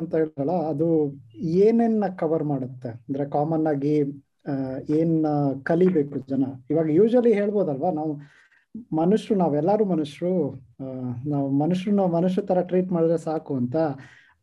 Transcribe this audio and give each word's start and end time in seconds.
ಅಂತ 0.00 0.14
ಹೇಳ್ತಲ್ಲ 0.20 0.54
ಅದು 0.72 0.86
ಏನೇನ 1.64 2.08
ಕವರ್ 2.20 2.44
ಮಾಡುತ್ತೆ? 2.52 2.90
ಅಂದ್ರೆ 3.06 3.24
ಕಾಮನ್ 3.36 3.66
ಆಗಿ 3.72 3.94
ಏನ್ 4.98 5.14
ಕಲಿಬೇಕು 5.70 6.18
ಜನ? 6.32 6.44
ಇವಾಗ 6.72 6.88
ಯೂಶಲಿ 6.98 7.32
ಹೇಳ್ಬೋದಲ್ವಾ 7.40 7.90
ನಾವು 8.00 8.12
ಮನುಷ್ಯರು 9.00 9.36
ನಾವೆಲ್ಲರೂ 9.40 9.84
ಮನುಷ್ಯರು 9.94 10.34
ನಾವು 11.32 11.46
ಮನುಷ್ಯರು 11.62 11.94
ನಾವು 11.96 12.10
ಮನುಷ್ಯ 12.16 12.42
ತರ 12.50 12.60
ಟ್ರೀಟ್ 12.70 12.90
ಮಾಡಿದ್ರೆ 12.96 13.18
ಸಾಕು 13.28 13.52
ಅಂತ 13.60 13.76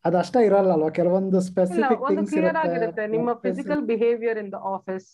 ಅದಷ್ಟೇ 0.04 0.40
ಇರಲ್ಲ 0.48 0.70
ಅಲ್ವಾ 0.76 0.88
ಕೆಲವೊಂದು 0.98 1.38
ಸ್ಪೆಸಿಫಿಕ್ 1.50 2.02
ಥಿಂಗ್ಸ್ 2.08 2.34
ನಿಮ್ಮ 3.14 3.32
physical 3.46 3.82
behaviour 3.92 4.38
in 4.42 4.50
the 4.52 4.60
office 4.74 5.08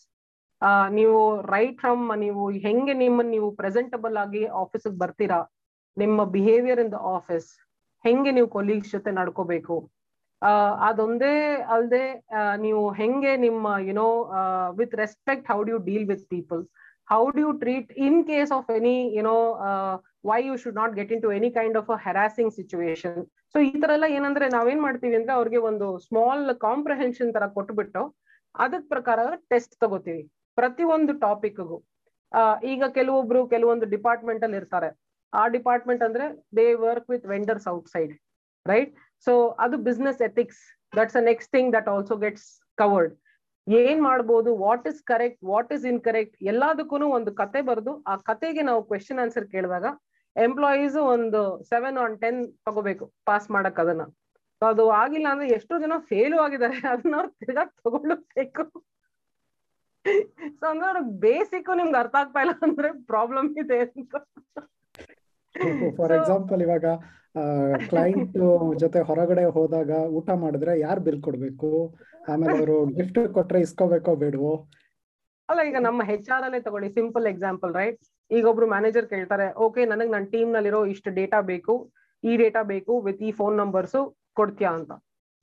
ನೀವು 0.98 1.18
ರೈಟ್ 1.54 1.78
ಫ್ರಮ್ 1.78 2.02
ನೀವು 2.24 2.42
ಹೆಂಗೆ 2.66 2.94
ನಿಮ್ಮ 3.04 3.22
ನೀವು 3.34 3.48
ಪ್ರೆಸೆಂಟಬಲ್ 3.60 4.16
ಆಗಿ 4.24 4.42
ಆಫೀಸ್ 4.62 4.88
ಬರ್ತೀರಾ? 5.02 5.40
ನಿಮ್ಮ 5.96 6.24
ಬಿಹೇವಿಯರ್ 6.36 6.80
ಇನ್ 6.84 6.92
ದ 6.96 7.00
ಆಫೀಸ್ 7.16 7.48
ಹೆಂಗೆ 8.04 8.30
ನೀವು 8.36 8.48
ಕೊಲೀಗ್ಸ್ 8.56 8.92
ಜೊತೆ 8.92 9.10
ನಡ್ಕೋಬೇಕು? 9.10 9.76
ಅದೊಂದೇ 10.88 11.34
ಅಲ್ಲದೆ 11.74 12.04
ನೀವು 12.56 12.82
ಹೆಂಗೆ 12.90 13.32
ನಿಮ್ಮ 13.36 13.74
you know 13.88 14.08
with 14.78 14.94
respect 14.94 15.48
how 15.52 15.58
do 15.62 15.78
deal 15.88 16.06
with 16.12 16.24
people 16.34 16.62
how 17.08 17.22
do 17.36 17.40
you 17.40 17.50
treat 17.62 17.90
in 18.06 18.18
case 18.24 18.52
of 18.58 18.70
any 18.78 18.96
you know 19.18 19.36
why 20.30 20.38
you 20.46 20.54
should 20.62 20.78
not 20.80 20.94
get 20.98 21.12
into 21.22 21.30
any 21.38 21.50
kind 21.58 21.76
of 21.80 21.90
a 21.90 21.98
harassing 22.06 22.52
situation 22.58 23.20
so 23.54 23.58
ಈ 23.68 23.72
ತರ 23.82 23.90
ಎಲ್ಲ 23.98 24.08
ಏನಂದ್ರೆ 24.16 24.46
ನಾವೇನ್ 24.56 24.80
ಮಾಡ್ತೀವಿ 24.86 25.14
ಅಂದ್ರೆ 25.20 25.32
ಅವ್ರಿಗೆ 25.38 25.60
ಒಂದು 25.70 25.86
small 26.06 26.44
comprehension 26.66 27.30
ತರ 27.36 27.46
ಕೊಟ್ಬಿಟ್ಟು 27.56 28.02
ಅದಕ್ 28.54 28.86
ಪ್ರಕಾರ 28.88 29.20
ಟೆಸ್ಟ್ 29.52 29.74
ತಗೋತೀವಿ. 29.82 30.22
ಪ್ರತಿ 30.58 30.84
ಒಂದು 30.96 31.12
ಟಾಪಿಕ್ಗೂ 31.24 31.78
ಈಗ 32.72 32.82
ಕೆಲವೊಬ್ರು 32.98 33.40
ಕೆಲವೊಂದು 33.52 33.86
ಡಿಪಾರ್ಟ್ಮೆಂಟ್ 33.94 34.44
ಅಲ್ಲಿ 34.46 34.58
ಇರ್ತಾರೆ. 34.60 34.88
ಆ 35.32 35.42
ಡಿಪಾರ್ಟ್ಮೆಂಟ್ 35.56 36.02
ಅಂದ್ರೆ 36.06 36.24
they 36.58 36.66
work 36.86 37.08
with 37.12 37.26
vendors 37.32 37.66
outside 37.94 38.12
right 38.66 38.92
so 39.26 39.32
ಅದು 39.58 39.76
business 39.78 40.20
ethics 40.22 40.60
that's 40.92 41.16
a 41.16 41.20
next 41.20 41.52
thing 41.52 41.74
that 41.74 41.88
also 41.88 42.16
gets 42.16 42.48
covered 42.78 43.14
ಏನ್ 43.66 44.00
ಮಾಡ್ಬೋದು? 44.02 44.56
What 44.56 44.86
is 44.88 45.00
correct 45.02 45.44
what 45.44 45.72
is 45.72 46.04
correct 46.04 46.36
ಎಲ್ಲದಕ್ಕೂ 46.42 46.96
ಒಂದು 47.18 47.34
ಕತೆ 47.34 47.60
ಬರೆದು, 47.62 47.92
ಆ 48.06 48.16
ಕತೆಗೆ 48.30 48.62
ನಾವು 48.62 48.82
ಕ್ವೆಶನ್ 48.82 49.18
ಆನ್ಸರ್ 49.18 49.46
ಕೇಳಿದಾಗ 49.46 49.86
ಎಂಪ್ಲಾಯೀಸ್ 50.36 50.96
ಒಂದು 51.14 51.40
ಸೆವೆನ್ 51.70 51.98
ಆನ್ 51.98 52.16
ಟೆನ್ 52.20 52.40
ತಗೋಬೇಕು 52.66 53.06
ಪಾಸ್ 53.24 53.50
ಮಾಡಕ್ 53.50 53.80
ಅದನ್ನ. 53.80 54.04
ಅದು 54.62 54.84
ಆಗಿಲ್ಲ 54.92 55.26
ಅಂದ್ರೆ 55.30 55.48
ಎಷ್ಟೋ 55.48 55.78
ಜನ 55.78 55.92
ಫೇಲು 56.08 56.38
ಆಗಿದ್ದಾರೆ. 56.38 56.72
ಅದನ್ನ 56.92 57.14
ಅವ್ರು 57.14 57.30
ತಿರ್ಗಾ 57.40 57.64
ತಗೊಳ್ಬೇಕು. 57.84 58.64
ಸೊ 60.58 60.66
ಅಂದ್ರೆ 60.66 60.86
ಅವ್ರಿಗೆ 60.88 61.20
ಬೇಸಿಕ್ 61.20 61.76
ನಿಮ್ಗೆ 61.76 61.98
ಅರ್ಥ 61.98 62.14
ಆಗ್ತಾ 62.14 62.40
ಇಲ್ಲ 62.40 62.52
ಅಂದ್ರೆ 62.62 62.88
ಪ್ರಾಬ್ಲಮ್ 63.06 63.48
ಇದೆ 63.58 63.78
ಅಂತ. 63.80 64.14
ಫಾರ್ 65.98 66.14
ಎಕ್ಸಾಂಪಲ್ 66.18 66.62
ಇವಾಗ 66.66 66.86
ಕ್ಲೈಂಟ್ 67.90 68.36
ಜೊತೆ 68.82 69.00
ಹೊರಗಡೆ 69.08 69.44
ಹೋದಾಗ 69.56 69.90
ಊಟ 70.18 70.30
ಮಾಡಿದ್ರೆ 70.42 70.72
ಯಾರು 70.84 71.00
ಬಿಲ್ 71.06 71.20
ಕೊಡ್ಬೇಕು? 71.26 71.68
ಆಮೇಲೆ 72.30 72.54
ಅವರು 72.58 72.76
ಗಿಫ್ಟ್ 72.96 73.20
ಕೊಟ್ರೆ 73.36 73.58
ಇಸ್ಕೋಬೇಕೋ 73.66 74.12
ಬೇಡವೋ? 74.22 74.52
ಅಲ್ಲ 75.48 75.60
ಈಗ 75.68 75.78
ನಮ್ಮ 75.86 76.00
ಹೆಚ್ 76.10 76.30
ಆರ್ 76.34 76.44
ಅಲ್ಲೇ 76.46 76.60
ತಗೊಳ್ಳಿ 76.66 76.88
ಸಿಂಪಲ್ 76.98 77.26
ಎಕ್ಸಾಂಪಲ್ 77.32 77.72
ರೈಟ್ 77.80 78.00
ಈಗ 78.30 78.44
ಒಬ್ರು 78.50 78.66
ಮ್ಯಾನೇಜರ್ 78.72 79.06
ಕೇಳ್ತಾರೆ 79.12 79.46
ಓಕೆ 79.66 79.84
ನನಗ್ 79.92 80.10
ನನ್ನ 80.14 80.26
ಟೀಮ್ 80.34 80.50
ನಲ್ಲಿರೋ 80.56 80.80
ಇಷ್ಟು 80.92 81.10
ಡೇಟಾ 81.20 81.38
ಬೇಕು 81.52 81.74
ಈ 82.24 82.34
ಡೇಟಾ 82.42 82.62
ಬೇಕು 82.72 82.94
ವಿತ್ 83.06 83.22
ಈ 83.28 83.30
ಫೋನ್ 83.40 83.56
ನಂಬರ್ಸ್ 83.62 83.98
ಕೊಡ್ತೀಯಾ 84.40 84.72
ಅಂತ. 84.78 84.92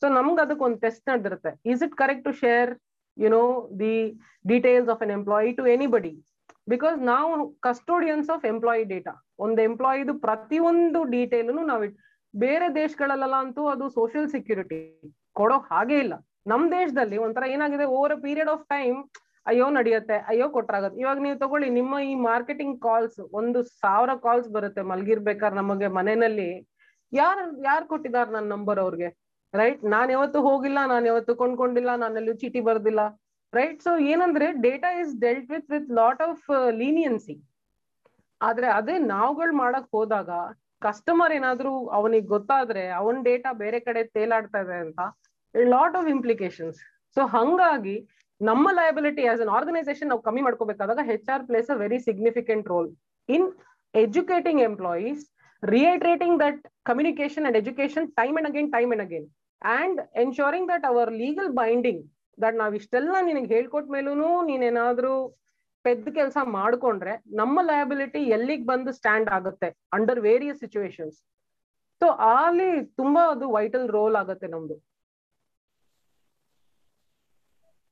ಸೊ 0.02 0.08
ನಮ್ಗೆ 0.18 0.42
ಅದಕ್ಕೆ 0.46 0.64
ಒಂದು 0.68 0.80
test 0.86 1.06
ನಡೆದಿರುತ್ತೆ. 1.12 1.52
Is 1.72 1.84
it 1.88 1.96
correct 2.02 2.26
to 2.28 2.34
share 2.44 2.72
you 3.18 3.30
know 3.36 3.44
the 3.84 3.96
details 4.46 4.92
of 4.94 5.02
an 5.06 5.14
employee 5.18 5.52
to 5.60 5.66
anybody 5.76 6.14
because 6.74 6.98
ನಾವು 7.12 7.32
ಕಸ್ಟೋಡಿಯನ್ಸ್ 7.68 8.30
ಆಫ್ 8.36 8.46
ಎಂಪ್ಲಾಯಿ 8.52 8.84
ಡೇಟಾ 8.94 9.14
ಒಂದು 9.46 9.60
ಎಂಪ್ಲಾಯಿದು 9.68 10.14
ಪ್ರತಿಯೊಂದು 10.28 11.00
ಡೀಟೇಲ್ನು 11.14 11.64
ನಾವು 11.72 11.86
ಬೇರೆ 12.34 12.68
ದೇಶಗಳಲ್ಲೆಲ್ಲ 12.82 13.38
ಅಂತೂ 13.46 13.62
ಅದು 13.74 13.86
ಸೋಷಿಯಲ್ 13.98 14.30
ಸೆಕ್ಯೂರಿಟಿ 14.36 14.80
ಕೊಡೋ 15.40 15.58
ಹಾಗೆ 15.70 15.98
ಇಲ್ಲ. 16.04 16.14
ನಮ್ 16.52 16.64
ದೇಶದಲ್ಲಿ 16.80 17.18
ಒಂಥರ 17.26 17.46
ಏನಾಗಿದೆ 17.56 17.86
over 17.98 18.14
a 18.16 18.20
period 18.26 18.52
of 18.56 18.66
time 18.74 18.98
ಅಯ್ಯೋ 19.50 19.66
ನಡೆಯುತ್ತೆ, 19.78 20.16
ಅಯ್ಯೋ 20.32 20.46
ಕೊಟ್ರಾಗತ್ತೆ. 20.56 20.98
ಇವಾಗ 21.04 21.20
ನೀವು 21.26 21.38
ತಗೊಳ್ಳಿ, 21.44 21.68
ನಿಮ್ಮ 21.78 22.00
ಈ 22.10 22.14
ಮಾರ್ಕೆಟಿಂಗ್ 22.30 22.76
ಕಾಲ್ಸ್ 22.86 23.20
ಒಂದು 23.40 23.60
ಸಾವಿರ 23.82 24.12
ಕಾಲ್ಸ್ 24.26 24.50
ಬರುತ್ತೆ 24.56 24.82
ಮಲ್ಗಿರ್ಬೇಕಾದ್ರೆ 24.92 25.58
ನಮಗೆ 25.62 25.88
ಮನೆಯಲ್ಲಿ. 25.98 26.50
ಯಾರು 27.14 27.44
ಯಾರು 27.70 27.86
ಕೊಟ್ಟಿದ್ದಾರೆ 27.92 28.30
ನನ್ನ 28.36 28.48
ನಂಬರ್ 28.56 28.80
ಅವ್ರಿಗೆ 28.86 29.10
ರೈಟ್ 29.54 29.84
ನಾನು 29.96 30.10
ಯಾವತ್ತು 30.16 30.40
ಹೋಗಿಲ್ಲ, 30.48 30.80
ನಾನು 30.94 31.06
ಯಾವತ್ತು 31.12 31.34
ಕೊಂಡ್ಕೊಂಡಿಲ್ಲ 31.42 31.92
ನಾನೆಲ್ಲೂ 32.04 32.34
ಚೀಟಿ 32.42 32.62
ಬರ್ದಿಲ್ಲ 32.70 33.02
ರೈಟ್ 33.54 33.80
ಸೊ 33.88 33.92
ಏನಂದ್ರೆ 34.14 34.48
data 34.66 34.90
is 35.02 35.14
dealt 35.26 35.50
with 35.54 35.70
with 35.74 35.92
lot 36.00 36.24
of 36.28 36.46
leniency 36.82 37.36
ಆದ್ರೆ 38.42 38.68
ಅದೇ 38.70 38.96
ನಾವುಗಳು 39.12 39.54
ಮಾಡಕ್ 39.56 39.90
ಹೋದಾಗ 39.94 40.32
ಕಸ್ಟಮರ್ 40.82 41.34
ಏನಾದ್ರೂ 41.34 41.72
ಅವನಿಗೆ 41.92 42.28
ಗೊತ್ತಾದ್ರೆ 42.28 42.84
ಅವನ್ 42.98 43.20
ಡೇಟಾ 43.24 43.52
ಬೇರೆ 43.62 43.80
ಕಡೆ 43.80 44.02
ತೇಲಾಡ್ತಾ 44.16 44.60
ಇದೆ 44.66 44.78
ಅಂತ 44.82 45.00
ಲಾಟ್ 45.56 45.96
ಆಫ್ 45.96 46.10
ಇಂಪ್ಲಿಕೇಶನ್ಸ್ 46.10 46.80
ಸೊ 47.18 47.24
ಹಂಗಾಗಿ 47.36 47.96
ನಮ್ಮ 48.42 48.68
ಲಯಬಿಲಿಟಿ 48.72 49.24
ಆಸ್ 49.28 49.42
ಅನ್ 49.42 49.54
ಆರ್ಗನೈಸೇಷನ್ 49.56 50.10
ನಾವು 50.10 50.22
ಕಮ್ಮಿ 50.22 50.42
ಮಾಡ್ಕೋಬೇಕಾದಾಗ 50.42 51.04
H 51.08 51.30
R 51.36 51.46
places 51.48 51.72
a 51.72 51.78
very 51.78 52.00
significant 52.00 52.68
role 52.68 52.90
in 53.30 53.48
educating 53.94 54.64
employees 54.64 55.24
reiterating 55.64 56.34
that 56.42 56.60
communication 56.86 57.44
and 57.46 57.58
education 57.58 58.06
time 58.12 58.36
and 58.38 58.48
again 58.50 58.68
time 58.72 58.92
and 58.94 59.04
again 59.04 59.24
and 59.62 60.00
ensuring 60.24 60.66
that 60.68 60.86
our 60.86 61.10
legal 61.22 61.50
binding 61.54 62.02
that 62.38 62.58
ನಾವ್ 62.58 62.74
ಇಷ್ಟೆಲ್ಲ 62.76 63.16
ನಿನಗೆ 63.22 63.48
ಹೇಳ್ಕೊಟ್ 63.48 63.88
ಮೇಲೂ 63.90 64.14
ನೀನೇನಾದ್ರೂ 64.44 65.14
ಪೆದ್ದ 65.88 66.10
ಕೆಲಸ 66.20 66.38
ಮಾಡ್ಕೊಂಡ್ರೆ 66.58 67.14
ನಮ್ಮ 67.40 67.60
ಲಯಬಿಲಿಟಿ 67.70 68.22
ಎಲ್ಲಿಗೆ 68.36 68.66
ಬಂದು 68.72 68.92
ಸ್ಟ್ಯಾಂಡ್ 69.00 69.30
ಆಗುತ್ತೆ 69.38 69.70
ಅಂಡರ್ 69.98 70.22
ವೇರಿಯಸ್ 70.28 70.62
ಸಿಚುವೇಶನ್ಸ್ 70.66 71.18
ಸೊ 72.02 72.08
ಅಲ್ಲಿ 72.32 72.70
ತುಂಬಾ 73.00 73.22
ಅದು 73.34 73.46
ವೈಟಲ್ 73.56 73.88
ರೋಲ್ 73.96 74.16
ಆಗುತ್ತೆ 74.22 74.48
ನಮ್ದು. 74.54 74.76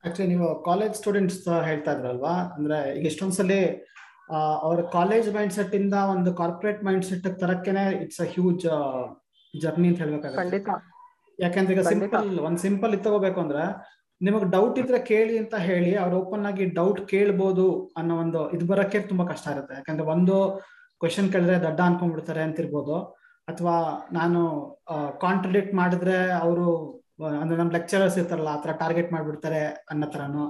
ಆಕ್ಚುಲಿ 0.03 0.29
ನೀವು 0.33 0.47
ಕಾಲೇಜ್ 0.67 0.95
ಸ್ಟೂಡೆಂಟ್ಸ್ 0.99 1.37
ಹೇಳ್ತಾ 1.67 1.91
ಇದ್ರಲ್ವಾ? 1.95 2.33
ಅಂದ್ರೆ 2.55 2.77
ಈಗ 2.97 3.05
ಎಷ್ಟೊಂದ್ಸಲಿ 3.11 3.59
ಅವ್ರ 4.65 4.79
ಕಾಲೇಜ್ 4.97 5.27
ಮೈಂಡ್ 5.35 5.53
ಸೆಟ್ 5.57 5.73
ಇಂದ 5.79 5.95
ಒಂದು 6.13 6.29
ಕಾರ್ಪೊರೇಟ್ 6.41 6.81
ಮೈಂಡ್ 6.87 7.05
ಸೆಟ್ 7.09 7.27
ತರಕ್ಕೇನೆ 7.43 7.85
ಇಟ್ಸ್ 8.03 8.21
ಅ 8.21 8.27
ಹ್ಯೂಜ್ 8.35 8.65
ಜರ್ನಿ 9.53 9.87
ಅಂತ 9.91 9.99
ಹೇಳ್ಬೇಕಾಗುತ್ತೆ. 10.03 10.59
ಯಾಕಂದ್ರೆ 11.39 11.73
ಈಗ. 11.75 11.83
ಸಿಂಪಲ್ 11.93 12.29
ಒಂದ್ 12.47 12.61
ಸಿಂಪಲ್ 12.65 12.93
ಇದು 12.95 13.03
ತಗೋಬೇಕು 13.07 13.39
ಅಂದ್ರೆ 13.45 13.63
ನಿಮಗೆ 14.21 14.47
ಡೌಟ್ 14.55 14.77
ಇದ್ರೆ 14.81 14.99
ಕೇಳಿ 15.09 15.35
ಅಂತ 15.41 15.55
ಹೇಳಿ 15.69 15.91
ಅವ್ರು 16.03 16.15
ಓಪನ್ 16.21 16.45
ಆಗಿ 16.49 16.65
ಡೌಟ್ 16.77 17.01
ಕೇಳ್ಬೋದು 17.13 17.65
ಅನ್ನೋ 17.99 18.13
ಒಂದು 18.23 18.41
ಇದು 18.55 18.65
ಬರಕ್ಕೆ 18.71 18.99
ತುಂಬಾ 19.11 19.25
ಕಷ್ಟ 19.31 19.47
ಇರುತ್ತೆ. 19.55 19.73
ಯಾಕಂದ್ರೆ 19.79 20.05
ಒಂದು 20.13 20.35
ಕ್ವೆಶನ್ 21.01 21.27
ಕೇಳಿದ್ರೆ 21.33 21.57
ದಡ್ಡ 21.65 21.79
ಅನ್ಕೊಂಡ್ಬಿಡ್ತಾರೆ 21.87 22.41
ಅಂತಿರ್ಬೋದು. 22.47 22.97
ಅಥವಾ 23.47 23.75
ನಾನು 24.19 24.41
ಕಾಂಟ್ರಡಿಕ್ಟ್ 25.23 25.73
ಮಾಡಿದ್ರೆ 25.81 26.17
ಅವರು 26.43 26.67
ಅಂದ್ರೆ 27.41 27.57
ನಮ್ 27.59 27.69
ಲೆಕ್ಚರರ್ಸ್ 27.77 28.17
ಇರ್ತಾರಲ್ಲ 28.17 28.49
ಆ 28.53 28.57
ಆತರ 28.57 28.71
ಟಾರ್ಗೆಟ್ 28.81 29.11
ಮಾಡಿಬಿಡ್ತಾರೆ 29.15 29.61
ಅನ್ನೋ 29.91 30.07
ತರನು 30.13 30.45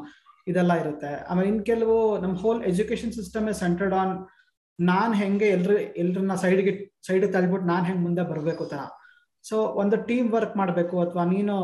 ಇದೆಲ್ಲ 0.51 0.73
ಇರುತ್ತೆ. 0.83 1.11
ಆಮೇಲೆ 1.29 1.47
ಇನ್ 1.51 1.59
ಕೆಲವು 1.71 1.95
ನಮ್ಮ 2.23 2.35
whole 2.43 2.61
education 2.71 3.13
system 3.17 3.47
centred 3.63 3.95
on 4.01 4.13
ನಾನ್ 4.79 5.13
ಹೆಂಗೆ 5.21 5.47
ಎಲ್ರು, 5.55 5.75
ಎಲ್ರನ್ನ 6.03 6.35
ಸೈಡ್ಗೆ 6.43 6.73
ಸೈಡ್ 7.07 7.25
ತಳ್ಬಿಟ್ಟು 7.35 7.67
ನಾನ್ 7.73 7.85
ಹೆಂಗ್ 7.89 8.01
ಮುಂದೆ 8.07 8.23
ಬರಬೇಕು 8.31 8.63
ತರ. 8.71 8.81
ಸೊ 9.49 9.57
ಒಂದು 9.81 9.95
ಟೀಮ್ 10.09 10.27
ವರ್ಕ್ 10.35 10.55
ಮಾಡಬೇಕು 10.61 10.95
ಅಥವಾ 11.05 11.23
ನೀನು 11.33 11.55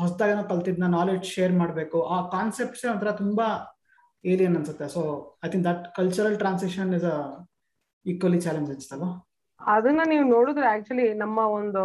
ಹೊಸದಾಗೇನೋ 0.00 0.44
ಕಲ್ತಿದ್ನ 0.52 0.86
ನಾಲೆಡ್ಜ್ 0.98 1.26
ಶೇರ್ 1.34 1.54
ಮಾಡಬೇಕು, 1.60 1.98
ಆ 2.14 2.16
ಕಾನ್ಸೆಪ್ಟ್ಸ್ 2.36 2.84
ಒಂಥರ 2.92 3.10
ತುಂಬಾ 3.22 3.48
ಏಲಿಯನ್ 4.24 4.56
ಅನ್ಸುತ್ತೆ. 4.60 4.86
So 4.94 5.02
I 5.44 5.48
think 5.52 5.66
that 5.70 5.82
cultural 5.98 6.36
transition 6.42 6.92
is 6.98 7.08
equally 8.06 8.40
challenge 8.46 8.70
ಅನ್ಸುತ್ತಲ್ವ 8.74 9.08
ಅದನ್ನ 9.60 10.02
ನೀವು 10.12 10.24
ನೋಡಿದ್ರೆ 10.34 10.66
ಆಕ್ಚುಲಿ 10.74 11.06
ನಮ್ಮ 11.22 11.38
ಒಂದು 11.58 11.82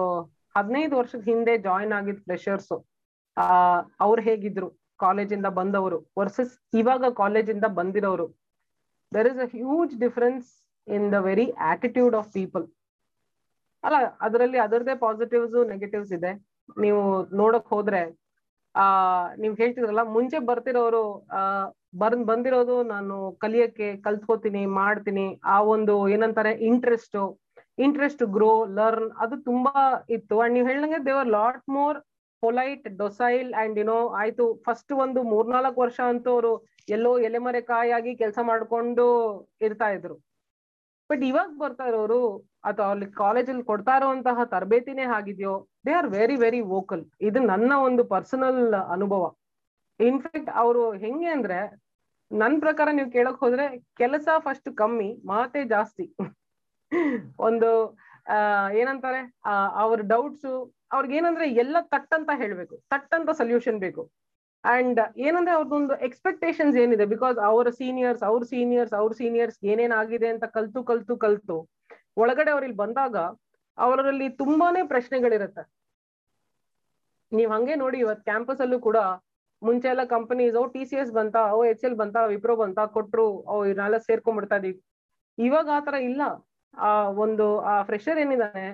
ಹದಿನೈದು 0.55 0.93
ವರ್ಷದ 0.99 1.23
ಹಿಂದೆ 1.29 1.53
ಜಾಯಿನ್ 1.67 1.93
ಆಗಿದ್ 1.99 2.19
ಫ್ರೆಷರ್ಸ್ 2.27 2.73
ಅವ್ರು 4.05 4.21
ಹೇಗಿದ್ರು? 4.27 4.67
ಕಾಲೇಜಿಂದ 5.03 5.47
ಬಂದವರು 5.59 5.97
ವರ್ಸಸ್ 6.19 6.53
ಇವಾಗ 6.79 7.05
ಕಾಲೇಜಿಂದ 7.21 7.65
ಬಂದಿರೋರು. 7.79 8.27
There 9.11 9.27
is 9.31 9.41
a 9.45 9.47
huge 9.55 9.93
difference 10.03 10.47
in 10.87 11.07
the 11.15 11.19
very 11.29 11.47
attitude 11.71 12.15
of 12.19 12.29
people 12.37 12.65
ಅಲ್ಲ, 13.83 13.95
ಅದರಲ್ಲಿ 14.21 14.57
ಅದರದೇ 14.57 14.95
ಪಾಸಿಟಿವ್ಸ್ 14.95 15.67
ನೆಗೆಟಿವ್ಸ್ 15.67 16.13
ಇದೆ. 16.13 16.45
ನೀವು 16.79 17.25
ನೋಡಕ್ 17.35 17.67
ಹೋದ್ರೆ, 17.67 18.19
ಆ, 18.75 18.83
ನೀವ್ 19.37 19.57
ಹೇಳ್ತಿದ್ರಲ್ಲ, 19.57 20.01
ಮುಂಚೆ 20.03 20.39
ಬರ್ತಿರೋರು, 20.39 21.27
ಆ, 21.31 21.69
ಬಂದ್, 21.97 22.27
ಬಂದಿರೋದು 22.27 22.83
ನಾನು 22.83 23.31
ಕಲಿಯಕ್ಕೆ 23.31 23.97
ಕಲ್ತ್ಕೋತೀನಿ, 23.97 24.65
ಮಾಡ್ತೀನಿ, 24.65 25.41
ಆ 25.45 25.61
ಒಂದು 25.61 26.09
ಏನಂತಾರೆ 26.09 26.51
ಇಂಟ್ರೆಸ್ಟ್ 26.51 27.37
ಇಂಟ್ರೆಸ್ಟ್ 27.79 28.23
ಗ್ರೋ 28.23 28.65
ಲರ್ನ್ 28.65 29.11
ಅದು 29.17 29.43
ತುಂಬಾ 29.43 30.05
ಇತ್ತು. 30.09 30.39
ಅಂಡ್ 30.39 30.53
ನೀವು 30.53 30.67
ಹೇಳ್ದಂಗೆ 30.67 31.05
they were 31.05 31.27
lot 31.27 31.69
more 31.69 32.01
polite 32.41 32.97
docile 32.97 33.53
and 33.53 33.79
you know 33.79 34.07
ಆಯ್ತು. 34.07 34.53
ಫಸ್ಟ್ 34.53 34.93
ಒಂದು 34.93 35.23
ಮೂರ್ನಾಲ್ಕು 35.23 35.81
ವರ್ಷ 35.81 35.99
ಅಂತೂ 36.07 36.31
ಅವರು 36.31 36.65
ಎಲ್ಲೋ 36.89 37.19
ಎಲೆಮರೆ 37.19 37.61
ಕಾಯಾಗಿ 37.61 38.15
ಕೆಲಸ 38.15 38.39
ಮಾಡ್ಕೊಂಡು 38.41 39.05
ಇರ್ತಾ 39.61 39.89
ಇದ್ರು. 39.89 40.32
ಬಟ್ 41.09 41.23
ಇವಾಗ 41.23 41.57
ಬರ್ತಾ 41.57 41.83
ಇರೋರು 41.83 42.37
ಅಥವಾ 42.37 42.87
ಅಲ್ಲಿ 42.87 43.11
ಕಾಲೇಜಲ್ಲಿ 43.11 43.63
ಕೊಡ್ತಾ 43.63 43.97
ಇರುವಂತಹ 43.97 44.43
ತರಬೇತಿನೇ 44.43 45.01
ಆಗಿದೆಯೋ 45.01 45.67
they 45.85 45.91
are 45.91 46.07
very 46.07 46.35
very 46.35 46.61
vocal 46.61 47.05
ಇದು 47.21 47.39
ನನ್ನ 47.39 47.73
ಒಂದು 47.73 48.03
ಪರ್ಸನಲ್ 48.03 48.73
ಅನುಭವ. 48.73 49.33
ಇನ್ಫ್ಯಾಕ್ಟ್ 49.99 50.51
ಅವರು 50.53 50.91
ಹೆಂಗೆ 50.91 51.27
ಅಂದ್ರೆ, 51.27 51.81
ನನ್ 52.31 52.59
ಪ್ರಕಾರ 52.59 52.87
ನೀವು 52.91 53.11
ಕೇಳಕ್ 53.11 53.39
ಹೋದ್ರೆ 53.39 53.79
ಕೆಲಸ 53.79 54.27
ಫಸ್ಟ್ 54.37 54.77
ಕಮ್ಮಿ, 54.77 55.21
ಮಾತೆ 55.25 55.63
ಜಾಸ್ತಿ. 55.63 56.15
ಒಂದು, 57.39 57.97
ಆ, 58.27 58.69
ಏನಂತಾರೆ 58.69 59.35
ಅವ್ರ 59.73 60.01
ಡೌಟ್ಸ್ 60.01 60.71
ಅವ್ರಿಗೆ 60.91 61.17
ಏನಂದ್ರೆ 61.17 61.49
ಎಲ್ಲ 61.49 61.77
ತಟ್ 61.81 62.13
ಅಂತ 62.13 62.29
ಹೇಳ್ಬೇಕು. 62.35 62.77
ತಟ್ 62.89 63.13
ಅಂತ 63.13 63.29
ಸೊಲ್ಯೂಷನ್ 63.29 63.79
ಬೇಕು. 63.79 64.11
ಅಂಡ್ 64.63 64.99
ಏನಂದ್ರೆ 65.25 65.53
ಅವ್ರದ್ದೊಂದು 65.55 65.93
ಎಕ್ಸ್ಪೆಕ್ಟೇಷನ್ಸ್ 66.07 66.75
ಏನಿದೆ? 66.83 67.05
ಬಿಕಾಸ್ 67.13 67.37
ಅವರ 67.49 67.69
ಸೀನಿಯರ್ಸ್ 67.79 68.23
ಅವ್ರ 68.29 68.43
ಸೀನಿಯರ್ಸ್ 68.51 68.93
ಅವ್ರ 68.99 69.13
ಸೀನಿಯರ್ಸ್ 69.21 69.57
ಏನೇನಾಗಿದೆ 69.71 70.27
ಅಂತ 70.33 70.45
ಕಲ್ತು 70.57 70.81
ಕಲ್ತು 70.89 71.15
ಕಲ್ತು 71.23 71.57
ಒಳಗಡೆ 72.23 72.51
ಅವ್ರಿಲ್ಲಿ 72.55 72.77
ಬಂದಾಗ 72.83 73.15
ಅವರಲ್ಲಿ 73.77 74.27
ತುಂಬಾನೇ 74.41 74.81
ಪ್ರಶ್ನೆಗಳಿರುತ್ತೆ. 74.93 75.63
ನೀವ್ 77.31 77.51
ಹಂಗೆ 77.55 77.75
ನೋಡಿ 77.83 77.97
ಇವತ್ 78.05 78.23
ಕ್ಯಾಂಪಸ್ 78.29 78.61
ಅಲ್ಲೂ 78.65 78.79
ಕೂಡ 78.87 78.97
ಮುಂಚೆ 79.61 79.87
ಎಲ್ಲ 79.93 80.03
ಕಂಪನೀಸ್ 80.15 80.55
ಟಿ 80.73 80.83
ಸಿ 80.89 80.95
ಎಸ್ 81.01 81.11
ಬಂತ, 81.17 81.35
ಓ 81.55 81.59
ಎಚ್ 81.71 81.83
ಎಲ್ 81.87 81.95
ಬಂತ 82.01 82.15
ವಿಪ್ರೋ 82.33 82.55
ಬಂತ, 82.63 82.79
ಕೊಟ್ರು, 82.95 83.25
ಓ 83.51 83.65
ಇದನ್ನೆಲ್ಲ 83.65 83.97
ಸೇರ್ಕೊಂಡ್ಬಿಡ್ತಾ 84.07 84.57
ಇದೀವಿ. 84.61 84.79
ಇವಾಗ 85.37 85.67
ಆತರ 85.77 85.95
ಇಲ್ಲ. 86.09 86.21
ಆ 86.73 86.91
ಒಂದು, 87.25 87.47
ಆ 87.71 87.73
ಫ್ರೆಶರ್ 87.89 88.19
ಏನಿದಾನೆ 88.23 88.65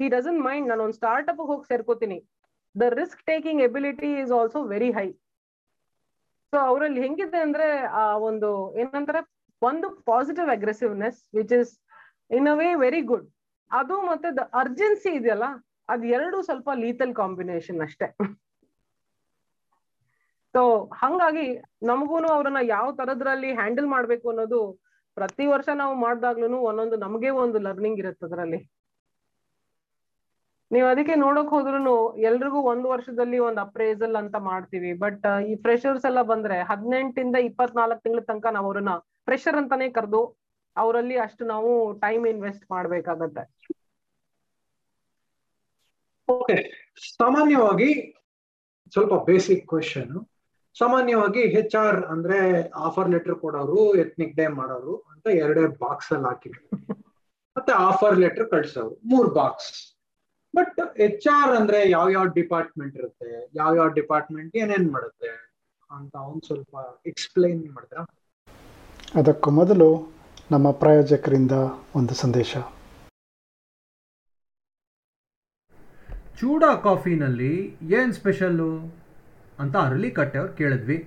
ಹಿ 0.00 0.06
ಡಸನ್ 0.14 0.40
ಮೈಂಡ್ 0.46 0.68
ನಾನು 0.68 0.82
ಒಂದು 0.86 0.96
ಸ್ಟಾರ್ಟ್ಅಪ್ 1.00 1.42
ಹೋಗಿ 1.50 1.64
ಸೇರ್ಕೋತೀನಿ. 1.70 2.18
The 2.74 2.82
risk 3.00 3.22
taking 3.30 3.62
ability 3.68 4.10
is 4.22 4.32
also 4.38 4.60
very 4.74 4.90
high 4.98 5.08
so 6.54 6.58
ಅವರಲ್ಲಿ 6.58 7.02
ಹೆಂಗಿದೆ 7.02 7.38
ಅಂದ್ರೆ, 7.38 7.78
ಆ, 7.78 8.16
ಒಂದು 8.16 8.76
ಏನಂತಾರೆ, 8.76 9.20
ಒಂದು 9.62 9.90
positive 9.90 10.50
aggressiveness 10.50 11.28
which 11.34 11.52
is 11.52 11.80
in 12.30 12.48
a 12.48 12.54
way 12.54 12.74
very 12.74 13.00
good 13.00 13.30
ಅದು 13.72 14.00
ಮತ್ತೆ 14.00 14.36
ದ 14.36 14.38
ಅರ್ಜೆನ್ಸಿ 14.54 15.08
ಇದೆಯಲ್ಲ, 15.08 15.44
ಅದ್ 15.88 16.04
ಎರಡು 16.06 16.42
ಸ್ವಲ್ಪ 16.42 16.70
ಲೀತಲ್ 16.74 17.14
ಕಾಂಬಿನೇಷನ್ 17.14 17.80
ಅಷ್ಟೇ. 17.80 18.16
ಸೊ 20.52 20.90
ಹಂಗಾಗಿ 20.94 21.58
ನಮಗೂನು 21.82 22.28
ಅವ್ರನ್ನ 22.28 22.56
ಯಾವ 22.62 22.92
ತರದ್ರಲ್ಲಿ 22.92 23.52
ಹ್ಯಾಂಡಲ್ 23.52 23.86
ಮಾಡ್ಬೇಕು 23.86 24.28
ಅನ್ನೋದು 24.28 24.80
ಪ್ರತಿ 25.14 25.46
ವರ್ಷ 25.46 25.68
ನಾವು 25.74 25.94
ಮಾಡ್ದಾಗ್ಲೂ 25.94 26.58
ಒಂದೊಂದು 26.58 26.96
ನಮಗೆ 26.96 27.30
ಒಂದು 27.30 27.58
ಲರ್ನಿಂಗ್ 27.58 27.98
ಇರುತ್ತೆ 27.98 28.26
ಅದರಲ್ಲಿ. 28.26 28.81
ನೀವ್ 30.72 30.86
ಅದಕ್ಕೆ 30.90 31.14
ನೋಡಕ್ 31.14 31.50
ಹೋದ್ರು 31.54 31.96
ಎಲ್ರಿಗೂ 32.28 32.60
ಒಂದ್ 32.72 32.86
ವರ್ಷದಲ್ಲಿ 32.86 33.38
ಒಂದ್ 33.38 33.60
ಅಪ್ರೇಸಲ್ 33.60 34.16
ಅಂತ 34.16 34.36
ಮಾಡ್ತೀವಿ. 34.36 34.92
ಬಟ್ 35.04 35.26
ಈ 35.50 35.54
ಫ್ರೆಷರ್ಸ್ 35.54 36.04
ಎಲ್ಲ 36.04 36.22
ಬಂದ್ರೆ 36.22 36.62
ಹದಿನೆಂಟಿಂದ 36.62 37.36
ಇಪ್ಪತ್ನಾಲ್ಕು 37.48 38.02
ತಿಂಗಳ 38.02 38.22
ತನಕ 38.30 38.46
ನಾವು 38.52 38.66
ಅವ್ರನ್ನ 38.66 38.94
ಫ್ರೆಷರ್ 39.24 39.56
ಅಂತಾನೆ 39.56 39.88
ಕರೆದು 39.90 40.22
ಅವರಲ್ಲಿ 40.76 41.16
ಅಷ್ಟು 41.18 41.44
ನಾವು 41.44 41.70
ಟೈಮ್ 42.00 42.26
ಇನ್ವೆಸ್ಟ್ 42.26 42.66
ಮಾಡ್ಬೇಕಾಗತ್ತೆ. 42.70 43.42
ಓಕೆ 46.28 46.56
ಸಾಮಾನ್ಯವಾಗಿ 47.16 47.88
ಸ್ವಲ್ಪ 48.92 49.14
ಬೇಸಿಕ್ 49.24 49.68
ಕ್ವೆಶನ್ 49.68 50.14
ಸಾಮಾನ್ಯವಾಗಿ 50.76 51.42
ಹೆಚ್ 51.54 51.76
ಆರ್ 51.76 51.98
ಅಂದ್ರೆ 52.04 52.38
ಆಫರ್ 52.76 53.10
ಲೆಟರ್ 53.10 53.34
ಕೊಡೋರು 53.34 53.94
ಎತ್ನಿಕ್ 53.94 54.36
ಡೇ 54.36 54.46
ಮಾಡೋರು 54.48 54.94
ಅಂತ 55.12 55.26
ಎರಡೇ 55.44 55.64
ಬಾಕ್ಸ್ 55.66 56.12
ಅಲ್ಲಿ 56.12 56.28
ಹಾಕಿದ್ರು. 56.28 56.64
ಮತ್ತೆ 57.56 57.72
ಆಫರ್ 57.72 58.16
ಲೆಟರ್ 58.18 58.50
ಕಳ್ಸೋರು. 58.50 58.94
ಮೂರ್ 59.04 59.34
ಬಾಕ್ಸ್ 59.34 59.70
ಬಟ್ 60.54 60.98
ಎಚ್ 60.98 61.26
ಆರ್ 61.32 61.56
ಅಂದ್ರೆ 61.56 61.90
ಯಾವ 61.90 62.10
ಯಾವ 62.10 62.24
ಡಿಪಾರ್ಟ್ಮೆಂಟ್ 62.24 62.96
ಇರುತ್ತೆ 62.96 63.50
ಯಾವ 63.54 63.76
ಯಾವ 63.76 63.88
ಡಿಪಾರ್ಟ್ಮೆಂಟ್ 63.88 64.56
ಏನೇನ್ 64.56 64.92
ಮಾಡುತ್ತೆ 64.92 65.30
ಅಂತ 65.90 66.16
ಅವ್ನು 66.16 66.46
ಸ್ವಲ್ಪ 66.46 66.74
ಎಕ್ಸ್ಪ್ಲೈನ್ 67.06 67.72
ಮಾಡಿದ್ರ 67.72 67.98
ಅದಕ್ಕೂ 69.14 69.50
ಮೊದಲು 69.50 69.88
ನಮ್ಮ 70.50 70.70
ಪ್ರಾಯೋಜಕರಿಂದ 70.70 71.54
ಒಂದು 71.94 72.14
ಸಂದೇಶ. 72.14 72.52
ಚೂಡಾ 76.38 76.74
ಕಾಫಿನಲ್ಲಿ 76.74 77.76
ಏನು 77.90 78.12
ಸ್ಪೆಷಲ್ಲು 78.12 78.70
ಅಂತ 79.58 79.76
ಅರಳಿ 79.76 80.10
ಕಟ್ಟೆಯವ್ರು 80.10 80.52
ಕೇಳಿದ್ವಿ. 80.52 80.98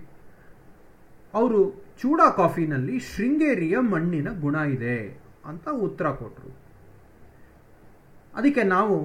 ಅವರು 1.33 1.61
ಚೂಡಾ 2.01 2.29
ಕಾಫಿನಲ್ಲಿ 2.31 2.99
ಶೃಂಗೇರಿಯ 2.99 3.77
ಮಣ್ಣಿನ 3.77 4.27
ಗುಣ 4.41 4.55
ಇದೆ 4.55 4.97
ಅಂತ 5.45 5.67
ಉತ್ತರ 5.69 6.07
ಕೊಟ್ಟರು 6.15 6.51
ಅದಕ್ಕೆ 8.33 8.63
ನಾವು 8.63 8.95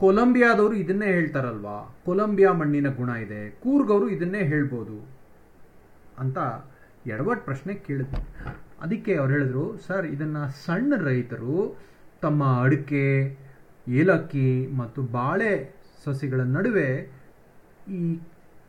ಕೊಲಂಬಿಯಾದವರು 0.00 0.74
ಇದನ್ನೇ 0.74 1.06
ಹೇಳ್ತಾರಲ್ವಾ? 1.06 1.96
ಕೊಲಂಬಿಯಾ 2.04 2.52
ಮಣ್ಣಿನ 2.52 2.88
ಗುಣ 2.88 3.08
ಇದೆ. 3.08 3.50
ಕೂರ್ಗವರು 3.50 4.08
ಇದನ್ನೇ 4.08 4.38
ಹೇಳ್ಬೋದು. 4.38 5.08
ಅಂತ 6.18 6.38
ಎಡವಟ್ 7.06 7.44
ಪ್ರಶ್ನೆ 7.44 7.74
ಕೇಳಿದ್ರು 7.74 8.28
ಅದಕ್ಕೆ 8.80 9.14
ಅವ್ರು 9.14 9.32
ಹೇಳಿದ್ರು, 9.32 9.78
ಸರ್, 9.78 10.06
ಇದನ್ನು 10.06 10.64
ಸಣ್ಣ 10.64 10.94
ರೈತರು 11.04 11.78
ತಮ್ಮ 12.22 12.60
ಅಡಿಕೆ, 12.60 13.38
ಏಲಕ್ಕಿ 13.88 14.66
ಮತ್ತು 14.66 15.02
ಬಾಳೆ 15.02 15.74
ಸಸಿಗಳ 16.04 16.40
ನಡುವೆ 16.40 17.10
ಈ 17.90 18.18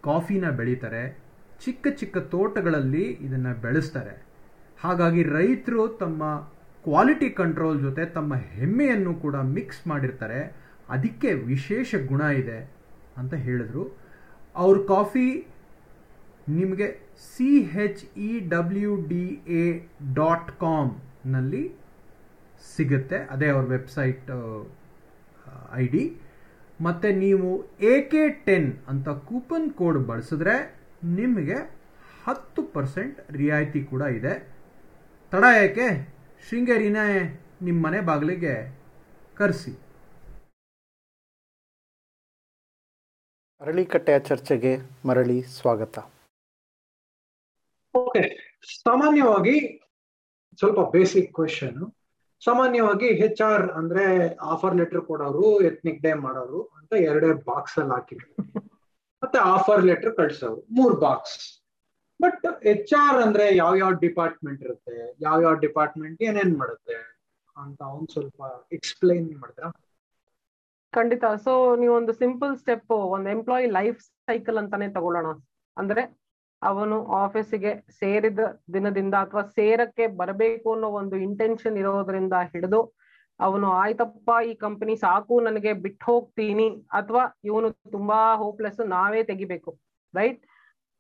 ಕಾಫಿನ 0.04 0.50
ಬೆಳೀತಾರೆ. 0.50 1.18
ಚಿಕ್ಕ 1.66 1.88
ಚಿಕ್ಕ 1.88 2.18
ತೋಟಗಳಲ್ಲಿ 2.18 3.04
ಇದನ್ನು 3.04 3.62
ಬೆಳೆಸ್ತಾರೆ. 3.62 4.26
ಹಾಗಾಗಿ 4.80 5.24
ರೈತರು 5.24 5.88
ತಮ್ಮ 5.88 6.38
ಕ್ವಾಲಿಟಿ 6.84 7.30
ಕಂಟ್ರೋಲ್ 7.30 7.80
ಜೊತೆ 7.82 8.06
ತಮ್ಮ 8.06 8.36
ಹೆಮ್ಮೆಯನ್ನು 8.36 9.14
ಕೂಡ 9.14 9.36
ಮಿಕ್ಸ್ 9.36 9.88
ಮಾಡಿರ್ತಾರೆ. 9.88 10.67
ಅದಕ್ಕೆ 10.94 11.30
ವಿಶೇಷ 11.51 11.89
ಗುಣ 12.12 12.22
ಇದೆ 12.42 12.60
ಅಂತ 13.19 13.34
ಹೇಳಿದ್ರು. 13.45 13.84
ಅವ್ರ 14.56 14.78
ಕಾಫಿ 14.94 15.28
ನಿಮಗೆ 16.57 16.88
C 17.31 17.50
H 17.74 18.01
E 18.28 18.30
W 18.54 18.94
D 19.12 19.25
A 19.62 19.63
dot 20.19 20.51
ಕಾಮ್ನಲ್ಲಿ 20.62 21.63
ಸಿಗುತ್ತೆ. 22.75 23.18
ಅದೇ 23.34 23.48
ಅವ್ರ 23.56 23.66
ವೆಬ್ಸೈಟ್ 23.75 24.30
ಐ 25.81 25.86
ಡಿ 25.95 26.04
ಮತ್ತು 26.86 27.10
ನೀವು 27.24 27.50
ಎ 27.92 27.94
ಕೆ 28.12 28.24
ಟೆನ್ 28.48 28.69
ಅಂತ 28.92 29.10
ಕೂಪನ್ 29.30 29.68
ಕೋಡ್ 29.80 30.00
ಬಳಸಿದ್ರೆ 30.10 30.56
ನಿಮಗೆ 31.19 31.57
ಹತ್ತು 32.25 32.62
ಪರ್ಸೆಂಟ್ 32.75 33.18
ರಿಯಾಯಿತಿ 33.40 33.81
ಕೂಡ 33.92 34.04
ಇದೆ. 34.19 34.33
ತಡ 35.31 35.44
ಯಾಕೆ 35.60 35.88
ಶೃಂಗೇರಿನೇ 36.48 37.06
ನಿಮ್ಮ 37.66 37.80
ಮನೆ 37.86 38.00
ಬಾಗಿಲಿಗೆ 38.10 38.56
ಕರೆಸಿ. 39.40 39.74
ಅರಳಿಕಟ್ಟೆಯ 43.62 44.18
ಚರ್ಚೆಗೆ 44.19 44.71
ಮರಳಿ 45.06 45.42
ಸ್ವಾಗತ. 45.42 45.98
ಓಕೆ 47.95 48.21
ಸಾಮಾನ್ಯವಾಗಿ 48.83 49.56
ಸ್ವಲ್ಪ 50.59 50.80
ಬೇಸಿಕ್ 50.95 51.33
ಕ್ವೆಶನ್ 51.33 51.80
ಸಾಮಾನ್ಯವಾಗಿ 52.42 53.07
ಹೆಚ್ 53.21 53.42
ಆರ್ 53.42 53.65
ಅಂದ್ರೆ 53.71 54.04
ಆಫರ್ 54.36 54.75
ಲೆಟರ್ 54.75 55.01
ಕೊಡೋರು 55.01 55.62
ಎತ್ನಿಕ್ 55.62 56.01
ಡೇ 56.01 56.13
ಮಾಡೋರು 56.25 56.62
ಅಂತ 56.77 56.94
ಎರಡೇ 56.94 57.31
ಬಾಕ್ಸ್ 57.49 57.80
ಅಲ್ಲಿ 57.80 57.94
ಹಾಕಿದ್ರು. 57.94 58.30
ಮತ್ತೆ 59.23 59.40
ಆಫರ್ 59.54 59.83
ಲೆಟರ್ 59.85 60.16
ಕಳ್ಸೋರು, 60.16 60.61
ಮೂರ್ 60.71 60.95
ಬಾಕ್ಸ್ 61.06 61.37
ಬಟ್ 62.21 62.45
ಹೆಚ್ 62.64 62.94
ಆರ್ 62.99 63.19
ಅಂದ್ರೆ 63.26 63.47
ಯಾವ 63.56 63.73
ಯಾವ 63.76 63.92
ಡಿಪಾರ್ಟ್ಮೆಂಟ್ 64.06 64.61
ಇರುತ್ತೆ 64.64 64.97
ಯಾವ 65.21 65.42
ಯಾವ 65.42 65.56
ಡಿಪಾರ್ಟ್ಮೆಂಟ್ 65.66 66.23
ಏನೇನ್ 66.23 66.56
ಮಾಡುತ್ತೆ 66.57 66.97
ಅಂತ 67.56 67.81
ಒಂದ್ 67.81 68.09
ಸ್ವಲ್ಪ 68.09 68.42
ಎಕ್ಸ್ಪ್ಲೈನ್ 68.71 69.28
ಮಾಡ್ತೀರಾ? 69.42 69.71
ಖಂಡಿತ. 70.97 71.25
ಸೊ 71.45 71.54
ನೀವೊಂದು 71.75 72.13
ಸಿಂಪಲ್ 72.13 72.54
ಸ್ಟೆಪ್ 72.57 72.94
ಒಂದು 73.16 73.30
ಎಂಪ್ಲಾಯಿ 73.30 73.68
ಲೈಫ್ 73.77 73.99
ಸೈಕಲ್ 74.01 74.57
ಅಂತಾನೆ 74.57 74.87
ತಗೊಳ್ಳೋಣ. 74.97 75.30
ಅಂದ್ರೆ 75.77 76.04
ಅವನು 76.61 76.97
ಆಫೀಸಿಗೆ 77.23 77.71
ಸೇರಿದ 77.99 78.44
ದಿನದಿಂದ 78.73 79.16
ಅಥವಾ 79.25 79.44
ಸೇರಕ್ಕೆ 79.57 80.06
ಬರಬೇಕು 80.21 80.73
ಅನ್ನೋ 80.73 80.87
ಒಂದು 81.01 81.16
ಇಂಟೆನ್ಷನ್ 81.27 81.77
ಇರೋದ್ರಿಂದ 81.77 82.33
ಹಿಡಿದು 82.54 82.80
ಅವನು, 83.39 83.68
ಆಯ್ತಪ್ಪ, 83.71 84.30
ಈ 84.45 84.54
ಕಂಪನಿ 84.56 84.95
ಸಾಕು, 84.95 85.35
ನನಗೆ 85.42 85.71
ಬಿಟ್ಟು 85.73 86.06
ಹೋಗ್ತೀನಿ. 86.06 86.68
ಅಥವಾ, 86.92 87.23
ಇವನು 87.44 87.68
ತುಂಬಾ 87.92 88.19
ಹೋಪ್ಲೆಸ್ 88.35 88.80
ನಾವೇ 88.87 89.23
ತೆಗಿಬೇಕು. 89.23 89.71
ರೈಟ್ 90.16 90.42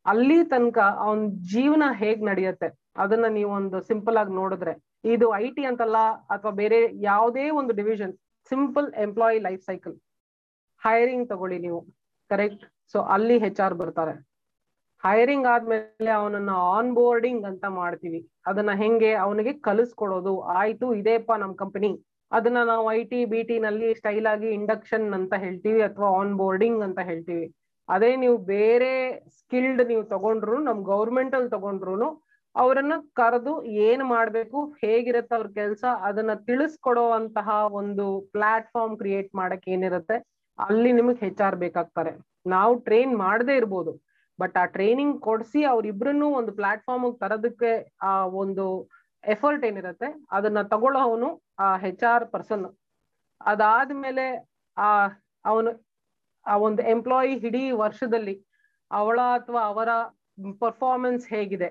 ಅಲ್ಲಿ 0.05 0.37
ತನಕ 0.43 0.77
ಅವನ್ 1.05 1.23
ಜೀವನ 1.53 1.83
ಹೇಗ್ 1.93 2.21
ನಡೆಯುತ್ತೆ? 2.25 2.67
ಅದನ್ನ 2.97 3.25
ನೀವು 3.29 3.51
ಒಂದು 3.51 3.77
ಸಿಂಪಲ್ 3.81 4.17
ಆಗಿ 4.17 4.33
ನೋಡಿದ್ರೆ. 4.33 4.73
ಇದು 5.13 5.25
ಐ 5.35 5.45
ಟಿ 5.51 5.63
ಅಂತಲ್ಲ, 5.65 5.97
ಅಥವಾ 6.35 6.53
ಬೇರೆ 6.61 6.79
ಯಾವುದೇ 7.01 7.45
ಒಂದು 7.49 7.73
division 7.73 8.13
simple 8.49 8.87
employee 9.05 9.39
life 9.47 9.63
cycle 9.69 9.95
hiring 10.81 11.29
ತಗೊಳ್ಳಿ 11.29 11.57
ನೀವು. 11.59 11.79
ಕರೆಕ್ಟ್ 12.31 12.63
ಸೊ 12.91 12.97
ಅಲ್ಲಿ 13.15 13.35
ಹೆಚ್ 13.45 13.61
ಆರ್ 13.65 13.75
ಬರ್ತಾರೆ. 13.81 14.13
ಹೈರಿಂಗ್ 15.03 15.47
ಆದ್ಮೇಲೆ 15.53 16.11
ಅವನನ್ನ 16.19 16.51
ಆನ್ 16.73 16.91
ಬೋರ್ಡಿಂಗ್ 16.95 17.45
ಅಂತ 17.45 17.65
ಮಾಡ್ತೀವಿ. 17.79 18.19
ಅದನ್ನ 18.45 18.71
ಹೆಂಗೆ? 18.81 19.11
ಅವನಿಗೆ 19.25 19.53
ಕಲಿಸ್ಕೊಡೋದು. 19.67 20.33
ಆಯ್ತು, 20.59 20.87
ಇದೇಪ್ಪ 21.01 21.31
ನಮ್ 21.43 21.53
ಕಂಪನಿ 21.63 21.91
ಅದನ್ನ 22.31 22.59
ನಾವು 22.63 22.85
ಐ 22.91 23.01
ಟಿ 23.11 23.19
ಬಿ 23.25 23.41
ಟಿ 23.49 23.57
ನಲ್ಲಿ 23.59 23.89
ಸ್ಟೈಲ್ 23.95 24.27
ಆಗಿ 24.31 24.47
ಇಂಡಕ್ಷನ್ 24.57 25.05
ಅಂತ 25.17 25.33
ಹೇಳ್ತೀವಿ 25.43 25.81
ಅಥವಾ 25.81 26.07
ಆನ್ 26.19 26.33
ಬೋರ್ಡಿಂಗ್ 26.41 26.81
ಅಂತ 26.87 26.99
ಹೇಳ್ತೀವಿ. 27.09 27.45
ಅದೇ 27.89 28.09
ನೀವು 28.23 28.37
ಬೇರೆ 28.37 28.91
ಸ್ಕಿಲ್ಡ್ 29.37 29.83
ನೀವು 29.87 30.03
ತಗೊಂಡ್ರು 30.13 30.57
ನಮ್ 30.59 30.79
ಗೌರ್ಮೆಂಟ್ 30.93 31.35
ಅಲ್ಲಿ 31.35 31.49
ತಗೊಂಡ್ರು 31.49 32.09
ಅವರನ್ನ 32.61 32.93
ಕರೆದು 33.19 33.53
ಏನ್ 33.87 34.03
ಮಾಡ್ಬೇಕು, 34.13 34.59
ಹೇಗಿರುತ್ತೆ 34.83 35.33
ಅವ್ರ 35.37 35.49
ಕೆಲ್ಸ 35.59 35.83
ಅದನ್ನ 36.07 36.33
ತಿಳಿಸ್ಕೊಡುವಂತಹ 36.49 37.49
ಒಂದು 37.79 38.05
ಪ್ಲಾಟ್ಫಾರ್ಮ್ 38.35 38.95
ಕ್ರಿಯೇಟ್ 39.01 39.31
ಮಾಡಕ್ 39.39 39.65
ಏನಿರುತ್ತೆ, 39.75 40.17
ಅಲ್ಲಿ 40.59 40.91
ನಿಮಗ್ 40.99 41.21
ಹೆಚ್ 41.25 41.41
ಆರ್ 41.47 41.57
ಬೇಕಾಗ್ತಾರೆ. 41.63 42.13
ನಾವು 42.55 42.73
ಟ್ರೈನ್ 42.87 43.13
ಮಾಡದೇ 43.23 43.55
ಇರ್ಬೋದು 43.61 43.91
ಬಟ್ 44.39 44.55
ಆ 44.61 44.63
ಟ್ರೈನಿಂಗ್ 44.75 45.15
ಕೊಡ್ಸಿ 45.27 45.61
ಅವ್ರಿಬ್ರನ್ನು 45.73 46.27
ಒಂದು 46.39 46.51
ಪ್ಲಾಟ್ಫಾರ್ಮ್ 46.59 47.07
ತರೋದಕ್ಕೆ 47.23 47.71
ಆ 48.09 48.13
ಒಂದು 48.41 48.65
ಎಫರ್ಟ್ 49.23 49.63
ಏನಿರುತ್ತೆ, 49.69 50.07
ಅದನ್ನ 50.37 50.59
ತಗೊಳ್ಳೋವನು 50.73 51.29
ಆ 51.65 51.67
ಹೆಚ್ 51.85 52.05
ಆರ್ 52.11 52.25
ಪರ್ಸನ್ 52.33 52.65
ಅದಾದ್ಮೇಲೆ 53.41 54.25
ಆ 54.77 54.89
ಅವನು, 55.51 55.71
ಆ 56.45 56.55
ಒಂದು 56.67 56.81
ಎಂಪ್ಲಾಯಿ 56.93 57.33
ಇಡೀ 57.47 57.63
ವರ್ಷದಲ್ಲಿ 57.83 58.35
ಅವಳ 58.91 59.19
ಅಥವಾ 59.37 59.61
ಅವರ 59.71 59.89
ಪರ್ಫಾರ್ಮೆನ್ಸ್ 60.63 61.25
ಹೇಗಿದೆ. 61.33 61.69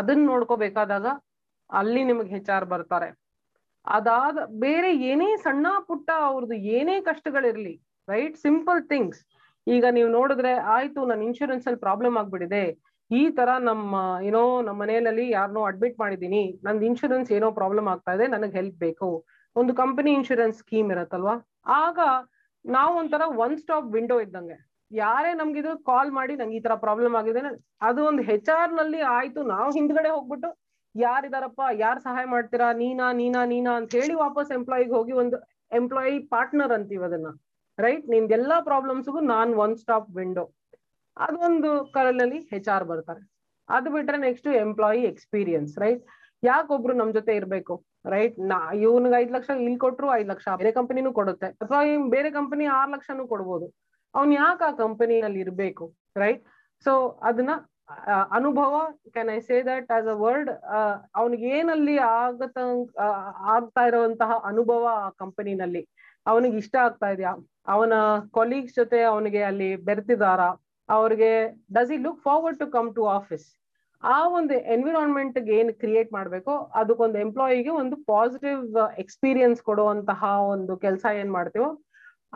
ಅದನ್ನ 0.00 0.24
ನೋಡ್ಕೋಬೇಕಾದಾಗ 0.32 1.06
ಅಲ್ಲಿ 1.70 2.02
ನಿಮಗೆ 2.10 2.30
ಹೆಚ್ 2.36 2.50
ಆರ್ 2.56 2.66
ಬರ್ತಾರೆ. 2.72 3.08
ಅದಾದ 3.96 4.38
ಬೇರೆ 4.64 4.90
ಏನೇ 5.10 5.30
ಸಣ್ಣ 5.46 5.66
ಪುಟ್ಟ 5.88 6.08
ಅವ್ರದ್ದು 6.28 6.56
ಏನೇ 6.76 6.96
ಕಷ್ಟಗಳಿರ್ಲಿ 7.08 7.74
ರೈಟ್ 8.08 8.36
ಸಿಂಪಲ್ 8.44 8.80
ಥಿಂಗ್ಸ್ 8.92 9.20
ಈಗ 9.66 9.84
ನೀವು 9.96 10.08
ನೋಡಿದ್ರೆ 10.18 10.52
ಆಯ್ತು 10.76 11.00
ನನ್ನ 11.10 11.22
ಇನ್ಶೂರೆನ್ಸ್ 11.28 11.66
ಅಲ್ಲಿ 11.68 11.80
ಪ್ರಾಬ್ಲಮ್ 11.86 12.16
ಆಗ್ಬಿಟ್ಟಿದೆ. 12.20 12.64
ಈ 13.10 13.22
ತರ 13.38 13.50
ನಮ್ಮ 13.68 13.94
ಏನೋ 14.28 14.42
ನಮ್ಮ 14.66 14.78
ಮನೆಯಲ್ಲಿ 14.82 15.24
ಯಾರನ್ನೋ 15.30 15.62
ಅಡ್ಮಿಟ್ 15.70 15.96
ಮಾಡಿದೀನಿ 16.02 16.42
ನಂದು 16.66 16.84
ಇನ್ಶೂರೆನ್ಸ್ 16.90 17.30
ಏನೋ 17.36 17.48
ಪ್ರಾಬ್ಲಮ್ 17.60 17.88
ಆಗ್ತಾ 17.92 18.12
ಇದೆ, 18.16 18.26
ನನಗೆ 18.34 18.54
ಹೆಲ್ಪ್ 18.58 18.78
ಬೇಕು. 18.86 19.08
ಒಂದು 19.56 19.72
ಕಂಪನಿ 19.82 20.10
ಇನ್ಶೂರೆನ್ಸ್ 20.18 20.60
ಸ್ಕೀಮ್ 20.62 20.88
ಇರತ್ತಲ್ವಾ? 20.94 21.34
ಆಗ 21.82 21.98
ನಾವು 22.64 22.92
ಒಂಥರ 23.00 23.22
ಒನ್ 23.44 23.56
ಸ್ಟಾಪ್ 23.62 23.88
ವಿಂಡೋ 23.96 24.16
ಇದ್ದಂಗೆ. 24.26 24.58
ಯಾರೇ 24.92 25.34
ನಮ್ಗಿದು 25.34 25.78
ಕಾಲ್ 25.78 26.10
ಮಾಡಿ 26.10 26.36
ನಂಗೆ 26.36 26.56
ಈ 26.56 26.60
ತರ 26.60 26.74
ಪ್ರಾಬ್ಲಮ್ 26.74 27.14
ಆಗಿದೆ. 27.14 27.40
ಅದು 27.82 28.04
ಒಂದು 28.04 28.22
ಹೆಚ್ 28.22 28.48
ಆರ್ನಲ್ಲಿ 28.48 29.00
ಆಯ್ತು. 29.00 29.42
ನಾವು 29.42 29.70
ಹಿಂದ್ಗಡೆ 29.70 30.08
ಹೋಗ್ಬಿಟ್ಟು 30.08 30.58
ಯಾರಿದಾರಪ್ಪ, 30.96 31.60
ಯಾರು 31.72 32.00
ಸಹಾಯ 32.00 32.24
ಮಾಡ್ತೀರಾ? 32.24 32.72
ನೀನಾ 32.72 33.12
ನೀನಾ 33.12 33.44
ನೀನಾ 33.44 33.76
ಅಂತ 33.76 33.94
ಹೇಳಿ 33.94 34.14
ವಾಪಸ್ 34.14 34.52
ಎಂಪ್ಲಾಯಿಗೆ 34.52 34.90
ಹೋಗಿ 34.90 35.12
ಒಂದು 35.12 35.36
ಎಂಪ್ಲಾಯಿ 35.72 36.18
ಪಾರ್ಟ್ನರ್ 36.18 36.72
ಅಂತೀವಿ 36.72 37.04
ಅದನ್ನ. 37.04 37.26
ರೈಟ್ 37.78 38.08
ನಿಮ್ದು 38.08 38.34
ಎಲ್ಲಾ 38.34 38.60
ಪ್ರಾಬ್ಲಮ್ಸ್ಗೂ 38.60 39.20
ನಾನ್ 39.20 39.54
ಒನ್ 39.54 39.76
ಸ್ಟಾಪ್ 39.76 40.10
ವಿಂಡೋ 40.16 40.54
ಅದೊಂದು 41.16 41.92
ಕರಲಲ್ಲಿ 41.92 42.38
ಹೆಚ್ 42.38 42.68
ಆರ್ 42.68 42.84
ಬರ್ತಾರೆ. 42.84 43.30
ಅದು 43.68 43.90
ಬಿಟ್ರೆ 43.90 44.18
ನೆಕ್ಸ್ಟ್ 44.18 44.48
ಎಂಪ್ಲಾಯಿ 44.48 45.02
ಎಕ್ಸ್ಪೀರಿಯನ್ಸ್ 45.02 45.78
ರೈಟ್ 45.78 46.04
ಯಾಕೊಬ್ರು 46.44 46.92
ನಮ್ 46.92 47.12
ಜೊತೆ 47.12 47.36
ಇರ್ಬೇಕು? 47.36 47.84
ರೈಟ್ 48.06 48.38
ನಾ, 48.38 48.72
ಇವ್ನಿಗೆ 48.72 49.14
ಐದ್ 49.14 49.32
ಲಕ್ಷ, 49.32 49.50
ಇಲ್ಲಿ 49.50 49.78
ಕೊಟ್ರು 49.78 50.14
ಐದ್ 50.14 50.28
ಲಕ್ಷ. 50.28 50.48
ಬೇರೆ 50.56 50.72
ಕಂಪನಿನೂ 50.72 51.12
ಕೊಡುತ್ತೆ. 51.12 51.46
ಅಥವಾ 51.46 51.82
ಬೇರೆ 52.08 52.30
ಕಂಪನಿ 52.30 52.64
ಆರ್ 52.64 52.90
ಲಕ್ಷನೂ 52.90 53.26
ಕೊಡ್ಬೋದು. 53.26 53.83
ಅವ್ನ್ 54.14 54.32
ಯಾಕೆ 54.34 54.64
ಆ 54.64 54.72
ಕಂಪನಿಯಲ್ಲಿ 54.82 55.40
ಇರ್ಬೇಕು 55.40 55.84
ರೈಟ್ 56.16 56.42
ಸೊ 56.86 56.92
ಅದನ್ನ 57.22 57.52
ಅನುಭವ 58.36 58.74
can 59.14 59.30
I 59.30 59.40
say 59.40 59.56
that 59.62 59.90
as 59.96 60.06
a 60.06 60.16
word 60.24 60.50
ಅವನಿಗೆ 61.14 61.48
ಏನಲ್ಲಿ 61.58 61.96
ಆಗತ 62.18 62.58
ಆಗ್ತಾ 63.54 63.82
ಇರುವಂತಹ 63.90 64.38
ಅನುಭವ 64.50 64.84
ಆ 65.00 65.10
ಕಂಪನಿನಲ್ಲಿ 65.22 65.82
ಅವನಿಗೆ 66.26 66.56
ಇಷ್ಟ 66.62 66.74
ಆಗ್ತಾ 66.84 67.08
ಇದೆಯಾ? 67.14 67.32
ಅವನ 67.68 67.94
ಕೊಲೀಗ್ಸ್ 68.30 68.76
ಜೊತೆ 68.76 68.98
ಅವನಿಗೆ 69.04 69.42
ಅಲ್ಲಿ 69.42 69.68
ಬೆರೆತಿದಾರ 69.88 70.40
ಅವ್ರಿಗೆ 70.88 71.30
does 71.72 71.92
he 71.92 71.98
look 72.06 72.22
forward 72.22 72.58
to 72.58 72.66
come 72.76 72.88
to 72.96 73.04
office 73.18 73.46
ಆ 74.02 74.16
ಒಂದು 74.38 74.54
ಎನ್ವಿರಾನ್ಮೆಂಟ್ 74.74 75.36
ಏನ್ 75.58 75.70
ಕ್ರಿಯೇಟ್ 75.82 76.10
ಮಾಡ್ಬೇಕು, 76.12 76.52
ಅದಕ್ಕೊಂದು 76.74 77.16
ಎಂಪ್ಲಾಯಿಗೆ 77.18 77.70
ಒಂದು 77.82 77.96
ಪಾಸಿಟಿವ್ 78.10 78.62
ಎಕ್ಸ್ಪೀರಿಯನ್ಸ್ 79.02 79.60
ಕೊಡುವಂತಹ 79.68 80.22
ಒಂದು 80.54 80.72
ಕೆಲಸ 80.76 81.04
ಏನ್ 81.20 81.32
ಮಾಡ್ತೀವೋ 81.32 81.68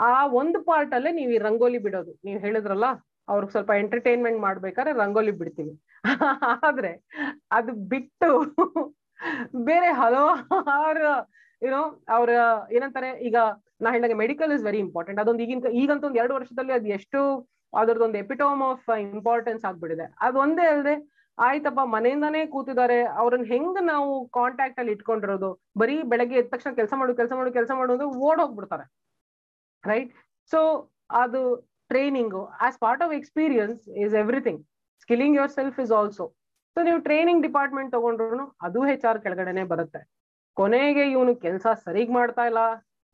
ಆ 0.07 0.11
ಒಂದು 0.41 0.59
ಪಾರ್ಟ್ 0.69 0.93
ಅಲ್ಲೇ 0.97 1.11
ನೀವು 1.19 1.31
ಈ 1.37 1.39
ರಂಗೋಲಿ 1.47 1.79
ಬಿಡೋದು. 1.87 2.13
ನೀವು 2.27 2.39
ಹೇಳಿದ್ರಲ್ಲ, 2.45 2.87
ಅವ್ರಿಗೆ 3.29 3.53
ಸ್ವಲ್ಪ 3.55 3.73
ಎಂಟರ್ಟೈನ್ಮೆಂಟ್ 3.83 4.41
ಮಾಡ್ಬೇಕಾದ್ರೆ 4.47 4.93
ರಂಗೋಲಿ 5.03 5.33
ಬಿಡ್ತೀವಿ. 5.41 5.73
ಆದ್ರೆ 6.69 6.93
ಅದು 7.59 7.73
ಬಿಟ್ಟು 7.93 8.29
ಬೇರೆ 9.69 9.89
ಹಲವಾರು 10.01 11.09
ಏನೋ 11.63 11.81
ಅವ್ರ 12.17 12.31
ಏನಂತಾರೆ, 12.77 13.11
ಈಗ 13.29 13.37
ನಾ 13.83 13.89
ಹೇಳಿದಾಗ 13.95 14.17
ಮೆಡಿಕಲ್ 14.23 14.53
ಇಸ್ 14.57 14.65
ವೆರಿ 14.69 14.81
ಇಂಪಾರ್ಟೆಂಟ್ 14.87 15.21
ಅದೊಂದು 15.23 15.43
ಈಗಿನ, 15.45 15.71
ಈಗಂತ 15.83 16.05
ಒಂದು 16.09 16.21
ಎರಡು 16.23 16.35
ವರ್ಷದಲ್ಲಿ 16.39 16.73
ಅದು 16.79 16.89
ಎಷ್ಟು 16.99 17.21
ಅದ್ರದ್ದೊಂದು 17.73 18.19
ಎಪಿಟೋಮ್ 18.25 18.61
ಆಫ್ 18.71 18.87
ಇಂಪಾರ್ಟೆನ್ಸ್ 19.15 19.65
ಆಗ್ಬಿಟ್ಟಿದೆ. 19.71 20.07
ಅದು 20.27 20.37
ಒಂದೇ 20.45 20.67
ಅಲ್ಲದೆ 20.73 20.95
ಆಯ್ತಪ್ಪ, 21.39 21.81
ಮನೆಯಿಂದಾನೇ 21.97 22.41
ಕೂತಿದ್ದಾರೆ. 22.55 22.99
ಅವ್ರನ್ನ 23.21 23.47
ಹೆಂಗ್ 23.53 23.81
ನಾವು 23.91 24.09
ಕಾಂಟ್ಯಾಕ್ಟ್ 24.39 24.81
ಅಲ್ಲಿ 24.83 24.93
ಇಟ್ಕೊಂಡಿರೋದು? 24.97 25.51
ಬರೀ 25.83 25.97
ಬೆಳಗ್ಗೆ 26.13 26.39
ಎದ್ದ 26.41 26.51
ತಕ್ಷಣ 26.55 26.73
ಕೆಲಸ 26.81 26.95
ಮಾಡು 27.01 27.13
ಕೆಲಸ 27.21 27.33
ಮಾಡು, 27.41 27.51
ಕೆಲಸ 27.59 27.73
ಮಾಡೋದು 27.81 28.07
ಓಡ್ 28.29 28.41
ಹೋಗ್ಬಿಡ್ತಾರೆ 28.43 28.87
ರೈಟ್ 29.85 30.11
ಸೊ 30.53 30.61
ಅದು 31.23 31.43
training 31.91 32.43
as 32.67 32.79
part 32.85 33.03
of 33.07 33.15
experience 33.19 33.83
is 34.05 34.15
everything 34.23 34.61
skilling 35.03 35.37
yourself 35.59 35.79
is 35.85 35.93
also 35.99 36.25
so 36.77 36.83
ನೀವು 36.89 36.99
ಟ್ರೈನಿಂಗ್ 37.07 37.43
ಡಿಪಾರ್ಟ್ಮೆಂಟ್ 37.47 37.91
ತಗೊಂಡ್ರು 37.97 38.45
ಅದು 38.67 38.81
ಹೆಚ್ 38.89 39.05
ಆರ್ 39.11 39.21
ಕೆಳಗಡೆನೆ 39.25 39.63
ಬರುತ್ತೆ. 39.73 40.01
ಕೊನೆಗೆ 40.57 41.05
ಇವನು 41.15 41.33
ಕೆಲಸ 41.47 41.67
ಸರಿಗ್ 41.87 42.13
ಮಾಡ್ತಾ 42.19 42.45
ಇಲ್ಲ. 42.51 42.61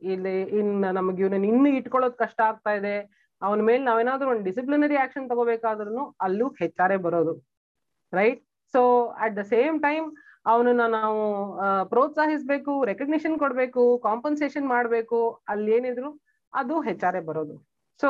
ಇಲ್ಲಿ, 0.03 0.35
ಇನ್ 0.59 0.73
ನಮಗೆ 0.99 1.21
ಇವನನ್ನ 1.25 1.47
ಇನ್ನು 1.53 1.71
ಇಟ್ಕೊಳ್ಳೋದು 1.79 2.17
ಕಷ್ಟ 2.25 2.41
ಆಗ್ತಾ 2.49 2.73
ಇದೆ. 2.81 2.95
ಅವನ 3.43 3.61
ಮೇಲೆ 3.69 3.83
ನಾವೇನಾದ್ರೂ 3.89 4.29
ಒಂದು 4.33 4.45
ಡಿಸಿಪ್ಲಿನರಿ 4.49 4.97
ಆಕ್ಷನ್ 5.05 5.29
ತಗೋಬೇಕಾದ್ರೂ 5.31 6.03
ಅಲ್ಲೂ 6.27 6.47
ಹೆಚ್ 6.61 6.81
ಆರ್ 6.85 6.97
ಬರೋದು 7.07 7.35
right 8.13 8.41
so 8.75 8.81
at 9.25 9.35
the 9.39 9.43
same 9.55 9.77
time 9.87 10.07
ಅವನನ್ನ 10.53 10.85
ನಾವು 10.99 11.23
ಪ್ರೋತ್ಸಾಹಿಸ್ಬೇಕು 11.93 12.73
ರೆಕಗ್ನಿಷನ್ 12.91 13.37
ಕೊಡ್ಬೇಕು 13.43 13.83
ಕಾಂಪನ್ಸೇಷನ್ 14.07 14.67
ಮಾಡ್ಬೇಕು. 14.75 15.21
ಅಲ್ಲಿ 15.53 15.71
ಏನಿದ್ರು 15.79 16.11
ಅದು 16.55 16.81
ಹೆಚ್ 16.81 17.05
ಆರ್ 17.05 17.21
ಬರೋದು. 17.25 17.55
ಸೊ 18.01 18.09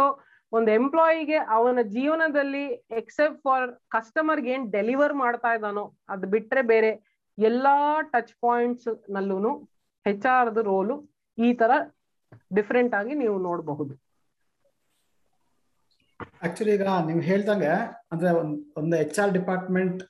ಒಂದು 0.53 0.71
ಎಂಪ್ಲಾಯಿಗೆ 0.71 1.37
ಅವನ 1.37 1.83
ಜೀವನದಲ್ಲಿ 1.83 2.65
ಎಕ್ಸೆಪ್ಟ್ 2.91 3.41
ಫಾರ್ 3.43 3.73
ಕಸ್ಟಮರ್ಗೆ 3.89 4.51
ಏನ್ 4.51 4.73
ಡೆಲಿವರ್ 4.73 5.15
ಮಾಡ್ತಾ 5.15 5.55
ಇದ್ದಾನೋ 5.55 5.85
ಅದ್ 6.09 6.27
ಬಿಟ್ರೆ 6.27 6.63
ಬೇರೆ 6.63 6.91
ಎಲ್ಲಾ 7.39 8.03
ಟಚ್ 8.03 8.35
ಪಾಯಿಂಟ್ಸ್ 8.41 8.89
ನಲ್ಲೂ 9.11 9.53
ಹೆಚ್ 10.07 10.27
ಆರ್ 10.27 10.59
ರೋಲು 10.63 10.97
ಈ 11.39 11.55
ತರ 11.55 11.73
ಡಿಫ್ರೆಂಟ್ 12.55 12.95
ಆಗಿ 12.95 13.15
ನೀವು 13.15 13.39
ನೋಡಬಹುದು. 13.39 13.95
ಆಕ್ಚುಲಿ 16.43 16.75
ಈಗ 16.75 16.83
ನೀವು 17.07 17.21
ಹೇಳ್ದಂಗೆ 17.21 17.73
ಅಂದ್ರೆ 18.13 18.31
ಒಂದು 18.77 18.97
ಎಚ್ 18.97 19.19
ಆರ್ 19.19 19.33
ಡಿಪಾರ್ಟ್ಮೆಂಟ್ 19.33 20.03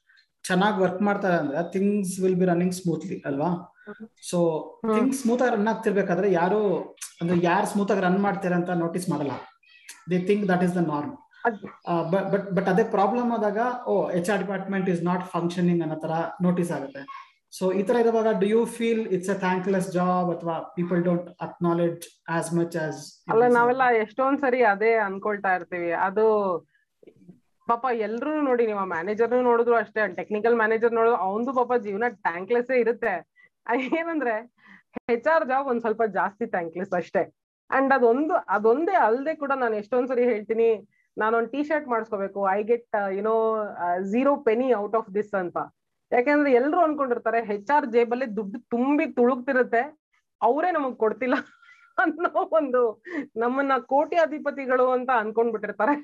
ಚೆನ್ನಾಗಿ 0.49 0.79
ವರ್ಕ್ 0.85 1.03
ಮಾಡ್ತಾರೆ 1.09 1.37
ಅಂದ್ರೆ 1.43 1.61
things 1.75 2.15
will 2.23 2.39
be 2.41 2.47
running 2.51 2.75
smoothly 2.81 3.17
ಅಲ್ವಾ? 3.29 3.51
ಸೊ 4.31 4.39
ಥಿಂಗ್ಸ್ 4.95 5.19
ಸ್ಮೂತ್ 5.23 5.43
ಆಗಿ 5.45 5.53
ರನ್ 5.57 5.71
ಆಗ್ತಿರ್ಬೇಕಾದ್ರೆ 5.73 6.29
ಯಾರು 6.41 6.61
ಅಂದ್ರೆ 7.21 7.37
ಯಾರು 7.51 7.67
ಸ್ಮೂತ್ 7.73 7.93
ಆಗಿ 7.95 8.03
ರನ್ 8.07 8.21
ಮಾಡ್ತಾರೆ 8.27 8.57
ಅಂತ 8.61 8.71
ನೋಟಿಸ್ 8.85 9.07
ಮಾಡಲ್ಲ. 9.13 9.35
They 10.13 10.19
think 10.31 10.45
that 10.53 10.65
is 10.69 10.75
the 10.79 10.83
norm 10.95 11.13
but 12.13 12.47
but 12.57 12.69
ಅದೇ 12.73 12.85
ಪ್ರಾಬ್ಲಮ್ 12.97 13.31
ಆದಾಗ 13.37 13.59
ಓ 13.93 13.95
H 14.19 14.29
R 14.35 14.41
department 14.45 14.89
is 14.95 15.03
not 15.11 15.25
functioning 15.35 15.83
ಅನ್ನೋ 15.87 15.97
ತರ 16.05 16.13
ನೋಟಿಸ್ 16.47 16.71
ಆಗುತ್ತೆ. 16.77 17.03
ಸೊ 17.57 17.65
ಈ 17.81 17.83
ತರ 17.89 17.97
ಇರುವಾಗ 18.05 18.29
do 18.43 18.47
you 18.53 18.61
feel 18.77 19.03
it's 19.17 19.31
a 19.35 19.37
thankless 19.45 19.89
job 19.97 20.29
ಅಥವಾ 20.35 20.55
people 20.77 21.01
don't 21.09 21.27
acknowledge 21.47 22.05
as 22.37 22.49
much 22.59 22.77
as 22.85 23.01
ಅಲ್ಲ 23.33 23.49
ನಾವೆಲ್ಲ 23.59 23.85
ಎಷ್ಟೊಂದ್ 24.05 24.41
ಸರಿ 24.45 24.63
ಅದೇ 24.75 24.93
ಅನ್ಕೊಳ್ತಾ 25.09 25.53
ಇರ್ತೀವಿ. 25.59 25.93
ಅದು 26.07 26.27
ಪಾಪ 27.71 27.85
ಎಲ್ರು 28.07 28.33
ನೋಡಿ 28.49 28.65
ನೀವು 28.71 28.83
ಮ್ಯಾನೇಜರ್ 28.95 29.35
ನೋಡಿದ್ರು 29.49 29.75
ಅಷ್ಟೇ 29.83 30.03
ಟೆಕ್ನಿಕಲ್ 30.19 30.57
ಮ್ಯಾನೇಜರ್ 30.61 30.93
ನೋಡಿದ್ರು 30.99 31.19
ಅವಂದು 31.27 31.53
ಪಾಪ 31.59 31.73
ಜೀವನ 31.87 32.09
ಟ್ಯಾಂಕ್ಲೆಸ್ 32.27 32.73
ಇರುತ್ತೆ. 32.83 33.15
ಏನಂದ್ರೆ 34.01 34.35
ಹೆಚ್ 35.11 35.29
ಆರ್ 35.35 35.47
ಜಾಬ್ 35.51 35.69
ಒಂದ್ 35.71 35.83
ಸ್ವಲ್ಪ 35.85 36.03
ಜಾಸ್ತಿ 36.19 36.45
ಟ್ಯಾಂಕ್ಲೆಸ್ 36.57 36.93
ಅಷ್ಟೇ. 37.01 37.23
ಅಂಡ್ 37.71 37.93
ಅದೊಂದು, 37.97 38.35
ಅದೊಂದೇ 38.57 38.97
ಅಲ್ಲದೆ 39.07 39.35
ಕೂಡ 39.43 39.53
ನಾನು 39.63 39.75
ಎಷ್ಟೊಂದ್ 39.83 40.11
ಸರಿ 40.13 40.25
ಹೇಳ್ತೀನಿ, 40.33 40.69
ನಾನೊಂದ್ 41.17 41.49
T 41.53 41.61
shirt 41.69 41.89
ಮಾಡಿಸ್ಕೋಬೇಕು 41.93 42.41
I 42.57 42.61
get 42.71 42.97
you know 43.17 43.35
zero 44.13 44.33
penny 44.49 44.69
out 44.83 44.97
of 45.01 45.11
this 45.17 45.35
ಅಂತ. 45.43 45.59
ಯಾಕಂದ್ರೆ 46.13 46.51
ಎಲ್ರು 46.61 46.81
ಅನ್ಕೊಂಡಿರ್ತಾರೆ 46.87 47.41
ಹೆಚ್ 47.51 47.71
ಆರ್ 47.77 47.87
ಜೇಬಲ್ಲಿ 47.95 48.27
ದುಡ್ಡು 48.39 48.59
ತುಂಬಿ 48.75 49.07
ತುಳುಕ್ತಿರುತ್ತೆ, 49.19 49.83
ಅವರೇ 50.41 50.71
ನಮಗ್ 50.79 50.97
ಕೊಡ್ತಿಲ್ಲ 51.05 51.37
ಅನ್ನೋ 52.05 52.31
ಒಂದು 52.59 52.81
ನಮ್ಮನ್ನ 53.43 53.75
ಕೋಟ್ಯಾಧಿಪತಿಗಳು 53.93 54.87
ಅಂತ 54.97 55.11
ಅನ್ಕೊಂಡ್ಬಿಟ್ಟಿರ್ತಾರೆ. 55.23 55.95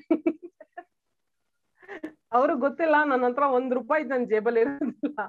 ಅವ್ರಿಗೆ 2.37 2.61
ಗೊತ್ತಿಲ್ಲ, 2.65 2.97
ನನ್ನ 3.11 3.23
ಹತ್ರ 3.29 3.45
ಒಂದ್ 3.57 3.73
ರೂಪಾಯಿ 3.79 4.03
ನನ್ 4.11 4.25
ಜೇಬಲ್ಲಿ 4.31 4.61
ಇರೋದಿಲ್ಲ. 4.65 5.19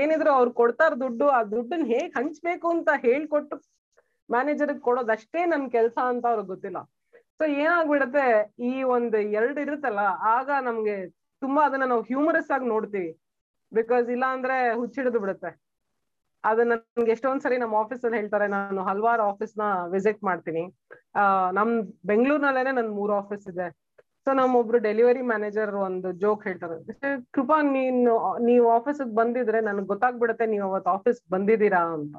ಏನಿದ್ರು 0.00 0.30
ಅವ್ರು 0.38 0.50
ಕೊಡ್ತಾರ 0.60 0.92
ದುಡ್ಡು, 1.04 1.26
ಆ 1.36 1.40
ದುಡ್ಡನ್ನ 1.54 1.86
ಹೇಗ್ 1.92 2.12
ಹಂಚ್ಬೇಕು 2.18 2.66
ಅಂತ 2.76 2.90
ಹೇಳ್ಕೊಟ್ಟು 3.06 3.56
ಮ್ಯಾನೇಜರ್ 4.34 4.72
ಕೊಡೋದಷ್ಟೇ 4.86 5.40
ನನ್ 5.52 5.64
ಕೆಲ್ಸ 5.74 5.96
ಅಂತ 6.12 6.24
ಅವ್ರಿಗೆ 6.32 6.50
ಗೊತ್ತಿಲ್ಲ. 6.52 6.78
ಸೊ 7.38 7.44
ಏನಾಗ್ಬಿಡತ್ತೆ, 7.62 8.26
ಈ 8.70 8.72
ಒಂದ್ 8.94 9.16
ಎರಡ್ 9.38 9.58
ಇರುತ್ತಲ್ಲ, 9.64 10.02
ಆಗ 10.36 10.50
ನಮ್ಗೆ 10.68 10.96
ತುಂಬಾ 11.42 11.62
ಅದನ್ನ 11.68 11.86
ನಾವು 11.92 12.04
ಹ್ಯೂಮರಸ್ 12.10 12.50
ಆಗಿ 12.56 12.66
ನೋಡ್ತೀವಿ. 12.74 13.10
ಬಿಕಾಸ್ 13.72 14.06
ಇಲ್ಲ 14.14 14.24
ಅಂದ್ರೆ 14.36 14.56
ಹುಚ್ಚಿಡಿದು 14.80 15.20
ಬಿಡುತ್ತೆ. 15.24 15.50
ಅದನ್ನ 16.44 16.72
ನನ್ಗೆ 16.96 17.12
ಎಷ್ಟೊಂದ್ 17.14 17.44
ಸರಿ 17.44 17.56
ನಮ್ಮ 17.62 17.74
ಆಫೀಸ್ 17.82 18.04
ಅಲ್ಲಿ 18.06 18.18
ಹೇಳ್ತಾರೆ, 18.20 18.46
ನಾನು 18.56 18.80
ಹಲವಾರು 18.88 19.22
ಆಫೀಸ್ನ 19.30 19.62
ವಿಸಿಟ್ 19.94 20.20
ಮಾಡ್ತೀನಿ. 20.28 20.62
ನಮ್ 21.58 21.70
ಬೆಂಗಳೂರಿನಲ್ಲೇನೆ 22.10 22.72
ನನ್ 22.78 22.90
ಮೂರ್ 22.98 23.12
ಆಫೀಸ್ 23.20 23.46
ಇದೆ. 23.52 23.68
ಸೊ 24.26 24.32
ನಮ್ಮೊಬ್ರು 24.32 24.78
ಡೆಲಿವರಿ 24.78 25.22
ಮ್ಯಾನೇಜರ್ 25.22 25.70
ಒಂದು 25.70 26.12
ಜೋಕ್ 26.12 26.44
ಹೇಳ್ತಾರೆ. 26.44 26.92
ಕೃಪಾ, 27.32 27.62
ನೀನು, 27.62 28.38
ನೀವು 28.38 28.70
ಆಫೀಸ್ 28.70 29.14
ಬಂದಿದ್ರೆ 29.14 29.60
ನನ್ಗೆ 29.60 29.86
ಗೊತ್ತಾಗ್ಬಿಡುತ್ತೆ, 29.86 30.46
ನೀವು 30.46 30.70
ಅವತ್ತು 30.70 30.90
ಆಫೀಸ್ 30.90 31.30
ಬಂದಿದ್ದೀರಾ 31.30 31.78
ಅಂತ. 31.78 32.16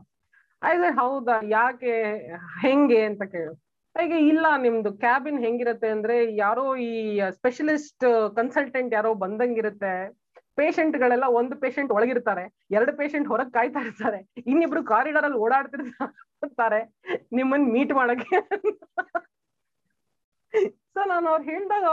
ಆಯ್ತು 0.64 0.96
ಹೌದಾ, 0.96 1.32
ಯಾಕೆ, 1.44 2.04
ಹೆಂಗೆ? 2.62 3.02
ಅಂತ 3.06 3.24
ಕೇಳು. 3.24 3.54
ಹಾಗೆ 3.98 4.28
ಇಲ್ಲ, 4.28 4.46
ನಿಮ್ದು 4.58 4.94
ಕ್ಯಾಬಿನ್ 4.94 5.40
ಹೆಂಗಿರುತ್ತೆ? 5.40 5.88
ಅಂದ್ರೆ, 5.88 6.36
ಯಾರೋ 6.36 6.76
ಈ 6.76 7.22
ಸ್ಪೆಷಲಿಸ್ಟ್ 7.32 8.34
ಕನ್ಸಲ್ಟೆಂಟ್ 8.36 8.94
ಯಾರೋ 8.94 9.14
ಬಂದಂಗಿರುತ್ತೆ. 9.14 10.18
ಪೇಷಂಟ್ 10.56 10.98
ಗಳೆಲ್ಲ 10.98 11.24
ಒಂದು 11.28 11.56
ಪೇಷಂಟ್ 11.56 11.92
ಒಳಗಿರ್ತಾರೆ, 11.92 12.66
ಎರಡು 12.72 12.98
ಪೇಷಂಟ್ 12.98 13.28
ಹೊರಗ್ 13.28 13.54
ಕಾಯ್ತಾ 13.54 13.80
ಇರ್ತಾರೆ 13.80 14.30
ಇನ್ನಿಬ್ರು 14.48 14.84
ಕಾರಿಡಾರ್ 14.84 15.26
ಅಲ್ಲಿ 15.26 15.40
ಓಡಾಡ್ತಿರ್ತಾರೆ. 15.40 17.00
ನಿಮ್ಮನ್ 17.32 17.72
ಮೀಟ್ 17.72 17.94
ಮಾಡಕ್ಕೆ. 17.94 18.38
ಸೊ 20.98 21.04
ನಾನು 21.06 21.28
ಅವ್ರು 21.30 21.44
ಹೇಳಿದಾಗ 21.44 21.88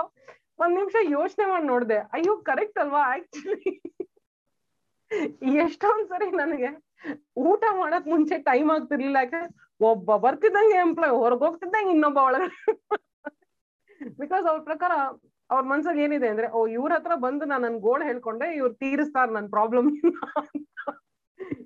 ಒಂದ್ 0.59 0.75
ನಿಮಿಷ 0.79 0.97
ಯೋಚನೆ 1.09 1.47
ಮಾಡಿ 1.47 1.67
ನೋಡ್ದೆ. 1.67 1.99
ಅಯ್ಯೋ 2.17 2.37
ಕರೆಕ್ಟ್ 2.37 2.79
ಅಲ್ವಾ 2.79 3.01
ಆಕ್ಚುಲಿ 3.15 3.73
ಎಷ್ಟೊಂದ್ 5.63 6.07
ಸರಿ 6.09 6.31
ನನಗೆ 6.31 6.71
ಊಟ 7.37 7.65
ಮಾಡಕ್ 7.73 8.07
ಮುಂಚೆ 8.07 8.39
ಟೈಮ್ 8.39 8.71
ಆಗ್ತಿರ್ಲಿಲ್ಲ. 8.71 9.17
ಯಾಕೆ 9.17 9.41
ಒಬ್ಬ 9.81 10.17
ಬರ್ತಿದ್ದಂಗೆ 10.17 10.77
ಎಂಪ್ಲಾಯ್ 10.77 11.13
ಹೊರಗ್ 11.13 11.41
ಹೋಗ್ತಿದ್ದಂಗೆ 11.41 11.91
ಇನ್ನೊಬ್ಬ 11.91 12.19
ಒಳಗಡೆ. 12.19 12.59
ಬಿಕಾಸ್ 14.19 14.47
ಅವ್ರ 14.47 14.61
ಪ್ರಕಾರ 14.63 14.93
ಅವ್ರ 15.51 15.63
ಮನ್ಸಲ್ಲಿ 15.65 16.03
ಏನಿದೆ 16.03 16.29
ಅಂದ್ರೆ, 16.29 16.47
ಓ, 16.49 16.67
ಇವ್ರ 16.67 16.93
ಹತ್ರ 16.93 17.15
ಬಂದು 17.17 17.45
ನಾನು 17.45 17.63
ನನ್ 17.69 17.79
ಗೋಳ್ 17.79 18.03
ಹೇಳ್ಕೊಂಡೆ, 18.03 18.47
ಇವ್ರು 18.57 18.75
ತೀರಿಸ್ತಾರ 18.75 19.31
ನನ್ 19.31 19.49
ಪ್ರಾಬ್ಲಮ್ 19.51 19.89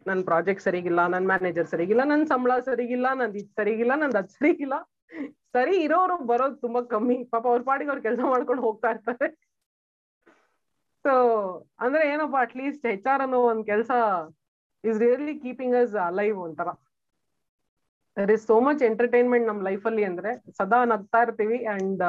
ನನ್ 0.07 0.25
ಪ್ರಾಜೆಕ್ಟ್ 0.25 0.65
ಸರಿಗಿಲ್ಲ, 0.65 1.07
ನನ್ 1.07 1.27
ಮ್ಯಾನೇಜರ್ 1.27 1.67
ಸರಿಗಿಲ್ಲ, 1.67 2.05
ನನ್ 2.05 2.27
ಸಂಬಳ 2.27 2.53
ಸರಿಗಿಲ್ಲ 2.59 3.07
ನಂದ್ 3.15 3.37
ಇದ್ 3.37 3.53
ಸರಿಗಿಲ್ಲ, 3.57 3.93
ನಂದ್ 3.95 4.17
ಅದ್ 4.17 4.29
ಸರಿಗಿಲ್ಲ. 4.29 4.75
ಸರಿ, 5.33 5.83
ಇರೋರು 5.83 6.17
ಬರೋದು 6.19 6.57
ತುಂಬಾ 6.57 6.83
ಕಮ್ಮಿ. 6.83 7.25
ಪಾಪ 7.25 7.47
ಅವ್ರ 7.47 7.63
ಪಾಡಿಗೆ 7.63 7.91
ಅವ್ರ 7.91 8.01
ಕೆಲಸ 8.01 8.19
ಮಾಡ್ಕೊಂಡು 8.23 8.63
ಹೋಗ್ತಾ 8.63 8.89
ಇರ್ತಾರೆ. 8.89 9.49
ಸೊ 11.05 11.13
ಅಂದ್ರೆ 11.81 12.09
ಏನಪ್ಪಾ 12.09 12.41
ಅಟ್ಲೀಸ್ಟ್ 12.41 12.87
ಹೆಚ್ 12.87 13.07
ಆರ್ 13.07 13.23
ಅನ್ನೋ 13.23 13.39
ಒಂದ್ 13.39 13.67
ಕೆಲಸ 13.67 13.91
is 14.85 14.99
really 14.99 15.39
keeping 15.39 15.77
us 15.77 15.95
live 16.11 16.39
ಒಂಥರ. 16.39 16.69
There 18.19 18.31
is 18.31 18.47
so 18.47 18.61
much 18.61 18.83
entertainment 18.83 19.47
ನಮ್ 19.47 19.63
ಲೈಫ್ 19.63 19.87
ಅಲ್ಲಿ 19.87 20.05
ಅಂದ್ರೆ 20.05 20.53
ಸದಾ 20.57 20.85
ನಗ್ತಾ 20.85 21.19
ಇರ್ತೀವಿ 21.19 21.65
ಅಂಡ್ 21.65 22.03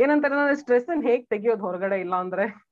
ಏನಂತಾರೆ 0.00 0.56
ಸ್ಟ್ರೆಸ್ 0.56 1.02
ಹೇಗ್ 1.02 1.28
ತೆಗಿಯೋದು 1.28 1.60
ಹೊರಗಡೆ 1.60 2.00
ಇಲ್ಲ 2.00 2.14
ಅಂದ್ರೆ. 2.14 2.66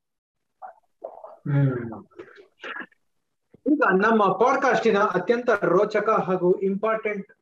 ಈಗ 3.66 3.82
ನಮ್ಮ 3.92 4.24
ಪಾಡ್ಕಾಸ್ಟಿನ 4.24 4.98
ಅತ್ಯಂತ 4.98 5.50
ರೋಚಕ 5.50 6.10
ಹಾಗೂ 6.10 6.52
ಇಂಪಾರ್ಟೆಂಟ್ 6.52 7.32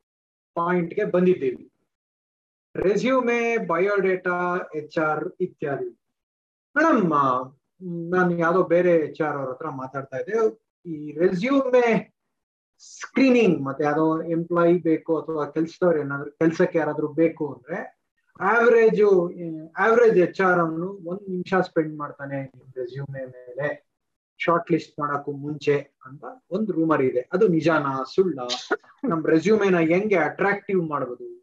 ಪಾಯಿಂಟ್ಗೆ 0.54 1.04
ಬಂದಿದ್ದೀವಿ. 1.04 1.71
ರೆಸ್ಯೂಮೆ 2.74 3.66
ಬಯೋಡೇಟಾ 3.66 4.36
ಎಚ್ 4.74 4.98
ಆರ್ 4.98 5.24
ಇತ್ಯಾದಿ. 5.40 5.88
ಮೇಡಮ್ 6.76 7.02
ನಾನು 8.10 8.38
ಯಾವ್ದೋ 8.38 8.62
ಬೇರೆ 8.62 8.92
ಎಚ್ 9.06 9.20
ಆರ್ 9.20 9.36
ಅವ್ರ 9.36 9.50
ಹತ್ರ 9.52 9.68
ಮಾತಾಡ್ತಾ 9.68 10.16
ಇದ್ದೆ. 10.18 10.36
ಈ 10.86 10.96
ರೆಸ್ಯೂಮೆ 11.18 11.86
ಸ್ಕ್ರೀನಿಂಗ್ 13.00 13.58
ಮತ್ತೆ 13.66 13.84
ಯಾವ್ದೋ 13.84 14.22
ಎಂಪ್ಲಾಯಿ 14.22 14.78
ಬೇಕು 14.78 15.22
ಅಥವಾ 15.22 15.44
ಕೆಲ್ಸದವ್ರು 15.46 15.98
ಏನಾದ್ರು, 16.00 16.30
ಕೆಲ್ಸಕ್ಕೆ 16.30 16.78
ಯಾರಾದ್ರೂ 16.78 17.08
ಬೇಕು 17.08 17.54
ಅಂದ್ರೆ 17.54 17.78
ಆವರೇಜ್ 18.40 19.02
ಆವರೇಜ್ 19.76 20.18
ಎಚ್ 20.18 20.40
ಆರ್ 20.40 20.60
ಅವನು 20.60 20.88
ಒಂದ್ 21.10 21.24
ನಿಮಿಷ 21.30 21.54
ಸ್ಪೆಂಡ್ 21.68 21.94
ಮಾಡ್ತಾನೆ 21.98 22.38
ರೆಸ್ಯೂಮೆ 22.76 23.24
ಮೇಲೆ. 23.36 23.68
ಶಾರ್ಟ್ 24.38 24.72
ಲಿಸ್ಟ್ 24.72 24.94
ಮಾಡಕ್ಕೂ 25.00 25.32
ಮುಂಚೆ 25.32 25.76
ಅಂತ 26.06 26.24
ಒಂದು 26.50 26.72
ರೂಮರ್ 26.72 27.02
ಇದೆ. 27.02 27.28
ಅದು 27.32 27.48
ನಿಜಾನ 27.48 27.86
ಸುಳ್ಳ? 28.14 28.38
ನಮ್ 29.08 29.26
ರೆಸ್ಯೂಮೆನ 29.26 29.78
ಹೆಂಗೆ 29.92 30.16
ಅಟ್ರಾಕ್ಟಿವ್ 30.16 30.82
ಮಾಡಬಹುದು 30.88 31.41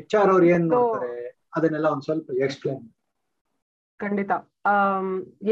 ಎಚ್ 0.00 0.14
ಆರ್ 0.20 0.30
ಅವ್ರು 0.34 0.46
ಏನ್ 0.54 0.66
ನೋಡ್ತಾರೆ 0.68 1.12
ಅದನ್ನೆಲ್ಲ 1.56 1.88
ಒಂದ್ 1.94 2.04
ಸ್ವಲ್ಪ 2.08 2.30
ಎಕ್ಸ್ಪ್ಲೈನ್ 2.46 2.82
ಖಂಡಿತ. 4.00 4.32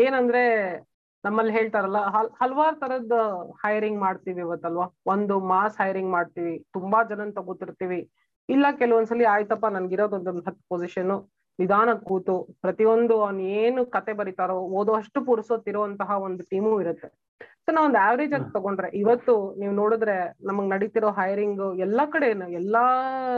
ಏನಂದ್ರೆ 0.05 0.43
ನಮ್ಮಲ್ಲಿ 1.25 1.53
ಹೇಳ್ತಾರಲ್ಲ 1.53 2.01
ಹಲವಾರು 2.41 2.77
ತರದ 2.81 3.19
ಹೈರಿಂಗ್ 3.63 4.01
ಮಾಡ್ತೀವಿ 4.01 4.41
ಇವತ್ತಲ್ವಾ? 4.41 4.87
ಒಂದು 5.07 5.35
ಮಾಸ್ 5.53 5.77
ಹೈರಿಂಗ್ 5.83 6.11
ಮಾಡ್ತೀವಿ 6.11 6.55
ತುಂಬಾ 6.73 6.99
ಜನನ್ 7.03 7.33
ತಗೋತಿರ್ತೀವಿ. 7.33 8.01
ಇಲ್ಲ 8.49 8.67
ಕೆಲವೊಂದ್ಸಲಿ 8.79 9.25
ಆಯ್ತಪ್ಪ 9.25 9.67
ನನ್ಗಿರೋದು 9.67 10.17
ಒಂದೊಂದು 10.17 10.43
ಹತ್ತು 10.49 10.65
ಪೊಸಿಷನ್ 10.69 11.15
ನಿಧಾನ 11.59 11.91
ಕೂತು 12.09 12.35
ಪ್ರತಿಯೊಂದು 12.61 13.15
ಅವ್ನ್ 13.25 13.41
ಏನು 13.41 13.83
ಕತೆ 13.87 14.13
ಬರೀತಾರೋ 14.13 14.57
ಓದೋ 14.79 14.95
ಅಷ್ಟು 14.95 15.21
ಅಂತಹ 15.85 16.19
ಒಂದು 16.27 16.43
ಟೀಮು 16.53 16.73
ಇರುತ್ತೆ. 16.81 17.09
ಸೊ 17.69 17.73
ನಾವ್ 17.73 17.87
ಒಂದ್ 17.87 17.99
ಆವ್ರೇಜ್ 18.01 18.35
ಆಗಿ 18.35 18.49
ತಗೊಂಡ್ರೆ 18.53 18.89
ಇವತ್ತು 18.95 19.35
ನೀವು 19.59 19.73
ನೋಡಿದ್ರೆ 19.73 20.17
ನಮಗ್ 20.43 20.69
ನಡೀತಿರೋ 20.69 21.11
ಹೈರಿಂಗ್ 21.11 21.63
ಎಲ್ಲಾ 21.79 22.05
ಕಡೆ 22.07 22.29
ಎಲ್ಲಾ 22.61 22.83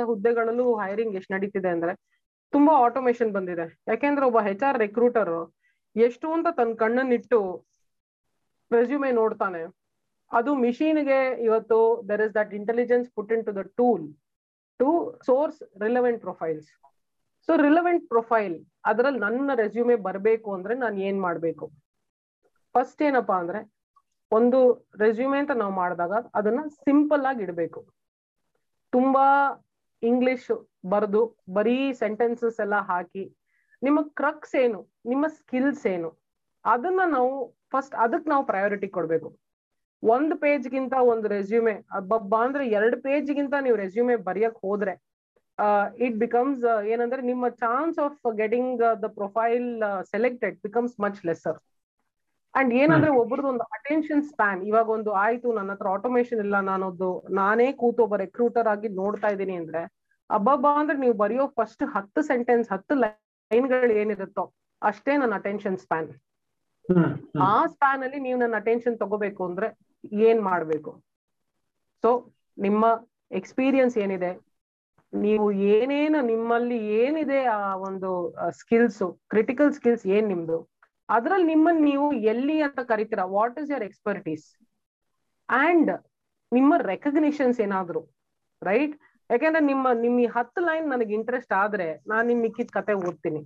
ಹುದ್ದೆಗಳಲ್ಲೂ 0.04 0.66
ಹೈರಿಂಗ್ 0.78 1.14
ಎಷ್ಟ್ 1.14 1.33
ನಡೀತಿದೆ 1.33 1.68
ಅಂದ್ರೆ 1.68 1.92
ತುಂಬಾ 2.52 2.73
ಆಟೋಮೇಶನ್ 2.78 3.30
ಬಂದಿದೆ. 3.33 3.66
ಯಾಕೆಂದ್ರೆ 3.88 4.25
ಒಬ್ಬ 4.26 4.40
ಹೆಚ್ 4.40 4.62
ಆರ್ 4.62 4.78
ರೆಕ್ರೂಟರ್ 4.78 5.33
ಎಷ್ಟು 5.97 6.26
ಅಂತ 6.33 6.49
ತನ್ನ 6.56 6.75
ಕಣ್ಣನ್ನಿಟ್ಟು 6.75 7.40
ರೆಸ್ಯೂಮೆ 8.71 9.11
ನೋಡ್ತಾನೆ. 9.12 9.62
ಅದು 10.30 10.54
ಮಿಷಿನ್ಗೆ 10.56 11.18
ಇವತ್ತು 11.45 11.78
there 12.09 12.23
is 12.23 12.35
that 12.35 12.52
intelligence 12.54 13.09
put 13.14 13.33
in 13.33 13.45
to 13.45 13.52
the 13.56 13.62
tool 13.76 14.04
to 14.80 14.88
source 15.26 15.61
relevant 15.83 16.21
profiles 16.21 16.68
so 17.49 17.56
relevant 17.59 18.04
profile 18.09 18.56
ಅದ್ರಲ್ಲಿ 18.85 19.21
ನನ್ನ 19.21 19.54
ರೆಸ್ಯೂಮೆ 19.54 19.97
ಬರಬೇಕು 20.06 20.48
ಅಂದ್ರೆ 20.55 20.74
ನಾನು 20.74 20.96
ಏನ್ 21.00 21.20
ಮಾಡ್ಬೇಕು? 21.20 21.66
ಫಸ್ಟ್ 22.74 23.03
ಏನಪ್ಪಾ 23.03 23.37
ಅಂದ್ರೆ 23.38 23.61
ಒಂದು 24.32 24.58
ರೆಸ್ಯೂಮೆ 25.00 25.38
ಅಂತ 25.42 25.52
ನಾವು 25.62 25.74
ಮಾಡಿದಾಗ 25.74 26.12
ಅದನ್ನ 26.34 26.60
ಸಿಂಪಲ್ 26.86 27.24
ಆಗಿ 27.30 27.42
ಇಡಬೇಕು. 27.46 27.80
ತುಂಬಾ 28.92 29.26
ಇಂಗ್ಲಿಷ್ 30.02 30.50
ಬರೆದು 30.92 31.22
ಬರೀ 31.52 31.78
ಸೆಂಟೆನ್ಸಸ್ 32.02 32.60
ಎಲ್ಲ 32.64 32.76
ಹಾಕಿ 32.90 33.24
ನಿಮ್ಮ 33.82 33.98
ಕ್ರಕ್ಸ್ 34.20 34.54
ಏನು, 34.64 34.80
ನಿಮ್ಮ 35.06 35.24
ಸ್ಕಿಲ್ಸ್ 35.38 35.84
ಏನು, 35.86 36.10
ಅದನ್ನ 36.64 37.00
ನಾವು 37.16 37.32
ಫಸ್ಟ್ 37.72 37.94
ಅದಕ್ಕೆ 38.04 38.28
ನಾವು 38.30 38.44
ಪ್ರಯಾರಿಟಿ 38.46 38.88
ಕೊಡ್ಬೇಕು. 38.88 39.28
ಒಂದ್ 40.02 40.34
ಪೇಜ್ಗಿಂತ 40.40 40.94
ಒಂದು 41.12 41.26
ರೆಸ್ಯೂಮೆ 41.28 41.74
ಅಬ್ಬಬ್ಬ 41.98 42.34
ಅಂದ್ರೆ 42.46 42.64
ಎರಡು 42.68 42.96
ಪೇಜ್ಗಿಂತ 43.02 43.54
ನೀವು 43.66 43.76
ರೆಸ್ಯೂಮೆ 43.76 44.16
ಬರೆಯಕ್ 44.28 44.58
ಹೋದ್ರೆ 44.66 44.94
ಇಟ್ 46.06 46.16
ಬಿಕಮ್ಸ್ 46.16 46.64
ಏನಂದ್ರೆ 46.92 47.20
ನಿಮ್ಮ 47.22 47.48
chance 47.62 47.98
of 47.98 48.18
getting 48.40 48.82
the 49.04 49.08
profile 49.18 49.68
selected 50.12 50.56
becomes 50.66 50.94
much 51.04 51.20
lesser 51.26 51.58
and 52.57 52.73
ಏನಂದ್ರೆ 52.75 53.11
ಒಬ್ಬರದ್ದು 53.21 53.51
ಒಂದು 53.53 53.64
ಅಟೆನ್ಷನ್ 53.77 54.23
ಸ್ಪ್ಯಾನ್ 54.29 54.61
ಇವಾಗ 54.69 54.88
ಒಂದು 54.97 55.11
ಆಯ್ತು 55.23 55.49
ನನ್ನ 55.57 55.73
ಹತ್ರ 55.73 55.88
ಆಟೋಮೇಶನ್ 55.95 56.40
ಇಲ್ಲ 56.45 56.57
ನಾನೊಂದು 56.69 57.09
ನಾನೇ 57.38 57.69
ಕೂತು 57.81 58.03
ಒಬ್ಬ 58.05 58.16
ರೆಕ್ರೂಟರ್ 58.25 58.69
ಆಗಿ 58.73 58.88
ನೋಡ್ತಾ 59.01 59.31
ಇದ್ದೀನಿ 59.35 59.57
ಅಂದ್ರೆ 59.62 59.83
ಅಬ್ಬಬ್ಬಾ 60.31 60.71
ಅಂದ್ರೆ 60.81 60.97
ನೀವು 60.99 61.16
ಬರೆಯೋ 61.23 61.45
ಫಸ್ಟ್ 61.59 61.85
ಹತ್ತು 61.95 62.23
ಸೆಂಟೆನ್ಸ್ 62.31 62.71
ಹತ್ತು 62.75 62.95
ಲೈನ್ಗಳು 63.03 63.92
ಏನಿರುತ್ತೋ 64.01 64.45
ಅಷ್ಟೇ 64.83 65.12
ನನ್ನ 65.16 65.35
ಅಟೆನ್ಷನ್ 65.40 65.79
ಸ್ಪ್ಯಾನ್ 65.83 66.09
ಆ 67.47 67.55
ಸ್ಪ್ಯಾನ್ 67.73 68.03
ಅಲ್ಲಿ 68.07 68.19
ನೀವು 68.25 68.38
ನನ್ನ 68.42 68.57
ಅಟೆನ್ಷನ್ 68.61 68.97
ತಗೋಬೇಕು 69.01 69.42
ಅಂದ್ರೆ 69.49 69.69
ಏನ್ 70.23 70.40
ಮಾಡ್ಬೇಕು? 70.49 70.90
ಸೊ 72.05 72.11
ನಿಮ್ಮ 72.59 72.85
ಎಕ್ಸ್ಪೀರಿಯನ್ಸ್ 73.31 73.97
ಏನಿದೆ? 74.05 74.31
ನೀವು 75.12 75.47
ಏನೇನು 75.73 76.21
ನಿಮ್ಮಲ್ಲಿ 76.31 76.79
ಏನಿದೆ 77.01 77.38
ಆ 77.55 77.59
ಒಂದು 77.88 78.11
ಸ್ಕಿಲ್ಸ್ 78.61 79.03
ಕ್ರಿಟಿಕಲ್ 79.33 79.73
ಸ್ಕಿಲ್ಸ್ 79.73 80.07
ಏನ್ 80.16 80.29
ನಿಮ್ದು? 80.29 80.59
ಅದ್ರಲ್ಲಿ 81.09 81.47
ನಿಮ್ಮನ್ನ 81.47 81.85
ನೀವು 81.85 82.12
ಎಲ್ಲಿ 82.33 82.57
ಅಂತ 82.62 82.81
ಕರಿತೀರಾ? 82.81 83.25
What 83.25 83.59
is 83.59 83.71
your 83.71 83.83
expertise 83.83 84.47
and 85.49 85.90
ನಿಮ್ಮ 86.53 86.75
ರೆಕಗ್ನಿಷನ್ಸ್ 86.92 87.61
ಏನಾದ್ರು 87.61 88.03
ರೈಟ್ 88.62 88.95
ಯಾಕೆಂದ್ರೆ 89.31 89.62
ನಿಮ್ಮ 89.64 89.92
ನಿಮ್ಮ 89.92 90.27
ಹತ್ತು 90.37 90.61
ಲೈನ್ 90.61 90.87
ನನಗೆ 90.88 91.14
ಇಂಟ್ರೆಸ್ಟ್ 91.14 91.53
ಆದ್ರೆ 91.53 91.87
ನಾನ್ 92.07 92.27
ನಿಮ್ 92.29 92.40
ಮಿಕ್ಕಿದ 92.40 92.71
ಕತೆ 92.79 92.95
ಓದ್ತೀನಿ. 93.09 93.42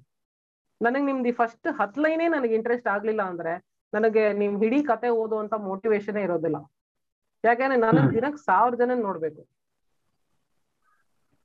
ನನಗೆ 0.80 1.02
ನಿಮ್ದು 1.02 1.32
ಫಸ್ಟ್ 1.32 1.68
ಹತ್ 1.78 1.98
ಲೈನೇ 1.98 2.26
ನನಗೆ 2.28 2.54
ಇಂಟ್ರೆಸ್ಟ್ 2.54 2.88
ಆಗ್ಲಿಲ್ಲ 2.88 3.22
ಅಂದ್ರೆ 3.22 3.52
ನನಗೆ 3.92 4.32
ನಿಮ್ 4.32 4.54
ಇಡೀ 4.64 4.82
ಕತೆ 4.82 5.08
ಓದುವಂತ 5.20 5.54
ಮೋಟಿವೇಶನ್ 5.54 6.16
ಇರೋದಿಲ್ಲ. 6.16 6.58
ಯಾಕಂದ್ರೆ 7.44 7.78
ನನಗ್ 7.80 8.08
ದಿನಕ್ 8.14 8.38
ಸಾವಿರ 8.38 8.74
ಜನ 8.74 8.94
ನೋಡ್ಬೇಕು. 9.02 9.42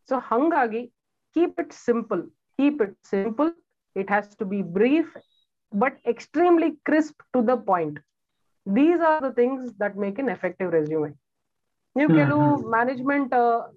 ಸೊ 0.10 0.15
ಹಂಗಾಗಿ 0.32 0.82
keep 1.36 1.60
it 1.60 1.73
simple 1.88 2.23
keep 2.60 2.82
it 2.82 2.97
simple 3.06 3.51
it 3.95 4.12
has 4.12 4.30
to 4.38 4.45
be 4.45 4.62
brief 4.78 5.13
but 5.75 5.97
extremely 6.07 6.69
crisp 6.88 7.21
to 7.33 7.39
the 7.47 7.55
point 7.69 7.99
these 8.67 9.01
are 9.11 9.21
the 9.27 9.33
things 9.39 9.63
that 9.83 9.97
make 10.03 10.19
an 10.23 10.29
effective 10.29 10.69
resume 10.71 11.11
ನೀವು 11.95 12.09
ಕೆಲವು 12.19 12.45
ಮ್ಯಾನೇಜ್ಮೆಂಟ್ 12.75 13.33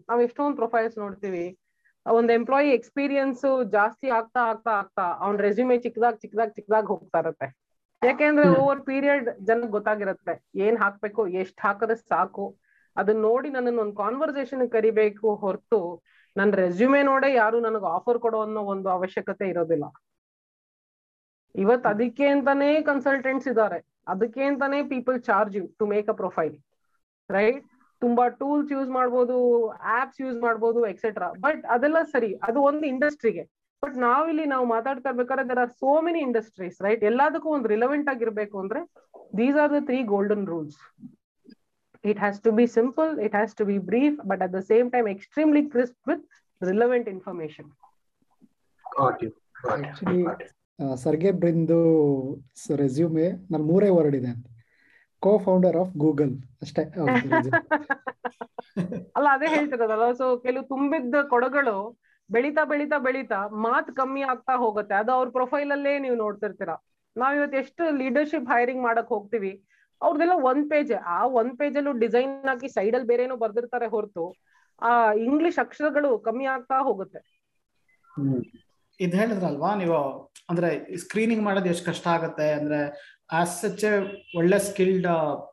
ನಾವ್ 0.08 0.20
ಎಷ್ಟೊಂದು 0.26 0.56
ಪ್ರೊಫೈಲ್ಸ್ 0.56 0.96
ನೋಡ್ತೀವಿ 0.98 1.44
ಒಂದು 2.06 2.30
ಎಂಪ್ಲಾಯಿ 2.32 2.68
ಎಕ್ಸ್ಪೀರಿಯನ್ಸ್ 2.78 3.42
ಜಾಸ್ತಿ 3.72 4.08
ಆಗ್ತಾ 4.18 4.42
ಆಗ್ತಾ 4.50 4.72
ಆಗ್ತಾ 4.82 5.04
ಅವ್ನ 5.24 5.36
ರೆಸ್ಯೂಮೆ 5.46 5.76
ಚಿಕ್ಕದಾಗ 5.86 6.14
ಚಿಕ್ಕದಾಗ 6.22 6.50
ಚಿಕ್ಕದಾಗ 6.58 6.86
ಹೋಗ್ತಾ 6.92 7.18
ಇರತ್ತೆ. 7.22 7.48
ಯಾಕೆಂದ್ರೆ 8.02 8.46
ಓವರ್ 8.60 8.80
ಪೀರಿಯಡ್ 8.88 9.26
ಜನಕ್ಕೆ 9.48 9.72
ಗೊತ್ತಾಗಿರತ್ತೆ 9.76 10.34
ಏನ್ 10.66 10.76
ಹಾಕ್ಬೇಕು 10.82 11.22
ಎಷ್ಟ್ 11.42 11.60
ಹಾಕಿದ್ರೆ 11.64 11.96
ಸಾಕು. 12.12 12.44
ಅದನ್ನ 12.96 13.20
ನೋಡಿ 13.28 13.48
ನನ್ನ 13.56 13.78
ಒಂದು 13.84 13.96
ಕಾನ್ವರ್ಸೇಷನ್ 14.02 14.64
ಕರಿಬೇಕು 14.76 15.28
ಹೊರತು 15.42 15.80
ನನ್ 16.36 16.52
ರೆಸ್ಯೂಮೆ 16.62 17.00
ನೋಡೇ 17.10 17.28
ಯಾರು 17.34 17.58
ನನಗೆ 17.66 17.88
ಆಫರ್ 17.96 18.20
ಕೊಡೋ 18.24 18.40
ಅನ್ನೋ 18.46 18.62
ಒಂದು 18.74 18.88
ಅವಶ್ಯಕತೆ 18.96 19.46
ಇರೋದಿಲ್ಲ. 19.52 19.86
ಇವತ್ 21.54 21.86
ಅದಕ್ಕೆ 21.86 22.26
ಅಂತಾನೆ 22.26 22.68
ಕನ್ಸಲ್ಟೆಂಟ್ಸ್ 22.82 23.48
ಇದಾರೆ. 23.48 23.78
ಅದಕ್ಕೆ 24.08 24.42
ಅಂತಾನೆ 24.44 24.78
people 24.90 25.18
charge 25.22 25.54
you 25.56 25.64
to 25.78 25.86
make 25.86 26.08
a 26.08 26.16
profile 26.16 26.54
right 27.30 27.58
ತುಂಬಾ 28.02 28.24
ಟೂಲ್ಸ್ 28.40 28.70
ಯೂಸ್ 28.72 28.90
ಮಾಡ್ಬೋದು 28.90 29.36
ಆಪ್ಸ್ 29.96 30.18
ಯೂಸ್ 30.20 30.36
ಮಾಡ್ಬೋದು 30.40 30.80
ಎಕ್ಸೆಟ್ರಾ 30.86 31.28
ಬಟ್ 31.40 31.62
ಅದೆಲ್ಲ 31.74 32.00
ಸರಿ 32.12 32.30
ಅದು 32.48 32.58
ಒಂದು 32.62 32.84
ಇಂಡಸ್ಟ್ರಿಗೆ 32.86 33.44
ಬಟ್ 33.82 33.96
ನಾವಿಲ್ಲಿ 34.04 34.44
ನಾವು 34.46 34.64
ಮಾತಾಡ್ತಾ 34.66 35.08
ಇರ್ಬೇಕಾದ್ರೆ 35.10 35.44
there 35.50 35.60
are 35.64 35.72
so 35.80 35.90
many 36.06 36.20
industries 36.20 36.78
right 36.86 37.02
ಎಲ್ಲದಕ್ಕೂ 37.10 37.48
ಒಂದು 37.56 37.68
ರಿಲೆವೆಂಟ್ 37.68 38.08
ಆಗಿರ್ಬೇಕು 38.14 38.56
ಅಂದ್ರೆ 38.62 38.80
these 39.38 39.58
are 39.62 39.72
the 39.72 39.80
three 39.88 39.98
golden 40.12 40.46
rules 40.46 40.78
it 42.04 42.18
has 42.18 42.38
to 42.44 42.52
be 42.58 42.66
simple 42.76 43.10
it 43.26 43.34
has 43.34 43.54
to 43.60 43.64
be 43.64 43.78
brief 43.90 44.18
but 44.30 44.42
at 44.42 44.54
the 44.54 44.62
same 44.70 44.88
time 44.92 45.08
extremely 45.14 45.62
crisp 45.72 46.00
with 46.10 46.24
relevant 46.60 47.08
information 47.08 47.68
actually 49.02 50.20
ಸರ್ಗೆ 50.98 51.30
ಬ್ರಿಂದು 51.40 51.78
resume 52.82 53.26
ನಾನು 53.50 53.64
ಮೂರೇ 53.70 53.88
word 53.96 54.16
ಇದೆ 54.18 54.28
ಅಂತ. 54.34 54.46
ಕೋ 55.22 55.32
ಫೌಂಡರ್ 55.46 55.76
ಆಫ್ 55.76 55.92
ಗೂಗಲ್ 56.02 56.34
ಅಷ್ಟೇ 56.64 56.82
ಅಲ್ಲ 59.16 59.28
ಅದೇ 59.36 59.46
ಹೇಳ್ತಿರೋದಲ್ಲ 59.54 60.06
so 60.20 60.26
ಕೆಲವು 60.44 60.64
ತುಂಬಿದ್ದ 60.72 61.14
ಕೊಡಗಳು 61.32 61.76
ಬೆಳೀತಾ 62.30 62.62
ಬೆಳೀತಾ 62.72 62.98
ಬೆಳಿತಾ 63.06 63.38
ಮಾತ್ 63.64 63.90
ಕಮ್ಮಿ 63.96 64.22
ಆಗ್ತಾ 64.32 64.54
ಹೋಗುತ್ತೆ. 64.56 64.94
ಅದು 65.00 65.10
ಅವ್ರ 65.16 65.28
ಪ್ರೊಫೈಲ್ 65.36 65.70
ಅಲ್ಲೇ 65.76 65.94
ನೀವು 66.04 66.16
ನೋಡ್ತಿರ್ತೀರಾ. 66.16 66.76
ನಾವ್ 67.16 67.36
ಇವತ್ತು 67.38 67.56
ಎಷ್ಟು 67.62 67.84
ಲೀಡರ್ಶಿಪ್ 68.00 68.50
ಹೈರಿಂಗ್ 68.52 68.82
ಮಾಡಕ್ 68.82 69.08
ಹೋಗ್ತೀವಿ 69.14 69.52
ಅವ್ರದೆಲ್ಲ 70.00 70.34
ಒಂದ್ 70.48 70.66
ಪೇಜ್ 70.72 70.92
ಆ 71.14 71.16
ಒಂದ್ 71.38 71.54
ಪೇಜ್ 71.60 71.76
ಅಲ್ಲೂ 71.80 71.92
ಡಿಸೈನ್ 72.04 72.34
ಹಾಕಿ 72.48 72.68
ಸೈಡ್ 72.76 72.94
ಅಲ್ಲಿ 72.96 73.06
ಬೇರೆ 73.06 73.22
ಏನೋ 73.24 73.36
ಬರ್ದಿರ್ತಾರೆ 73.44 73.86
ಹೊರತು 73.94 74.24
ಆ 74.82 74.90
ಇಂಗ್ಲಿಷ್ 75.28 75.58
ಅಕ್ಷರಗಳು 75.64 76.10
ಕಮ್ಮಿ 76.26 76.46
ಆಗ್ತಾ 76.54 76.76
ಹೋಗುತ್ತೆ. 76.88 77.20
ಇದು 79.00 79.14
ಹೇಳಿದ್ರಲ್ವಾ 79.20 79.70
ನೀವು? 79.82 79.98
ಅಂದ್ರೆ 80.50 80.68
ಸ್ಕ್ರೀನಿಂಗ್ 81.02 81.42
ಮಾಡೋದು 81.46 81.68
ಎಷ್ಟು 81.72 81.84
ಕಷ್ಟ 81.90 82.06
ಆಗುತ್ತೆ? 82.16 82.46
ಅಂದ್ರೆ 82.58 82.80
ಆಸ್ 83.40 83.54
ಸಚ್ 83.62 83.84
ಎ 83.90 83.92
ಒಳ್ಳೆ 84.40 84.58
ಸ್ಕಿಲ್ಡ್ 84.68 85.08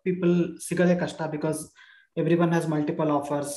ಪೀಪಲ್ 0.05 0.34
ಸಿಗೋದೇ 0.67 0.95
ಕಷ್ಟ 1.03 1.21
because 1.36 1.60
every 2.21 2.38
one 2.45 2.53
has 2.55 2.67
multiple 2.73 3.12
offers 3.19 3.55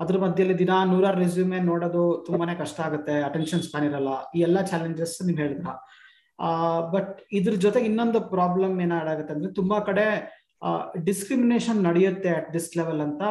ಅದ್ರ 0.00 0.16
ಮಧ್ಯದಲ್ಲಿ 0.24 0.56
ದಿನ 0.62 0.72
ನೂರಾರು 0.92 1.18
ರೆಸ್ಯೂಮೆ 1.24 1.58
ನೋಡೋದು 1.70 2.02
ತುಂಬಾನೇ 2.26 2.54
ಕಷ್ಟ 2.62 2.78
ಆಗುತ್ತೆ 2.86 3.14
ಅಟೆನ್ಷನ್ 3.28 3.62
ಸ್ಪ್ಯಾನ್ 3.66 3.86
ಇರಲ್ಲ, 3.88 4.12
ಈ 4.36 4.40
ಎಲ್ಲ 4.46 4.58
ಚಾಲೆಂಜಸ್ 4.70 5.14
ನೀವು 5.28 5.38
ಹೇಳಿದ್ರ? 5.42 5.68
ಬಟ್ 6.94 7.12
ಇದ್ರ 7.38 7.54
ಜೊತೆಗೆ 7.64 7.86
ಇನ್ನೊಂದು 7.90 8.20
ಪ್ರಾಬ್ಲಮ್ 8.36 8.74
ಏನಾಗುತ್ತೆ 8.86 9.34
ಅಂದ್ರೆ 9.36 9.52
ತುಂಬಾ 9.60 9.78
ಕಡೆ 9.88 10.06
ಡಿಸ್ಕ್ರಿಮಿನೇಷನ್ 11.08 11.80
ನಡೆಯುತ್ತೆ 11.88 12.30
ಅಟ್ 12.38 12.50
ದಿಸ್ 12.56 12.68
ಲೆವೆಲ್ 12.78 13.02
ಅಂತ 13.06 13.22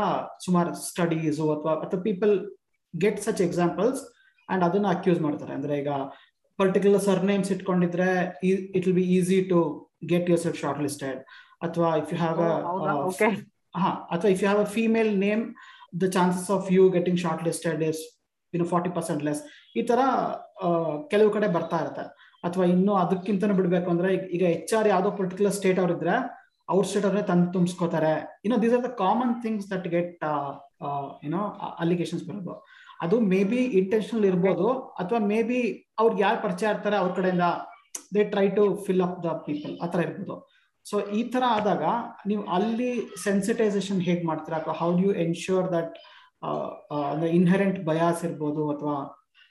ಸುಮಾರು 0.45 0.71
ಸ್ಟಡೀಸು 0.87 1.45
ಅಥವಾ 1.55 1.73
ಅಥವಾ 1.85 2.01
people 2.09 2.33
get 2.93 3.19
such 3.25 3.41
examples 3.47 4.01
and 4.53 4.63
ಅದನ್ನ 4.67 4.87
ಅಕ್ಯೂಸ್ 4.95 5.19
ಮಾಡ್ತಾರೆ. 5.25 5.53
ಅಂದ್ರೆ 5.57 5.75
ಈಗ 5.81 5.91
particular 6.59 7.03
surnames 7.09 7.49
ಇಟ್ಕೊಂಡಿದ್ರೆ 7.55 8.09
it 8.77 8.83
will 8.87 8.97
be 9.01 9.05
easy 9.17 9.39
to 9.51 9.59
get 10.11 10.27
yourself 10.45 10.59
short 10.63 10.81
listed 10.87 11.19
ಅಥವಾ 11.67 11.89
ಇಫ್ 12.01 12.09
ಯು 12.13 12.17
ಹ್ಯಾವ್ 12.23 12.41
ಹಾ 13.83 13.91
ಅಥವಾ 14.15 14.29
if 14.33 14.41
you 14.43 14.47
have 14.49 14.61
a 14.65 14.69
female 14.77 15.11
name 15.27 15.43
the 16.01 16.07
chances 16.17 16.49
of 16.57 16.67
you 16.75 16.83
getting 16.97 17.19
short 17.23 17.43
listed 17.49 17.81
is 17.89 18.01
ಇನ್ನು 18.53 18.67
forty 18.73 18.91
percent 18.97 19.21
less 19.27 19.41
ಈ 19.79 19.83
ತರ 19.91 19.99
ಕೆಲವು 21.11 21.29
ಕಡೆ 21.35 21.47
ಬರ್ತಾ 21.55 21.77
ಇರುತ್ತೆ. 21.83 22.05
ಅಥವಾ 22.47 22.65
ಇನ್ನು 22.73 22.93
ಅದಕ್ಕಿಂತನೂ 23.03 23.53
ಬಿಡ್ಬೇಕು 23.59 23.89
ಅಂದ್ರೆ 23.93 24.09
ಈಗ 24.35 24.43
ಎಚ್ 24.57 24.73
ಆರ್ 24.77 24.87
ಯಾವ್ದೋ 24.93 25.11
ಪರ್ಟಿಕ್ಯುಲರ್ 25.19 25.55
ಸ್ಟೇಟ್ 25.59 25.79
ಅವ್ರ 25.83 25.91
ಇದ್ರೆ 25.97 26.15
ಅವ್ರ 26.71 26.83
ಸ್ಟೇಟ್ 26.89 27.05
ಅವ್ರೆ 27.09 27.21
ತಂದು 27.29 27.47
ತುಂಬಿಸ್ಕೋತಾರೆ. 27.55 28.13
ಇನ್ನು 28.45 28.57
these 28.63 28.73
are 28.77 28.83
the 28.87 28.91
common 29.03 29.33
things 29.43 29.67
that 29.73 29.87
get 29.95 30.23
you know 31.25 31.41
allegations 31.83 32.23
ಬರೋದು. 32.29 32.55
ಅದು 33.03 33.15
ಮೇ 33.33 33.41
ಬಿ 33.51 33.61
ಇಂಟೆನ್ಷನಲ್ 33.81 34.25
ಇರ್ಬೋದು 34.31 34.67
ಅಥವಾ 35.01 35.19
ಮೇ 35.31 35.39
ಬಿ 35.49 35.59
ಅವ್ರಿಗೆ 36.01 36.21
ಯಾರು 36.25 36.39
ಪರಿಚಯ 36.45 36.73
ಇರ್ತಾರೆ 36.73 36.97
ಅವ್ರ 37.01 37.11
ಕಡೆಯಿಂದ 37.19 37.47
they 38.15 38.23
try 38.33 38.47
to 38.57 38.63
fill 38.85 39.03
up 39.07 39.17
the 39.25 39.31
people 39.47 39.73
ಆ 39.83 39.87
ಥರ 39.93 40.01
ಇರ್ಬೋದು. 40.07 40.35
ಸೊ 40.85 40.95
ಈ 41.17 41.21
ತರ 41.33 41.43
ಆದಾಗ 41.57 41.83
ನೀವು 42.29 42.43
ಅಲ್ಲಿ 42.55 42.91
ಸೆನ್ಸಿಟೈಸೇಷನ್ 43.25 44.01
ಹೇಗ್ 44.07 44.23
ಮಾಡ್ತೀರಾ? 44.29 44.57
ಅಥವಾ 44.61 44.75
how 44.81 44.89
do 44.97 45.03
you 45.07 45.11
ensure 45.25 45.67
that 45.75 45.93
ಅಂದ್ರೆ 47.11 47.29
ಇನ್ಹೆರೆಂಟ್ 47.39 47.77
ಬಯಾಸ್ 47.89 48.21
ಇರ್ಬೋದು 48.27 48.63
ಅಥವಾ 48.73 48.95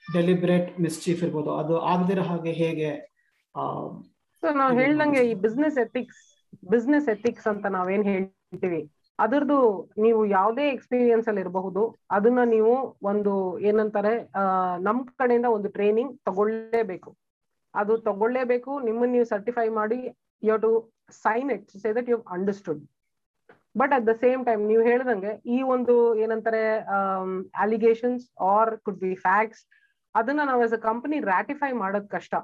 ಡೆಲಿಬ್ರೇಟ್ 0.04 0.68
ಮಿಸ್ಚೀಫ್ 0.86 1.20
ಇರ್ಬೋದು? 1.26 1.50
ಅದು 1.60 1.74
ಆಗದಿರೋ 1.92 2.24
ಹಾಗೆ 2.30 2.52
ಹೇಗೆ 2.62 2.90
ಸೊ 4.42 4.46
ನಾವು 4.60 4.72
ಹೇಳ್ದಂಗೆ 4.80 5.22
ಈ 5.30 5.32
ಬಿಸ್ನೆಸ್ 5.46 5.78
ಎಥಿಕ್ಸ್ 5.86 6.22
ಬಿಸ್ನೆಸ್ 6.72 7.08
ಎಥಿಕ್ಸ್ 7.14 7.46
ಅಂತ 7.52 7.66
ನಾವೇನ್ 7.76 8.04
ಹೇಳ್ತೀವಿ? 8.10 8.80
ಅದರದ್ದು 9.22 9.58
ನೀವು 10.04 10.20
ಯಾವುದೇ 10.36 10.64
ಎಕ್ಸ್ಪೀರಿಯನ್ಸ್ 10.74 11.26
ಅಲ್ಲಿ 11.30 11.42
ಇರಬಹುದು. 11.44 11.82
ಅದನ್ನ 12.16 12.40
ನೀವು 12.54 12.74
ಒಂದು 13.10 13.32
ಏನಂತಾರೆ 13.70 14.14
ನಮ್ 14.86 15.00
ಕಡೆಯಿಂದ 15.22 15.48
ಒಂದು 15.56 15.68
ಟ್ರೈನಿಂಗ್ 15.76 16.12
ತಗೊಳ್ಳೇಬೇಕು. 16.28 17.10
ಅದು 17.74 17.92
ತಗೊಳ್ಳೇಬೇಕು 18.08 18.72
ನಿಮ್ಮನ್ನ 18.88 19.12
ನೀವು 19.16 19.28
ಸರ್ಟಿಫೈ 19.34 19.66
ಮಾಡಿ 19.80 20.00
you 20.42 20.56
to 20.64 20.70
sign 21.24 21.50
it 21.56 21.68
say 21.82 21.92
that 21.98 22.10
you 22.12 22.18
understood 22.36 22.80
but 23.80 23.92
at 23.96 24.06
the 24.08 24.14
same 24.24 24.40
time 24.48 24.62
ನೀವು 24.70 24.82
ಹೇಳ್ದಂಗೆ, 24.88 25.32
ಈ 25.54 25.58
ಒಂದು 25.74 25.94
ಏನಂತಾರೆ 26.24 26.62
allegations 27.64 28.24
are 28.54 28.72
could 28.86 29.00
be 29.04 29.12
facts 29.26 29.62
ಅದನ್ನ 30.14 30.40
ನಾವು 30.50 30.62
ಆಸ್ 30.66 30.74
ಅ 30.78 30.80
ಕಂಪನಿ 30.88 31.18
ರಾಟಿಫೈ 31.34 31.70
ಮಾಡೋದ್ 31.82 32.08
ಕಷ್ಟ. 32.16 32.34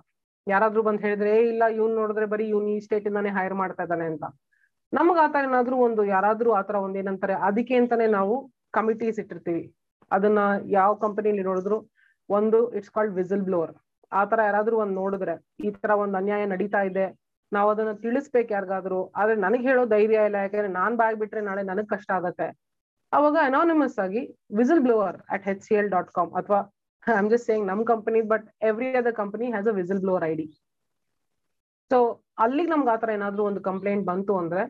ಯಾರಾದ್ರೂ 0.46 0.82
ಬಂದ್ 0.86 1.02
ಹೇಳಿದ್ರೆ 1.06 1.32
ಇಲ್ಲ, 1.52 1.62
ಇವ್ನ್ 1.78 1.94
ನೋಡಿದ್ರೆ 2.00 2.26
ಬರೀ 2.34 2.46
ಇವ್ನ್ 2.52 2.68
ಈ 2.74 2.76
ಸ್ಟೇಟ್ 2.86 3.08
ಇಂದಾನೆ 3.10 3.30
ಹೈರ್ 3.38 3.56
ಮಾಡ್ತಾ 3.62 3.82
ಇದ್ದಾನೆ 3.86 4.06
ಅಂತ. 4.12 4.24
ನಮಗ್ 4.92 5.18
ಆತರ 5.24 5.42
ಏನಾದ್ರೂ 5.48 5.76
ಒಂದು 5.86 6.02
ಯಾರಾದ್ರೂ 6.14 6.50
ಆತರ 6.58 6.76
ಒಂದ್ 6.84 6.98
ಏನಂತಾರೆ, 7.00 7.34
ಅದಕ್ಕೆ 7.48 7.74
ಅಂತಾನೆ 7.80 8.06
ನಾವು 8.18 8.34
ಕಮಿಟೀಸ್ 8.76 9.18
ಇಟ್ಟಿರ್ತೀವಿ. 9.22 9.64
ಅದನ್ನ 10.10 10.40
ಯಾವ 10.78 10.90
ಕಂಪನಿಲಿ 11.04 11.42
ನೋಡಿದ್ರು 11.48 11.78
ಒಂದು 12.28 12.58
ಇಟ್ಸ್ 12.78 12.92
ಕಾಲ್ಡ್ 12.96 13.14
ವಿಸಿಲ್ 13.18 13.44
ಬ್ಲೋವರ್ 13.48 13.74
ಆತರ 14.12 14.38
ಯಾರಾದ್ರೂ 14.48 14.76
ಒಂದ್ 14.82 14.94
ನೋಡಿದ್ರೆ 15.00 15.34
ಈ 15.66 15.70
ತರ 15.76 15.92
ಒಂದ್ 16.02 16.16
ಅನ್ಯಾಯ 16.20 16.44
ನಡೀತಾ 16.52 16.80
ಇದೆ, 16.90 17.06
ನಾವ್ 17.52 17.68
ಅದನ್ನ 17.72 17.92
ತಿಳಿಸ್ಬೇಕು 18.04 18.50
ಯಾರಿಗಾದ್ರು. 18.56 19.00
ಆದ್ರೆ 19.20 19.36
ನನಗ್ 19.44 19.64
ಹೇಳೋ 19.68 19.82
ಧೈರ್ಯ 19.94 20.28
ಇಲ್ಲ, 20.28 20.38
ಯಾಕಂದ್ರೆ 20.44 20.70
ನಾನ್ 20.80 20.96
ಬಾಯ್ 21.00 21.16
ಬಿಟ್ರೆ 21.22 21.42
ನಾಳೆ 21.48 21.62
ನನಗ್ 21.70 21.88
ಕಷ್ಟ 21.94 22.10
ಆಗತ್ತೆ. 22.18 22.48
ಅವಾಗ 23.12 23.36
ಅನಾನಿಮಸ್ 23.50 23.98
ಆಗಿ 24.04 24.22
whistle 24.58 24.82
blower 24.86 25.16
at 25.34 25.44
H 25.48 25.62
C 25.66 25.74
L 25.74 25.90
dot 25.94 26.10
com 26.16 26.32
ಅಥವಾ 26.40 26.58
ಆಮ್ 27.06 27.28
ಜಸ್ಟ್ 27.30 27.46
ಸೇಯಿಂಗ್ 27.46 27.66
ನಮ್ 27.66 27.82
company 27.92 28.20
but 28.32 28.46
every 28.70 28.88
other 29.00 29.14
company 29.20 29.46
has 29.52 29.68
a 29.68 29.74
whistle 29.78 30.00
blower 30.00 30.24
I 30.24 30.32
D 30.40 30.46
so 31.90 31.98
ಅಲ್ಲಿಗೆ 32.38 32.70
ನಮ್ಗೆ 32.70 32.90
ಆತರ 32.90 33.10
ಏನಾದ್ರೂ 33.10 33.42
ಒಂದು 33.44 33.60
ಕಂಪ್ಲೇಂಟ್ 33.60 34.04
ಬಂತು 34.04 34.38
ಅಂದ್ರೆ, 34.38 34.62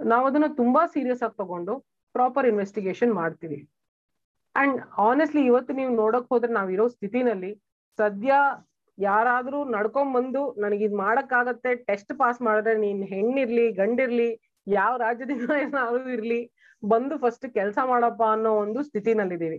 ನಾವು 0.00 0.24
ಅದನ್ನ 0.26 0.48
ತುಂಬಾ 0.56 0.86
ಸೀರಿಯಸ್ 0.86 1.22
ಆಗಿ 1.22 1.36
ತಗೊಂಡು 1.36 1.74
ಪ್ರಾಪರ್ 2.14 2.46
ಇನ್ವೆಸ್ಟಿಗೇಷನ್ 2.46 3.12
ಮಾಡ್ತೀವಿ. 3.12 3.58
ಅಂಡ್ 4.54 4.76
ಆನೆಸ್ಟ್ಲಿ 4.98 5.42
ಇವತ್ತು 5.44 5.72
ನೀವು 5.74 5.92
ನೋಡಕ್ 5.94 6.28
ಹೋದ್ರೆ 6.28 6.52
ನಾವಿರೋ 6.52 6.88
ಸ್ಥಿತಿನಲ್ಲಿ 6.88 7.50
ಸದ್ಯ 7.98 8.32
ಯಾರಾದ್ರೂ 8.98 9.58
ನಡ್ಕೊಂಡ್ 9.68 10.14
ಬಂದು 10.14 10.42
ನನಗೆ 10.56 10.84
ಇದ್ 10.84 10.96
ಮಾಡಕ್ಕಾಗತ್ತೆ 10.96 11.74
ಟೆಸ್ಟ್ 11.88 12.12
ಪಾಸ್ 12.18 12.42
ಮಾಡಿದ್ರೆ 12.42 12.74
ನೀನ್ 12.78 13.02
ಹೆಣ್ಣಿರ್ಲಿ, 13.04 13.72
ಗಂಡಿರ್ಲಿ, 13.72 14.30
ಯಾವ 14.66 14.92
ರಾಜ್ಯದಿಂದ 14.96 15.50
ಏನಾದ್ರು 15.64 16.08
ಇರ್ಲಿ, 16.10 16.40
ಬಂದು 16.82 17.14
ಫಸ್ಟ್ 17.18 17.46
ಕೆಲಸ 17.54 17.78
ಮಾಡಪ್ಪ 17.84 18.22
ಅನ್ನೋ 18.30 18.50
ಒಂದು 18.56 18.80
ಸ್ಥಿತಿನಲ್ಲಿದ್ದೀವಿ. 18.82 19.58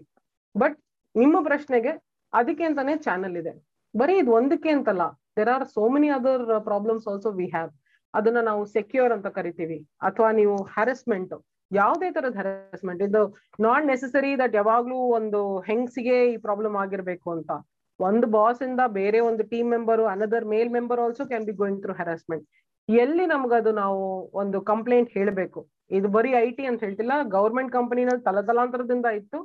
ಬಟ್ 0.56 0.76
ನಿಮ್ಮ 1.16 1.38
ಪ್ರಶ್ನೆಗೆ 1.44 1.92
ಅದಕ್ಕೆ 2.34 2.64
ಅಂತಾನೆ 2.64 2.98
ಚಾನಲ್ 2.98 3.38
ಇದೆ. 3.38 3.54
ಬರೀ 3.94 4.16
ಇದು 4.18 4.32
ಒಂದಕ್ಕೆ 4.32 4.70
ಅಂತಲ್ಲ 4.70 5.04
there 5.38 5.52
are 5.56 5.66
so 5.76 5.84
many 5.96 6.10
other 6.18 6.46
problems 6.70 7.08
also 7.12 7.32
we 7.40 7.48
have 7.56 7.72
ಅದನ್ನ 8.14 8.42
ನಾವು 8.50 8.62
ಸೆಕ್ಯೂರ್ 8.76 9.14
ಅಂತ 9.16 9.28
ಕರಿತೀವಿ. 9.38 9.78
ಅಥವಾ 10.08 10.30
ನೀವು 10.40 10.56
ಹ್ಯಾರಸ್ಮೆಂಟ್ 10.76 11.34
ಯಾವುದೇ 11.72 12.10
ತರದ 12.16 12.36
ಹ್ಯಾರಸ್ಮೆಂಟ್ 12.40 13.02
ಇದು 13.08 13.22
ನಾಟ್ 13.66 13.86
ನೆಸೆಸರಿ 13.92 14.32
ದಟ್ 14.42 14.54
ಯಾವಾಗ್ಲೂ 14.60 15.00
ಒಂದು 15.18 15.42
ಹೆಂಗ್ಸಿಗೆ 15.70 16.18
ಈ 16.34 16.38
ಪ್ರಾಬ್ಲಮ್ 16.46 16.76
ಆಗಿರ್ಬೇಕು 16.84 17.28
ಅಂತ. 17.38 17.52
ಒಂದು 18.00 18.26
ಬಾಸ್ 18.36 18.62
ಇಂದ 18.68 18.82
ಬೇರೆ 19.00 19.20
ಒಂದು 19.30 19.44
team 19.52 19.70
member 19.76 20.02
another 20.14 20.46
male 20.54 20.72
member 20.78 21.02
also 21.06 21.24
can 21.32 21.46
be 21.50 21.56
going 21.62 21.82
through 21.86 21.94
harassment 22.02 22.46
ಎಲ್ಲಿ 22.90 23.26
ನಮ್ಗದು 23.34 23.72
ನಾವು 23.82 24.02
ಒಂದು 24.42 24.58
ಕಂಪ್ಲೇಂಟ್ 24.72 25.10
ಹೇಳಬೇಕು? 25.18 25.60
ಇದು 25.98 26.08
ಬರೀ 26.16 26.32
ಐ 26.46 26.48
ಟಿ 26.58 26.64
ಅಂತ 26.70 26.80
ಹೇಳ್ತಿಲ್ಲ 26.86 27.14
ಗೌರ್ಮೆಂಟ್ 27.38 27.72
ಕಂಪನಿನಲ್ಲಿ 27.78 28.24
ತಲತಲಾಂತರದಿಂದ 28.28 29.08
ಇತ್ತು. 29.20 29.40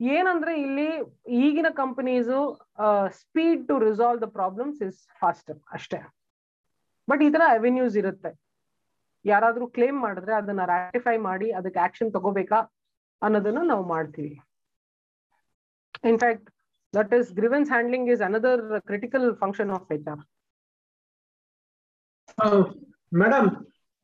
ಏನಂದ್ರೆ 0.00 0.52
ಇಲ್ಲಿ 0.64 0.88
ಈಗಿನ 1.44 1.68
companies 1.80 2.30
speed 3.22 3.62
to 3.70 3.74
resolve 3.88 4.20
the 4.24 4.28
problems 4.38 4.78
is 4.86 5.00
faster 5.22 5.58
ಅಷ್ಟೇ. 5.76 5.98
ಬಟ್ 7.08 7.22
ಈ 7.26 7.28
ತರ 7.34 7.42
ಅವೆನ್ಯೂಸ್ 7.56 7.96
ಇರುತ್ತೆ. 8.02 8.30
ಯಾರಾದ್ರೂ 9.24 9.64
ಕ್ಲೇಮ್ 9.76 9.98
ಮಾಡಿದ್ರೆ 10.06 10.32
ಅದನ್ನ 10.40 10.62
ರಾಟಿಫೈ 10.74 11.16
ಮಾಡಿ 11.28 11.48
ಅದಕ್ಕೆ 11.58 11.80
ಆಕ್ಷನ್ 11.86 12.12
ತಗೋಬೇಕಾ 12.16 12.60
ಅನ್ನೋದನ್ನ 13.22 13.62
ನಾವು 13.72 13.84
ಮಾಡ್ತೀವಿ. 13.94 14.36
In fact 16.10 16.48
that 16.94 17.12
is 17.18 17.28
grievance 17.40 17.70
handling 17.74 18.08
is 18.14 18.22
another 18.28 18.62
critical 18.90 19.26
function 19.42 19.72
of 19.78 19.92
H 19.96 20.08
R 20.12 20.22
madam 23.22 23.48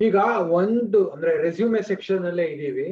ಈಗ 0.00 0.16
ಒಂದು, 0.61 1.00
ಅಂದ್ರೆ 1.14 1.32
ರೆಸ್ಯೂಮೆ 1.46 1.80
ಸೆಕ್ಷನ್ 1.90 2.24
ಅಲ್ಲೇ 2.30 2.46
ಇದೀವಿ. 2.54 2.88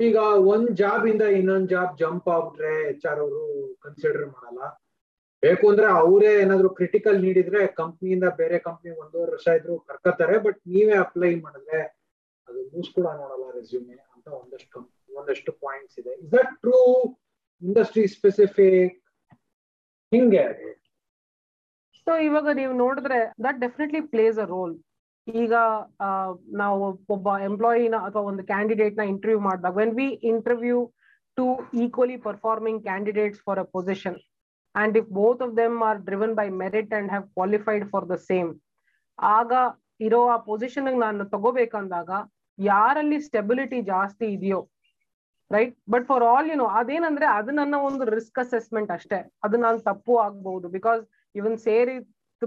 ಈಗ 0.00 0.16
ಒಂದ್ 0.52 0.70
ಜಾಬ್ 0.76 1.06
ಇಂದ 1.06 1.22
ಇನ್ನೊಂದ್ 1.38 1.68
ಜಾಬ್ 1.68 1.98
ಜಂಪ್ 1.98 2.28
ಆಗ್ಬಿಟ್ರೆ 2.28 2.88
ಎಚ್ 2.88 3.06
ಆರ್ 3.06 3.20
ಅವರು 3.20 3.40
ಕನ್ಸಿಡರ್ 3.80 4.26
ಮಾಡಲ್ಲ. 4.26 4.60
ಬೇಕು 5.42 5.64
ಅಂದ್ರೆ 5.70 5.86
ಅವರೇ 6.00 6.32
ಏನಾದ್ರು 6.42 6.68
ಕ್ರಿಟಿಕಲ್ 6.70 7.18
ನೀಡಿದ್ರೆ 7.22 7.66
ಕಂಪ್ನಿಯಿಂದ 7.66 8.26
ಬೇರೆ 8.36 8.58
ಕಂಪ್ನಿ 8.58 8.90
ಒಂದೂವರೆ 8.90 9.32
ವರ್ಷ 9.32 9.48
ಇದ್ರು 9.48 9.78
ಕರ್ಕತ್ತಾರೆ 9.78 10.38
ಬಟ್ 10.38 10.58
ನೀವೇ 10.66 10.96
ಅಪ್ಲೈ 10.96 11.40
ಮಾಡಿದ್ರೆ 11.40 11.80
ಅದು 12.48 12.60
ಮೂಸ್ 12.74 12.90
ಕೂಡ 12.94 13.06
ನೋಡಲ್ಲ 13.20 13.46
ರೆಸ್ಯೂಮೆ 13.54 13.96
ಅಂತ 14.14 14.28
ಒಂದಷ್ಟು 14.42 14.78
ಒಂದಷ್ಟು 15.16 15.52
ಪಾಯಿಂಟ್ಸ್ 15.52 15.98
ಇದೆ. 15.98 16.12
Is 16.22 16.32
that 16.32 16.52
true 16.60 16.78
industry 17.62 18.06
specific 18.08 18.96
ಹಿಂಗೆ. 20.12 20.44
ಸೊ 22.06 22.14
ಇವಾಗ 22.18 22.48
ನೀವು 22.54 22.72
ನೋಡಿದ್ರೆ 22.72 23.20
that 23.44 23.60
definitely 23.60 24.00
places 24.06 24.38
a 24.38 24.48
role 24.56 24.74
ಈಗ 25.26 25.54
ನಾವು 26.54 26.82
ಒಬ್ಬ 27.08 27.28
ಎಂಪ್ಲಾಯಿನ 27.40 27.96
ಅಥವಾ 28.06 28.22
ಒಂದು 28.22 28.42
ಕ್ಯಾಂಡಿಡೇಟ್ನ 28.44 29.04
ಇಂಟರ್ವ್ಯೂ 29.12 29.40
ಮಾಡಿದಾಗ 29.40 29.74
when 29.76 29.94
we 29.94 30.08
interview 30.22 30.78
to 31.36 31.46
equally 31.84 32.16
performing 32.26 32.80
candidates 32.82 33.42
for 33.46 33.58
a 33.58 33.66
position 33.72 34.18
and 34.74 34.94
if 34.96 35.08
both 35.18 35.42
of 35.42 35.56
them 35.56 35.76
are 35.82 35.98
driven 36.08 36.34
by 36.40 36.46
merit 36.62 36.94
and 36.98 37.10
have 37.10 37.26
qualified 37.36 37.84
for 37.90 38.06
the 38.08 38.16
same 38.30 38.50
ಆಗ 39.18 39.52
ಇರೋ 40.00 40.22
ಆ 40.28 40.38
ಪೊಸಿಷನ್ 40.48 40.88
ನಾನು 41.00 41.24
ತಗೋಬೇಕಂದಾಗ, 41.34 42.10
ಯಾರಲ್ಲಿ 42.58 43.18
ಸ್ಟೆಬಿಲಿಟಿ 43.28 43.78
ಜಾಸ್ತಿ 43.92 44.26
ಇದೆಯೋ 44.36 44.60
right 45.50 45.74
but 45.90 46.06
for 46.10 46.24
all 46.24 46.48
you 46.50 46.56
know 46.56 46.66
ಅದೇನಂದ್ರೆ 46.80 47.26
ಅದು 47.38 47.50
ನನ್ನ 47.60 47.74
ಒಂದು 47.88 48.04
ರಿಸ್ಕ್ 48.16 48.38
ಅಸೆಸ್ಮೆಂಟ್ 48.44 48.90
ಅಷ್ಟೇ. 48.96 49.18
ಅದು 49.44 49.56
ನಾನು 49.64 49.78
ತಪ್ಪು 49.88 50.14
ಆಗ್ಬಹುದು 50.26 50.68
ಬಿಕಾಸ್ 50.76 51.02
ಇವನ್ 51.34 51.56
ಸೇರಿ 51.68 51.96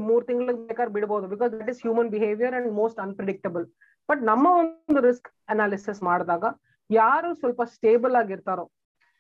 ಮೂರ್ 0.08 0.24
ತಿಂಗಳ 0.30 0.54
ಬೇಕಾದ್ರೆ 0.70 0.94
ಬಿಡಬಹುದು 0.96 1.28
because 1.34 1.52
that 1.56 1.70
is 1.74 1.82
human 1.86 2.10
behaviour 2.16 2.56
and 2.60 2.70
most 2.82 3.00
unpredictable 3.06 3.66
but 4.10 4.22
ನಮ್ಮ 4.32 4.46
ಒಂದು 4.62 5.02
ರಿಸ್ಕ್ 5.08 5.30
ಅನಾಲಿಸಿಸ್ 5.54 6.02
ಮಾಡಿದಾಗ 6.10 6.46
ಯಾರು 6.90 7.30
ಸ್ವಲ್ಪ 7.42 7.62
ಸ್ಟೇಬಲ್ 7.76 8.16
ಆಗಿರ್ತಾರೋ 8.22 8.66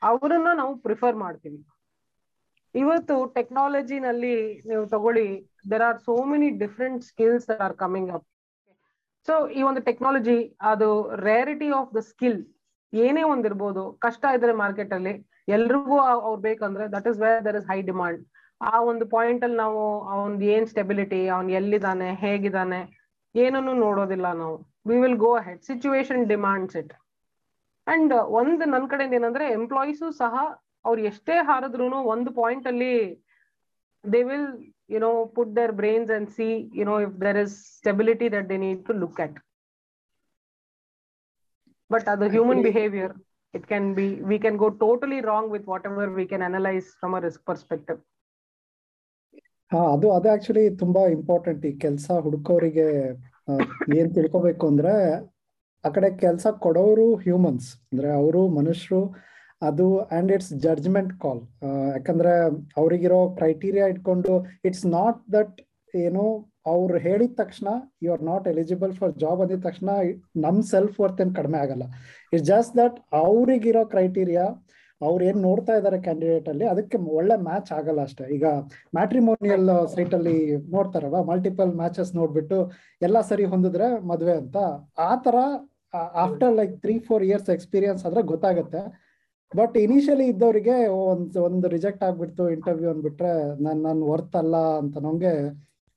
ಅವರನ್ನ 0.02 0.50
ನಾವು 0.62 0.74
ಪ್ರಿಫರ್ 0.86 1.18
ಮಾಡ್ತೀವಿ. 1.24 1.60
ಇವತ್ತು 2.76 3.15
ಟೆಕ್ನಾಲಜಿನಲ್ಲಿ 3.38 4.36
ನೀವು 4.70 4.84
ತಗೊಳ್ಳಿ 4.94 5.28
there 5.72 5.86
are 5.89 6.00
so 6.08 6.15
many 6.32 6.50
different 6.63 7.02
skills 7.10 7.48
are 7.65 7.76
coming 7.84 8.12
up 8.18 8.26
so 9.28 9.36
ಈ 9.58 9.62
ಒಂದು 9.70 9.82
ಟೆಕ್ನಾಲಜಿ 9.89 10.38
ಅದು 10.72 10.89
ರೇರಿಟಿ 11.28 11.70
ಆಫ್ 11.80 11.89
ದ 11.98 12.02
ಸ್ಕಿಲ್ 12.12 12.39
ಏನೇ 12.94 13.24
ಒಂದಿರ್ಬೋದು, 13.32 13.82
ಕಷ್ಟ 14.06 14.24
ಇದ್ರೆ 14.38 14.54
ಮಾರ್ಕೆಟ್ 14.62 14.94
ಅಲ್ಲಿ 14.98 15.13
ಎಲ್ರಿಗೂ 15.56 15.98
ಅವ್ರು 16.26 16.42
ಬೇಕಂದ್ರೆ 16.48 16.86
that 16.96 17.08
is 17.12 17.18
where 17.24 17.42
there 17.48 17.58
is 17.60 17.68
high 17.72 17.80
demand 17.89 18.22
ಆ 18.62 18.80
ಒಂದು 18.89 19.06
ಪಾಯಿಂಟ್ 19.12 19.43
ಅಲ್ಲಿ 19.45 19.58
ನಾವು 19.58 19.82
ಅವನ್ 20.13 20.34
ಏನ್ 20.54 20.65
ಸ್ಟೆಬಿಲಿಟಿ 20.72 21.22
ಅವ್ನ್ 21.36 21.50
ಎಲ್ಲಿದ್ದಾನೆ 21.60 22.10
ಹೇಗಿದ್ದಾನೆ 22.24 22.80
ಏನನ್ನು 23.36 23.74
ನೋಡೋದಿಲ್ಲ 23.84 24.28
ನಾವು. 24.41 24.56
We 24.88 24.95
will 25.02 25.19
go 25.24 25.32
head 25.45 25.62
situation 25.67 26.24
demands 26.28 26.76
it 26.82 26.93
and 27.88 28.12
ಒಂದ್ 28.39 28.63
ನನ್ 28.74 28.88
ಕಡೆಯಿಂದ 28.91 29.15
ಏನಂದ್ರೆ 29.19 29.45
ಎಂಪ್ಲಾಯೀಸು 29.58 30.08
ಸಹ 30.22 30.34
ಅವ್ರು 30.86 31.00
ಎಷ್ಟೇ 31.10 31.36
ಹಾರಿದ್ರು 31.48 31.86
ಒಂದು 32.13 32.30
ಪಾಯಿಂಟ್ 32.39 32.67
ಅಲ್ಲಿ 32.72 32.93
they 34.04 34.22
will 34.30 34.50
you 34.93 35.00
know 35.00 35.12
put 35.36 35.54
their 35.58 35.74
brains 35.80 36.12
and 36.17 36.30
see 36.38 36.48
you 36.80 36.86
know 36.86 36.95
if 37.06 37.15
there 37.24 37.39
is 37.43 37.56
stability 37.78 38.28
that 38.36 38.48
they 38.50 38.58
need 38.65 38.82
to 38.88 38.95
look 39.02 39.19
at 39.26 39.38
but 41.89 42.08
ಅದು 42.13 42.26
human 42.34 42.62
behaviour 42.67 43.13
it 43.54 43.65
can 43.67 43.88
be 43.95 44.08
we 44.30 44.38
can 44.39 44.58
go 44.60 44.69
totally 44.82 45.19
wrong 45.30 45.52
with 45.56 45.67
whatever 45.89 46.12
we 46.17 46.26
can 46.28 46.45
analyse 46.50 46.89
from 47.00 47.15
a 47.15 47.24
risk 47.28 47.43
perspective 47.48 48.00
ಹಾ, 49.72 49.80
ಅದು 49.96 50.08
ಅದು 50.18 50.28
actually 50.34 50.64
ತುಂಬಾ 50.82 51.02
important 51.16 51.64
ಈ 51.70 51.74
ಕೆಲಸ 51.84 52.08
ಹುಡುಕೋರಿಗೆ 52.26 52.88
ಏನ್ 53.98 54.10
ತಿಳ್ಕೊಬೇಕು 54.16 54.66
ಅಂದ್ರೆ 54.72 54.94
ಆ 55.84 55.90
ಕಡೆ 55.96 56.10
ಕೆಲಸ 56.24 56.48
ಕೊಡೋರು 56.64 57.06
ಹ್ಯೂಮನ್ಸ್ 57.24 57.68
ಅಂದ್ರೆ 57.92 58.10
ಅವರು 58.20 58.42
ಮನುಷ್ಯರು 58.58 59.02
ಅದು 59.62 59.86
ಅಂಡ್ 60.18 60.32
ಇಟ್ಸ್ 60.36 60.52
ಜಡ್ಜ್ಮೆಂಟ್ 60.66 61.14
ಕಾಲ್ 61.24 61.42
ಯಾಕಂದ್ರೆ 61.96 62.34
ಅವರಿಗಿರೋ 62.80 63.20
ಕ್ರೈಟೀರಿಯಾ 63.40 63.86
ಇಟ್ಕೊಂಡು 63.94 64.34
ಇಟ್ಸ್ 64.68 64.86
ನಾಟ್ 64.98 65.20
ದಟ್ 65.36 65.56
ಏನು, 65.94 66.24
ಅವ್ರು 66.72 66.96
ಹೇಳಿದ 67.06 67.34
ತಕ್ಷಣ 67.42 67.68
you 68.04 68.10
are 68.16 68.24
not 68.24 68.46
eligible 68.52 68.92
for 69.00 69.14
job 69.24 69.40
ಅಂದಿದ 69.44 69.62
ತಕ್ಷಣ 69.68 69.90
ನಮ್ 70.46 70.60
ಸೆಲ್ಫ್ 70.72 70.98
ವರ್ತ್ 71.04 71.22
ಏನ್ 71.24 71.34
ಕಡಿಮೆ 71.40 71.58
ಆಗಲ್ಲ. 71.64 71.86
ಇಟ್ಸ್ 72.34 72.46
ಜಸ್ಟ್ 72.52 72.74
ದಟ್ 72.82 72.98
ಅವ್ರಿಗಿರೋ 73.22 73.84
ಕ್ರೈಟೀರಿಯಾ 73.94 74.46
ಅವ್ರು 75.02 75.22
ಏನ್ 75.30 75.40
ನೋಡ್ತಾ 75.48 75.74
ಇದಾರೆ 75.80 75.98
ಕ್ಯಾಂಡಿಡೇಟ್ 76.06 76.48
ಅಲ್ಲಿ, 76.52 76.66
ಅದಕ್ಕೆ 76.74 76.98
ಒಳ್ಳೆ 77.20 77.36
ಮ್ಯಾಚ್ 77.48 77.70
ಆಗಲ್ಲ 77.78 78.02
ಅಷ್ಟೇ. 78.08 78.26
ಈಗ 78.36 78.46
ಮ್ಯಾಟ್ರಿಮೋನಿಯಲ್ 78.98 79.70
ಸೈಟ್ 79.96 80.16
ಅಲ್ಲಿ 80.18 80.38
ನೋಡ್ತಾರಲ್ವ 80.76 81.22
ಮಲ್ಟಿಪಲ್ 81.32 81.72
ಮ್ಯಾಚಸ್ 81.82 82.12
ನೋಡ್ಬಿಟ್ಟು 82.20 82.58
ಎಲ್ಲ 83.02 83.20
ಸರಿ 83.32 83.46
ಹೊಂದಿದ್ರೆ 83.54 83.90
ಮದ್ವೆ 84.12 84.36
ಅಂತ. 84.44 84.58
ಆ 85.10 85.12
ತರ 85.28 85.36
after 86.24 86.54
like 86.60 86.74
three 86.84 86.96
four 87.08 87.24
years 87.30 87.50
experience 87.56 88.04
ಆದ್ರೆ 88.08 88.24
ಗೊತ್ತಾಗುತ್ತೆ. 88.34 88.82
ಬಟ್ 89.52 89.76
ಇನಿಷಿಯಲಿ 89.86 90.26
ಇದ್ದವರಿಗೆ 90.34 90.76
ಒಂದ್, 91.04 91.38
ಒಂದು 91.48 91.68
ರಿಜೆಕ್ಟ್ 91.76 92.04
ಆಗ್ಬಿಡ್ತು 92.08 92.44
ಇಂಟರ್ವ್ಯೂ 92.56 92.90
ಅಂದ್ಬಿಟ್ರೆ 92.94 93.32
ನಾನು, 93.66 93.82
ನನ್ 93.88 94.04
ವರ್ತ್ 94.12 94.38
ಅಲ್ಲ 94.44 94.56
ಅಂತ 94.82 94.98
ನಮ್ಗೆ 95.08 95.34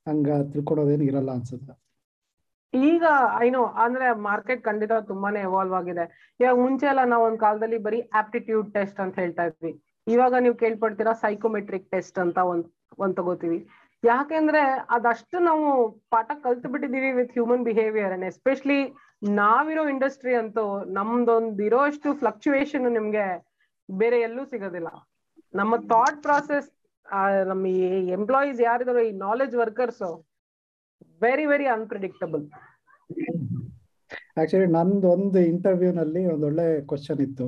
ಹಂಗ 0.07 0.29
ತಿಳ್ಕೊಳೋದೇನು 0.53 1.05
ಇರಲ್ಲ 1.11 1.31
ಅನ್ಸುತ್ತೆ. 1.39 1.73
ಈಗ 2.73 3.05
ಐನೋ 3.41 3.63
ಅಂದ್ರೆ 3.85 4.07
ಮಾರ್ಕೆಟ್ 4.29 4.63
ಖಂಡಿತ 4.65 4.93
ತುಂಬಾನೇ 5.11 5.41
ಎವಾಲ್ವ್ 5.41 5.75
ಆಗಿದೆ. 5.75 6.05
ಇವಾಗ 6.41 6.57
ಮುಂಚೆ 6.59 6.87
ಎಲ್ಲ 6.87 7.03
ನಾವು 7.05 7.25
ಒಂದ್ 7.25 7.41
ಕಾಲದಲ್ಲಿ 7.41 7.79
ಬರೀ 7.79 8.01
ಆಪ್ಟಿಟ್ಯೂಡ್ 8.21 8.69
ಟೆಸ್ಟ್ 8.75 9.01
ಅಂತ 9.01 9.19
ಹೇಳ್ತಾ 9.19 9.45
ಇದ್ವಿ. 9.45 9.73
ಇವಾಗ 10.07 10.35
ನೀವು 10.41 10.55
ಕೇಳ್ಪಡ್ತೀರಾ 10.55 11.13
ಸೈಕೋಮೆಟ್ರಿಕ್ 11.25 11.91
ಟೆಸ್ಟ್ 11.91 12.19
ಅಂತ 12.19 12.39
ಒಂದ್ 12.53 12.67
ಒಂದ್ 12.99 13.17
ತಗೋತೀವಿ. 13.17 13.59
ಯಾಕೆಂದ್ರೆ 14.05 14.63
ಅದಷ್ಟು 14.91 15.39
ನಾವು 15.39 15.67
ಪಾಠ 16.11 16.31
ಕಲ್ತು 16.45 16.69
ಬಿಟ್ಟಿದೀವಿ 16.69 17.11
with 17.13 17.33
human 17.33 17.65
behaviour 17.65 18.13
and 18.13 18.25
especially 18.25 18.81
ನಾವಿರೋ 19.23 19.89
ಇಂಡಸ್ಟ್ರಿ 19.89 20.35
ಅಂತೂ 20.35 20.65
ನಮ್ದೊಂದ್ 20.85 21.61
ಇರೋಷ್ಟು 21.61 22.15
ಫ್ಲಕ್ಚುಯೇಷನ್ 22.15 22.87
ನಿಮ್ಗೆ 22.93 23.27
ಬೇರೆ 23.89 24.21
ಎಲ್ಲೂ 24.21 24.45
ಸಿಗೋದಿಲ್ಲ. 24.45 24.89
ನಮ್ಮ 25.55 25.77
ಥಾಟ್ 25.77 26.23
ಪ್ರಾಸೆಸ್ 26.23 26.69
ನಮ್ಮ 27.47 27.67
ಎಂಪ್ಲಾಯೀಸ್ 28.19 28.61
ಯಾರಿದಾರೋ, 28.61 28.99
ಈ 28.99 29.13
knowledge 29.27 29.55
workers 29.57 30.03
very 31.23 31.47
very 31.47 31.67
unpredictable 31.67 32.45
actually 34.41 34.67
ನಂದು 34.67 35.07
ಒಂದು 35.09 35.39
ಇಂಟರ್ವ್ಯೂ 35.39 35.93
ನಲ್ಲಿ 35.93 36.27
ಒಂದ್ 36.27 36.45
ಒಳ್ಳೆ 36.45 36.87
ಕ್ವಶನ್ 36.87 37.21
ಇತ್ತು. 37.21 37.47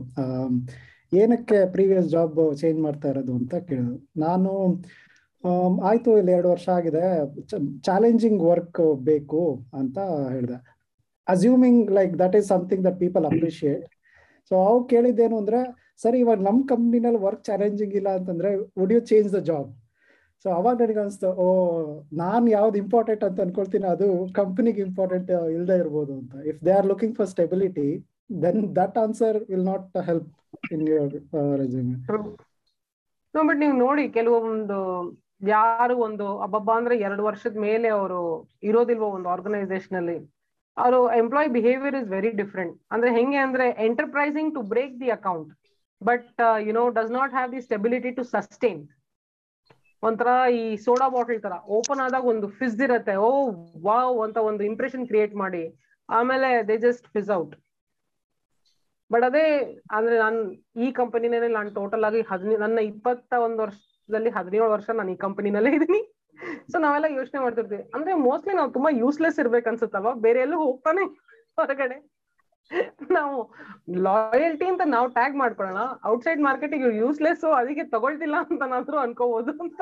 ಏನಕ್ಕೆ 1.12 1.58
ಪ್ರೀವಿಯಸ್ 1.72 2.08
ಜಾಬ್ 2.08 2.38
ಚೇಂಜ್ 2.56 2.80
ಮಾಡ್ತಾ 2.80 3.08
ಇರೋದು 3.08 3.32
ಅಂತ 3.32 3.54
ಕೇಳಿದ್ರು. 3.54 3.96
ನಾನು 4.16 4.50
ಆಯ್ತು 5.82 6.18
ಇಲ್ಲಿ 6.18 6.32
ಎರಡು 6.32 6.48
ವರ್ಷ 6.50 6.68
ಆಗಿದೆ. 6.68 7.02
ಚಾಲೆಂಜಿಂಗ್ 7.80 8.42
ವರ್ಕ್ 8.42 8.80
ಬೇಕು 9.04 9.42
ಅಂತ 9.74 9.98
ಹೇಳಿದೆ. 10.32 10.58
Assuming 11.28 11.90
like 11.90 12.18
that 12.18 12.36
is 12.36 12.46
something 12.46 12.84
that 12.84 12.98
people 12.98 13.24
appreciate 13.24 13.84
so 14.50 14.54
ಅವು 14.66 14.84
ಕೇಳಿದ್ದೇನು 14.84 15.36
ಅಂದ್ರೆ, 15.38 15.60
ಸರಿ, 16.02 16.18
ಇವಾಗ 16.18 16.40
ನಮ್ 16.40 16.68
ಕಂಪ್ನಿನಲ್ಲಿ 16.68 17.20
ವರ್ಕ್ 17.20 17.44
ಚಾಲೆಂಜಿಂಗ್ 17.44 17.94
ಇಲ್ಲ 17.94 18.08
ಅಂತಂದ್ರೆ 18.08 18.50
would 18.80 18.92
you 18.92 19.00
change 19.00 19.32
the 19.32 19.38
job 19.50 19.68
so 20.44 20.50
ಅವಾಗ 20.58 20.76
ನನಗೆ 20.82 21.00
ಅನಿಸ್ತು 21.02 21.28
ಓ 21.42 21.46
ನಾನು 22.22 22.46
ಯಾವ್ದು 22.54 22.76
ಇಂಪಾರ್ಟೆಂಟ್ 22.82 23.22
ಅಂತ 23.26 23.38
ಅನ್ಕೊಳ್ತೀನಿ. 23.44 23.86
ಅದು 23.94 24.06
ಕಂಪನಿಗೆ 24.38 24.80
ಇಂಪಾರ್ಟೆಂಟ್ 24.88 25.30
ಇಲ್ಲದೆ 25.54 25.76
ಇರ್ಬೋದು 25.82 26.12
ಅಂತ. 26.20 26.34
If 26.50 26.58
they 26.66 26.72
are 26.78 26.88
looking 26.90 27.14
for 27.18 27.28
stability 27.34 27.86
then 28.44 28.60
that 28.80 28.96
answer 29.04 29.36
will 29.52 29.66
not 29.72 29.96
help 30.08 30.28
in 30.74 30.84
no 33.34 33.42
but 33.48 33.60
ನೀವು 33.62 33.76
ನೋಡಿ, 33.84 34.04
ಕೆಲವೊಂದು, 34.16 34.80
ಯಾರು 35.54 35.94
ಒಂದು, 36.06 36.26
ಅಬ್ಬಬ್ಬ 36.46 36.70
ಅಂದ್ರೆ 36.80 36.96
ಎರಡು 37.06 37.22
ವರ್ಷದ 37.28 37.56
ಮೇಲೆ 37.68 37.88
ಅವರು 37.96 38.20
ಇರೋದಿಲ್ವೋ 38.68 39.08
ಒಂದು 39.16 39.28
ಆರ್ಗನೈಸೇಷನ್ 39.34 39.98
ಅಲ್ಲಿ, 40.00 40.18
ಅವರು 40.76 41.00
employee 41.22 41.50
behaviour 41.56 41.96
is 42.00 42.08
very 42.14 42.32
different 42.42 42.76
ಅಂದ್ರೆ 42.94 43.10
ಹೆಂಗೆ 43.16 43.40
ಅಂದ್ರೆ 43.46 43.66
enterprising 43.88 44.52
to 44.56 44.62
break 44.72 44.94
the 45.02 45.10
account 45.18 45.50
but 46.02 46.40
you 46.66 46.74
know 46.78 46.84
does 46.98 47.12
not 47.18 47.34
have 47.38 47.50
the 47.56 47.62
stability 47.66 48.12
to 48.18 48.24
sustain 48.34 48.80
ಒಂಥರ 50.04 50.28
ಈ 50.52 50.76
ಸೋಡಾ 50.76 51.08
ಬಾಟಲ್ 51.08 51.42
ತರ 51.42 51.52
ಓಪನ್ 51.68 52.00
ಆದಾಗ 52.00 52.24
ಒಂದು 52.24 52.48
ಫಿಸ್ 52.48 52.80
ಇರತ್ತೆ. 52.82 53.14
ಓ, 53.16 53.28
ವಾವ್ 53.82 54.18
ಅಂತ 54.24 54.36
ಒಂದು 54.36 54.64
ಇಂಪ್ರೆಷನ್ 54.64 55.06
ಕ್ರಿಯೇಟ್ 55.06 55.34
ಮಾಡಿ 55.34 55.62
ಆಮೇಲೆ 56.08 56.68
they 56.68 56.76
just 56.76 57.06
fizz 57.08 57.30
out 57.30 57.54
but 59.12 59.24
ಅದೇ 59.24 59.44
ಅಂದ್ರೆ 59.90 60.18
ನಾನು 60.18 60.38
ಈ 60.80 60.92
ಕಂಪನಿನಲ್ಲಿ 60.92 61.52
ನಾನು 61.52 61.70
ಟೋಟಲ್ 61.74 62.04
ಆಗಿ 62.04 62.20
ಹದಿನೈದು 62.20 62.60
ನನ್ನ 62.60 62.78
ಇಪ್ಪತ್ತ 62.78 63.34
ಒಂದು 63.34 63.58
ವರ್ಷದಲ್ಲಿ 63.62 64.30
ಹದಿನೇಳು 64.30 64.70
ವರ್ಷ 64.70 64.90
ನಾನು 64.90 65.12
ಈ 65.12 65.16
ಕಂಪನಿನಲ್ಲೇ 65.16 65.70
ಇದ್ದೀನಿ. 65.70 66.00
ಸೊ 66.72 66.78
ನಾವೆಲ್ಲ 66.78 67.16
ಯೋಚನೆ 67.16 67.40
ಮಾಡ್ತಿರ್ತೀವಿ. 67.40 67.82
ಅಂದ್ರೆ 67.94 68.14
ಮೋಸ್ಟ್ಲಿ 68.14 68.54
ನಾವು 68.54 68.70
ತುಂಬಾ 68.72 68.90
ಯೂಸ್ಲೆಸ್ 68.90 69.38
ಇರ್ಬೇಕು 69.38 69.68
ಅನ್ಸುತ್ತಲ್ವಾ 69.68 70.12
ಬೇರೆ 70.26 70.40
ಎಲ್ಲೂ 70.40 70.56
ಹೋಗ್ತಾನೆ 70.56 71.04
ಹೊರಗಡೆ. 71.58 71.96
ನಾವು 73.16 73.36
ಲಾಯಲ್ಟಿ 74.06 74.66
ಅಂತ 74.72 74.82
ನಾವು 74.94 75.06
ಟ್ಯಾಗ್ 75.16 75.34
ಮಾಡ್ಕೊಳ್ಳೋಣ. 75.42 75.80
ಔಟ್ಸೈಡ್ 76.10 76.40
ಇವ್ರು 76.82 76.94
ಯೂಸ್ಲೆಸ್ 77.04 77.44
ಅದಕ್ಕೆ 77.60 77.84
ತಗೊಳ್ತಿಲ್ಲ 77.94 78.36
ಅಂತ 78.50 78.62
ನಾದ್ರು 78.74 78.98
ಅನ್ಕೋಬಹುದು 79.04 79.52
ಅಂತ. 79.64 79.80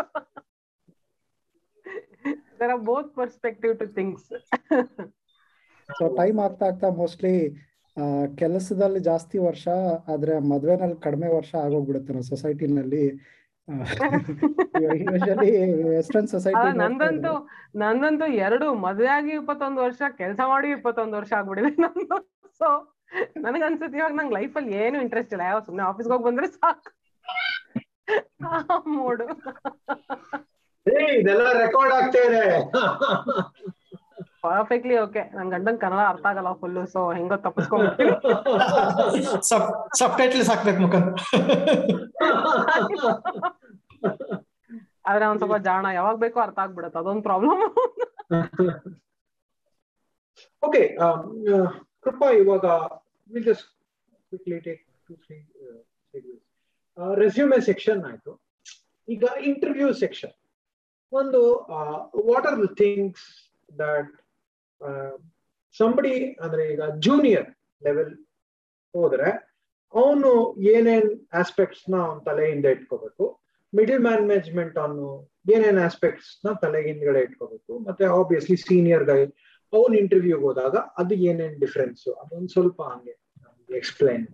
There 2.61 2.73
are 2.75 2.83
both 2.91 3.11
perspective 3.21 3.75
to 3.83 3.87
things 3.99 4.29
so 5.89 6.05
time 6.21 6.39
ಆಗ್ತಾ 6.47 6.67
ಆಗ್ತಾ 6.71 6.91
ಮೋಸ್ಟ್ಲಿ 7.03 7.35
ಕೆಲಸದಲ್ಲಿ 8.41 9.01
ಜಾಸ್ತಿ 9.09 9.39
ವರ್ಷ, 9.47 9.65
ಆದ್ರೆ 10.13 10.35
ಮದ್ವೆನಲ್ಲಿ 10.53 10.99
ಕಡಿಮೆ 11.07 11.29
ವರ್ಷ 11.39 11.53
ಆಗೋಗ್ಬಿಡುತ್ತೆ 11.65 12.13
ನಾವು 12.17 12.29
ಸೊಸೈಟಿನಲ್ಲಿ 12.31 13.05
ನಂದಂತೂ 16.81 17.49
ನಂದಂತೂ 17.77 18.27
ಎರಡು 18.47 18.85
ಮದ್ವೆ 18.85 19.09
ಆಗಿ 19.09 19.33
ಇಪ್ಪತ್ತೊಂದು 19.33 19.83
ವರ್ಷ 19.83 20.03
ಕೆಲಸ 20.19 20.41
ಮಾಡಿ 20.45 20.71
ಇಪ್ಪತ್ತೊಂದು 20.71 21.17
ವರ್ಷ 21.17 21.33
ಆಗ್ಬಿಡಿದೆ 21.33 21.83
ನಂದು. 21.83 22.33
ಸೊ 22.61 22.97
ನನಗ 23.37 23.63
ಅನ್ಸುತ್ತೆ 23.67 23.99
ಇವಾಗ 23.99 24.13
ನಂಗೆ 24.13 24.35
ಲೈಫ್ 24.35 24.57
ಅಲ್ಲಿ 24.57 24.83
ಏನು 24.83 25.03
ಇಂಟ್ರೆಸ್ಟ್ 25.03 25.35
ಇಲ್ಲ. 25.35 25.43
ಯಾವ 25.43 25.61
ಸುಮ್ನೆ 25.61 25.83
ಆಫೀಸ್ಗೆ 25.83 26.15
ಹೋಗಿ 26.15 26.25
ಬಂದ್ರೆ 26.25 26.47
ಸಾಕು. 26.57 26.93
ಮೂಡು 28.95 29.25
ಏ 30.87 31.19
ಇದೆಲ್ಲ 31.19 31.59
ರೆಕಾರ್ಡ್ 31.59 31.95
ಆಗ್ತಾ 31.95 32.29
ಇದೆ. 32.29 32.45
ಪರ್ಫೆಕ್ಟ್ಲಿ 34.45 34.95
ಓಕೆ 35.03 35.23
ನನ್ 35.35 35.51
ಗಂಡನ್ 35.53 35.79
ಕನ್ನಡ 35.83 36.03
ಅರ್ಥ 36.13 36.25
ಆಗಲ್ಲ 36.31 36.51
ಫುಲ್ 36.61 36.79
ಸೊ 36.95 37.01
ಹೆಂಗೋ 37.17 37.37
ತಪ್ಪಿಸ್ಕೊಂಡ್ಬಿಡ್ತೀನಿ 37.45 38.13
ಸಬ್ 39.51 39.67
ಸಬ್ 40.01 40.15
ಟೈಟ್ಲ್ಸ್ 40.21 40.51
ಹಾಕ್ಬೇಕು 40.53 40.81
ಮುಖಂಡ್ 40.85 41.11
ಆದ್ರೆ 45.09 45.25
ಒಂದ್ 45.29 45.41
ಸ್ವಲ್ಪ 45.41 45.57
ಜಾಣ 45.65 45.87
ಯಾವಾಗ 45.97 46.17
ಬೇಕೋ 46.25 46.39
ಅರ್ಥ 46.43 46.59
ಆಗ್ಬಿಡತ್ತೆ 46.65 46.99
ಅದೊಂದು 47.01 47.23
ಪ್ರಾಬ್ಲಮ್ 47.29 47.63
ಓಕೆ 50.63 50.83
ಕೃಪಾ 52.05 52.29
ಇವಾಗ 52.41 52.67
will 53.31 53.47
just 53.49 53.67
quickly 54.33 54.59
take 54.67 54.83
two 55.09 55.15
three 55.23 55.39
resume 57.19 57.59
section 57.69 58.01
ಆಯ್ತು. 58.05 58.33
ಈಗ 59.09 59.25
ಇಂಟರ್ವ್ಯೂ 59.43 59.89
ಸೆಕ್ಷನ್ 60.01 60.35
ಒಂದು 61.13 61.41
what 62.29 62.47
are 62.47 62.59
the 62.63 62.69
things 62.83 63.27
that 63.69 64.13
somebody 65.75 66.15
ಅಂದ್ರೆ 66.45 66.63
ಈಗ 66.73 66.83
ಜೂನಿಯರ್ 67.07 67.49
ಲೆವೆಲ್ 67.83 68.13
ಹೋದ್ರೆ 68.95 69.29
ಅವನು 69.95 70.31
ಏನೇನ್ 70.75 71.09
ಆಸ್ಪೆಕ್ಟ್ಸ್ನ 71.33 71.95
ಅವ್ನ 72.07 72.19
ತಲೆ 72.29 72.45
ಹಿಂದೆ 72.51 72.71
ಇಟ್ಕೋಬೇಕು 72.71 73.25
ಮಿಡಿಲ್ 73.73 74.01
ಮ್ಯಾನೇಜ್ಮೆಂಟ್ 74.01 74.77
ಅವನು 74.79 75.07
ಏನೇನ್ 75.55 75.79
ಆಸ್ಪೆಕ್ಟ್ಸ್ನ 75.85 76.49
ತಲೆ 76.63 76.81
ಹಿಂದ್ಗಡೆ 76.87 77.21
ಇಟ್ಕೋಬೇಕು, 77.23 77.73
ಮತ್ತೆ 77.87 78.05
ಆಬ್ವಿಯಸ್ಲಿ 78.19 78.57
ಸೀನಿಯರ್ 78.67 79.05
ಗೈ 79.05 79.21
ಅವನ್ 79.73 79.95
ಇಂಟರ್ವ್ಯೂಗೆ 79.95 80.45
ಹೋದಾಗ 80.45 80.77
ಅದು 81.01 81.15
ಏನೇನ್ 81.31 81.57
ಡಿಫ್ರೆನ್ಸ್ 81.61 82.05
ಅದೊಂದು 82.23 82.51
ಸ್ವಲ್ಪ 82.55 82.79
ಹಂಗೆ 82.83 83.15
ಎಕ್ಸ್ಪ್ಲೈನ್ 83.71 84.25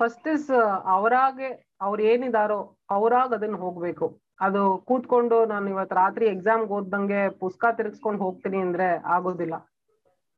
ಫಸ್ಟ್ 0.00 0.28
ಇಸ್ 0.28 0.50
ಅವರಾಗೆ 0.96 1.48
ಅವ್ರ 1.80 1.98
ಏನಿದಾರೋ 2.12 2.60
ಅವರಾಗ 2.90 3.30
ಅದನ್ನ 3.34 3.56
ಹೋಗ್ಬೇಕು. 3.56 4.06
ಅದು 4.40 4.78
ಕೂತ್ಕೊಂಡು 4.78 5.44
ನಾನು 5.44 5.68
ಇವತ್ 5.68 5.92
ರಾತ್ರಿ 5.92 6.26
ಎಕ್ಸಾಮ್ 6.26 6.62
ಓದ್ದಂಗೆ 6.62 7.28
ಪುಸ್ತಕ 7.28 7.64
ತಿರ್ಗಿಸ್ಕೊಂಡು 7.76 8.22
ಹೋಗ್ತೀನಿ 8.22 8.58
ಅಂದ್ರೆ 8.58 9.02
ಆಗೋದಿಲ್ಲ. 9.06 9.56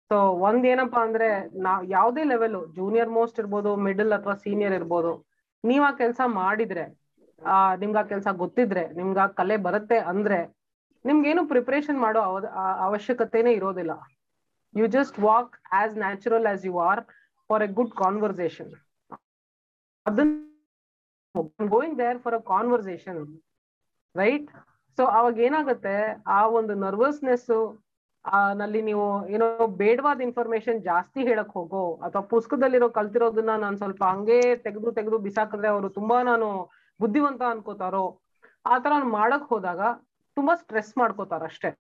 ಸೊ 0.09 0.17
ಒಂದ್ 0.19 0.67
ಏನಪ್ಪಾ 0.67 1.03
ಅಂದ್ರೆ 1.03 1.59
ನಾವ್ 1.59 1.87
ಯಾವ್ದೇ 1.89 2.25
ಲೆವೆಲ್ 2.25 2.73
ಜೂನಿಯರ್ 2.75 3.09
ಮೋಸ್ಟ್ 3.09 3.39
ಇರ್ಬೋದು 3.39 3.77
ಮಿಡಲ್ 3.77 4.13
ಅಥವಾ 4.13 4.35
ಸೀನಿಯರ್ 4.35 4.73
ಇರ್ಬೋದು, 4.73 5.27
ನೀವ್ 5.65 5.85
ಆ 5.85 5.91
ಕೆಲ್ಸ 5.91 6.21
ಮಾಡಿದ್ರೆ, 6.27 6.99
ಆ, 7.47 7.75
ನಿಮ್ಗ್ 7.75 7.97
ಆ 7.97 8.03
ಕೆಲ್ಸ 8.03 8.29
ಗೊತ್ತಿದ್ರೆ, 8.29 8.89
ನಿಮ್ಗ್ 8.89 9.19
ಆ 9.19 9.27
ಕಲೆ 9.27 9.57
ಬರುತ್ತೆ 9.57 9.99
ಅಂದ್ರೆ, 9.99 10.57
ನಿಮ್ಗೇನು 11.05 11.49
ಪ್ರಿಪರೇಷನ್ 11.49 12.01
ಮಾಡೋ 12.01 12.21
ಅವಶ್ಯಕತೆನೇ 12.79 13.53
ಇರೋದಿಲ್ಲ. 13.53 13.91
You 14.77 14.87
just 14.87 15.19
walk 15.19 15.57
as 15.73 15.97
natural 15.97 16.47
as 16.47 16.67
you 16.67 16.79
are 16.79 17.05
for 17.49 17.63
a 17.63 17.67
good 17.67 17.91
conversation 17.91 18.73
ಅದನ್ನ 20.07 20.31
going 21.69 21.99
there 21.99 22.19
for 22.19 22.35
a 22.35 22.39
conversation 22.39 23.41
right 24.17 24.49
so 24.99 25.05
ಅವಾಗ 25.17 25.37
ಏನಾಗುತ್ತೆ? 25.41 25.95
ಆ 26.29 26.41
ಒಂದು 26.59 26.75
ನರ್ವಸ್ನೆಸ್ನಲ್ಲಿ 26.83 27.61
ನೀವು 28.83 29.05
ಏನೋ 29.35 29.47
ಬೇಡವಾದ 29.83 30.21
ಇನ್ಫಾರ್ಮೇಶನ್ 30.27 30.79
ಜಾಸ್ತಿ 30.83 31.21
ಹೇಳಕ್ 31.29 31.53
ಹೋಗೋ 31.53 31.83
ಅಥವಾ 32.07 32.23
ಪುಸ್ತಕದಲ್ಲಿರೋ 32.33 32.89
ಕಲ್ತಿರೋದನ್ನ 32.91 33.55
ನಾನು 33.65 33.77
ಸ್ವಲ್ಪ 33.77 34.03
ಹಂಗೆ 34.07 34.39
ತೆಗೆದು 34.65 34.91
ತೆಗೆದು 34.93 35.19
ಬಿಸಾಕಿದ್ರೆ 35.27 35.69
ಅವರು 35.69 35.91
ತುಂಬಾ 35.99 36.19
ನಾನು 36.23 36.49
ಬುದ್ಧಿವಂತ 37.01 37.43
ಅನ್ಕೋತಾರೋ 37.51 38.05
ಆತರ 38.67 38.93
ಮಾಡಕ್ 39.17 39.47
ಹೋದಾಗ 39.47 39.81
ತುಂಬಾ 40.37 40.55
ಸ್ಟ್ರೆಸ್ 40.61 40.93
ಮಾಡ್ಕೋತಾರ 40.97 41.43
ಅಷ್ಟೇ. 41.51 41.71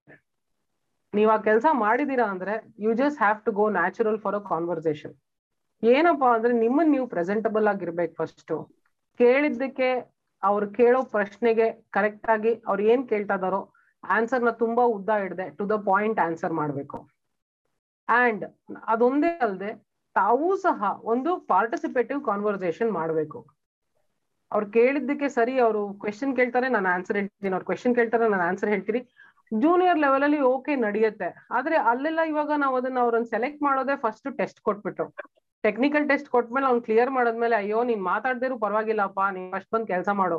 ನೀವ್ 1.12 1.30
ಆ 1.30 1.38
ಕೆಲಸ 1.42 1.66
ಮಾಡಿದೀರಾ 1.80 2.26
ಅಂದ್ರೆ 2.32 2.54
you 2.78 2.90
just 3.00 3.18
have 3.18 3.38
to 3.44 3.52
go 3.52 3.66
natural 3.76 4.18
for 4.18 4.36
a 4.36 4.42
conversation 4.48 5.14
ಏನಪ್ಪಾ 5.82 6.28
ಅಂದ್ರೆ 6.36 6.52
ನಿಮ್ಮನ್ನ 6.62 6.92
ನೀವು 6.94 7.06
ಪ್ರೆಸೆಂಟಬಲ್ 7.08 7.68
ಆಗಿರ್ಬೇಕು 7.72 8.14
ಫಸ್ಟ್ 8.20 8.52
ಕೇಳಿದ್ದಕ್ಕೆ 9.20 9.88
ಅವ್ರು 10.42 10.70
ಕೇಳೋ 10.70 11.02
ಪ್ರಶ್ನೆಗೆ 11.02 11.66
ಕರೆಕ್ಟ್ 11.90 12.28
ಆಗಿ 12.30 12.52
ಅವ್ರು 12.66 12.82
ಏನ್ 12.82 13.08
ಕೇಳ್ತಾ 13.08 13.34
ಇದಾರೋ 13.34 13.72
ಆನ್ಸರ್ನ 14.04 14.50
ತುಂಬಾ 14.50 14.84
ಉದ್ದ 14.84 15.10
ಹಿಡ್ದೆ 15.18 15.50
ಟು 15.50 15.68
ದ 15.70 15.72
ಪಾಯಿಂಟ್ 15.72 16.20
ಆನ್ಸರ್ 16.20 16.52
ಮಾಡ್ಬೇಕು. 16.52 17.08
ಅಂಡ್ 18.08 18.44
ಅದೊಂದೇ 18.86 19.28
ಅಲ್ಲದೆ 19.28 19.70
ತಾವೂ 20.14 20.56
ಸಹ 20.56 20.84
ಒಂದು 21.02 21.40
ಪಾರ್ಟಿಸಿಪೇಟಿವ್ 21.40 22.24
ಕಾನ್ವರ್ಸೇಷನ್ 22.24 22.90
ಮಾಡ್ಬೇಕು. 22.90 23.46
ಅವ್ರು 24.52 24.66
ಕೇಳಿದ್ದಕ್ಕೆ 24.70 25.28
ಸರಿ, 25.28 25.58
ಅವರು 25.58 25.94
ಕ್ವೆಶನ್ 25.94 26.36
ಕೇಳ್ತಾರೆ, 26.36 26.68
ನಾನು 26.68 26.88
ಆನ್ಸರ್ 26.88 27.16
ಹೇಳ್ತೀನಿ. 27.16 27.52
ಅವ್ರು 27.52 27.66
ಕ್ವೆಶನ್ 27.66 27.94
ಕೇಳ್ತಾರೆ, 27.94 28.28
ನಾನು 28.28 28.42
ಆನ್ಸರ್ 28.42 28.68
ಹೇಳ್ತೀನಿ. 28.68 29.00
ಜೂನಿಯರ್ 29.52 29.98
ಲೆವೆಲ್ 29.98 30.22
ಅಲ್ಲಿ 30.22 30.40
ಓಕೆ 30.40 30.76
ನಡೆಯುತ್ತೆ. 30.76 31.28
ಆದ್ರೆ 31.50 31.76
ಅಲ್ಲೆಲ್ಲ 31.76 32.20
ಇವಾಗ 32.28 32.50
ನಾವು 32.56 32.76
ಅದನ್ನ 32.76 32.98
ಅವ್ರನ್ನ 32.98 33.24
ಸೆಲೆಕ್ಟ್ 33.24 33.62
ಮಾಡೋದೇ 33.62 33.96
ಫಸ್ಟ್ 33.96 34.28
ಟೆಸ್ಟ್ 34.38 34.60
ಕೊಟ್ಬಿಟ್ರು. 34.60 35.06
ಟೆಕ್ನಿಕಲ್ 35.64 36.08
ಟೆಸ್ಟ್ 36.08 36.28
ಕೊಟ್ಮೇಲೆ 36.28 36.66
ಅವ್ನು 36.66 36.82
ಕ್ಲಿಯರ್ 36.82 37.10
ಮಾಡದ್ಮೇಲೆ 37.10 37.56
ಅಯ್ಯೋ, 37.56 37.78
ನೀನ್ 37.84 38.02
ಮಾತಾಡ್ದಿರು 38.02 38.58
ಪರವಾಗಿಲ್ಲಪ್ಪ, 38.58 39.20
ನೀನ್ 39.36 39.48
ಫಸ್ಟ್ 39.52 39.72
ಬಂದ್ 39.74 39.88
ಕೆಲಸ 39.88 40.08
ಮಾಡು. 40.08 40.38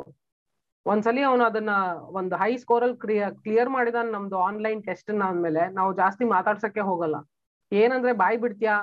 ಒಂದ್ಸಲಿ 0.86 1.22
ಅವನು 1.22 1.44
ಅದನ್ನ 1.44 1.72
ಒಂದು 2.18 2.36
ಹೈ 2.36 2.56
ಸ್ಕೋರ್ 2.56 2.84
ಅಲ್ಲಿ 2.84 2.98
ಕ್ಲಿಯರ್ 3.44 3.68
ಮಾಡಿದ 3.68 3.94
ನಮ್ದು 4.12 4.36
ಆನ್ಲೈನ್ 4.38 4.80
ಟೆಸ್ಟ್ 4.82 5.10
ಅಂದ್ಮೇಲೆ 5.10 5.64
ನಾವು 5.78 5.90
ಜಾಸ್ತಿ 5.94 6.24
ಮಾತಾಡ್ಸಕ್ಕೆ 6.24 6.80
ಹೋಗಲ್ಲ. 6.80 7.16
ಏನಂದ್ರೆ 7.72 8.12
ಬಾಯ್ 8.12 8.38
ಬಿಡ್ತೀಯಾ? 8.38 8.76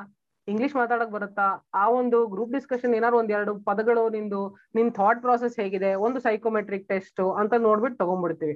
ಇಂಗ್ಲಿಷ್ 0.48 0.76
ಮಾತಾಡಕ್ 0.76 1.12
ಬರುತ್ತಾ? 1.12 1.46
ಆ 1.74 1.86
ಒಂದು 1.90 2.18
ಗ್ರೂಪ್ 2.28 2.54
ಡಿಸ್ಕಷನ್ 2.54 2.94
ಏನಾದ್ರು 2.96 3.18
ಒಂದ್ 3.18 3.32
ಎರಡು 3.32 3.54
ಪದಗಳು 3.70 4.10
ನಿಂದು, 4.10 4.42
ನಿನ್ 4.76 4.92
ಥಾಟ್ 4.92 5.22
ಪ್ರಾಸೆಸ್ 5.22 5.60
ಹೇಗಿದೆ? 5.60 5.96
ಒಂದು 5.96 6.20
ಸೈಕೋಮೆಟ್ರಿಕ್ 6.20 6.88
ಟೆಸ್ಟ್ 6.88 7.22
ಅಂತ 7.42 7.54
ನೋಡ್ಬಿಟ್ಟು 7.68 7.98
ತಗೊಂಡ್ಬಿಡ್ತೀವಿ 8.04 8.56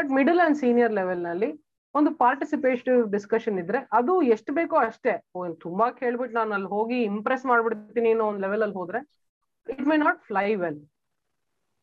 ಬಟ್ 0.00 0.12
ಮಿಡಲ್ 0.14 0.40
ಅಂಡ್ 0.40 0.58
ಸೀನಿಯರ್ 0.58 0.94
ಲೆವೆಲ್ನಲ್ಲಿ 0.94 1.50
ಒಂದು 1.94 2.10
ಪಾರ್ಟಿಸಿಪೇಟಿವ್ 2.18 2.98
ಡಿಸ್ಕಷನ್ 3.12 3.56
ಇದ್ರೆ 3.58 3.78
ಅದು 3.92 4.12
ಎಷ್ಟು 4.34 4.50
ಬೇಕೋ 4.54 4.76
ಅಷ್ಟೇ. 4.82 5.12
ತುಂಬಾ 5.60 5.86
ಕೇಳ್ಬಿಟ್ಟು 5.98 6.34
ನಾನು 6.34 6.52
ಅಲ್ಲಿ 6.54 6.68
ಹೋಗಿ 6.68 6.98
ಇಂಪ್ರೆಸ್ 7.08 7.44
ಮಾಡ್ಬಿಡ್ತೀನಿ 7.46 8.10
ಅನ್ನೋ 8.12 8.26
ಒಂದು 8.28 8.40
ಲೆವೆಲ್ 8.40 8.62
ಅಲ್ಲಿ 8.62 8.76
ಹೋದ್ರೆ 8.76 9.00
it 9.66 9.86
may 9.88 9.96
not 10.02 10.20
fly 10.26 10.46
well 10.56 10.78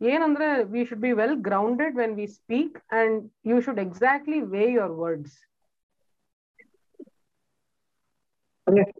ಏನಂದ್ರೆ 0.02 0.48
we 0.72 0.82
should 0.86 1.02
be 1.02 1.12
well 1.14 1.36
grounded 1.42 1.96
when 1.98 2.16
we 2.16 2.28
speak 2.36 2.78
and 2.98 3.18
you 3.46 3.58
should 3.62 3.82
exactly 3.86 4.40
weigh 4.52 4.64
your 4.72 4.96
words 5.02 5.38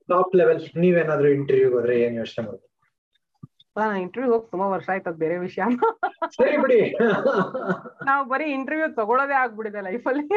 top 0.10 0.34
level 0.36 0.62
ನೀವೇನಾದ್ರೂ 0.78 1.30
ಇಂಟರ್ವ್ಯೂ 1.32 1.70
ಹೋದ್ರೆ 1.74 1.96
ಏನ್ 2.02 2.16
ಯೋಚನೆ 2.20 2.44
ಮಾಡ್ತೀವಿ 2.46 2.67
ನಾನು 3.78 3.96
ಇಂಟರ್ವ್ಯೂ 4.02 4.32
ಹೋಗಿ 4.34 4.48
ತುಂಬಾ 4.52 4.68
ವರ್ಷ 4.68 4.90
ಆಯ್ತು 4.90 5.10
ಅದ್ 5.10 5.20
ಬೇರೆ 5.20 5.38
ವಿಷಯ. 5.38 5.64
ಸರಿ 6.38 6.58
ಬಿಡಿ. 6.58 6.80
ನಾವು 8.06 8.24
ಬರೀ 8.26 8.46
ಇಂಟರ್ವ್ಯೂ 8.54 8.88
ತಗೊಳ್ಳೋದೇ 8.94 9.34
ಆಗ್ಬಿಡಿದೆ 9.34 9.82
ಲೈಫಲ್ಲಿ 9.82 10.28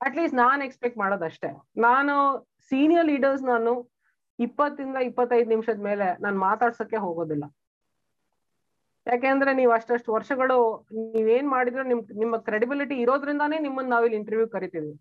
ಅಟ್ಲೀಸ್ಟ್ 0.00 0.36
ನಾನ್ 0.36 0.62
ಎಕ್ಸ್ಪೆಕ್ಟ್ 0.62 0.98
ಮಾಡೋದಷ್ಟೇ. 0.98 1.50
ನಾನು 1.78 2.14
ಸೀನಿಯರ್ 2.68 3.06
ಲೀಡರ್ಸ್ 3.06 3.42
ನಾನು 3.42 3.72
ಇಪ್ಪತ್ತಿಂದ 4.38 4.96
ಇಪ್ಪತ್ತೈದು 4.96 5.48
ನಿಮಿಷದ 5.48 5.80
ಮೇಲೆ 5.80 6.06
ನಾನು 6.22 6.38
ಮಾತಾಡ್ಸಕ್ಕೆ 6.38 6.96
ಹೋಗೋದಿಲ್ಲ. 6.96 7.44
ಯಾಕೆಂದ್ರೆ 9.06 9.52
ನೀವು 9.52 9.72
ಅಷ್ಟಷ್ಟು 9.72 10.12
ವರ್ಷಗಳು 10.12 10.56
ನೀವೇನ್ 11.14 11.48
ಮಾಡಿದ್ರು 11.48 11.82
ನಿಮ್ 11.82 12.02
ನಿಮ್ಮ 12.18 12.36
ಕ್ರೆಡಿಬಿಲಿಟಿ 12.36 12.94
ಇರೋದ್ರಿಂದಾನೇ 12.94 13.58
ನಿಮ್ಮನ್ನ 13.58 13.90
ನಾವಿಲ್ಲಿ 13.90 14.16
ಇಂಟರ್ವ್ಯೂ 14.16 14.48
ಕರಿತೀವಿ. 14.48 14.92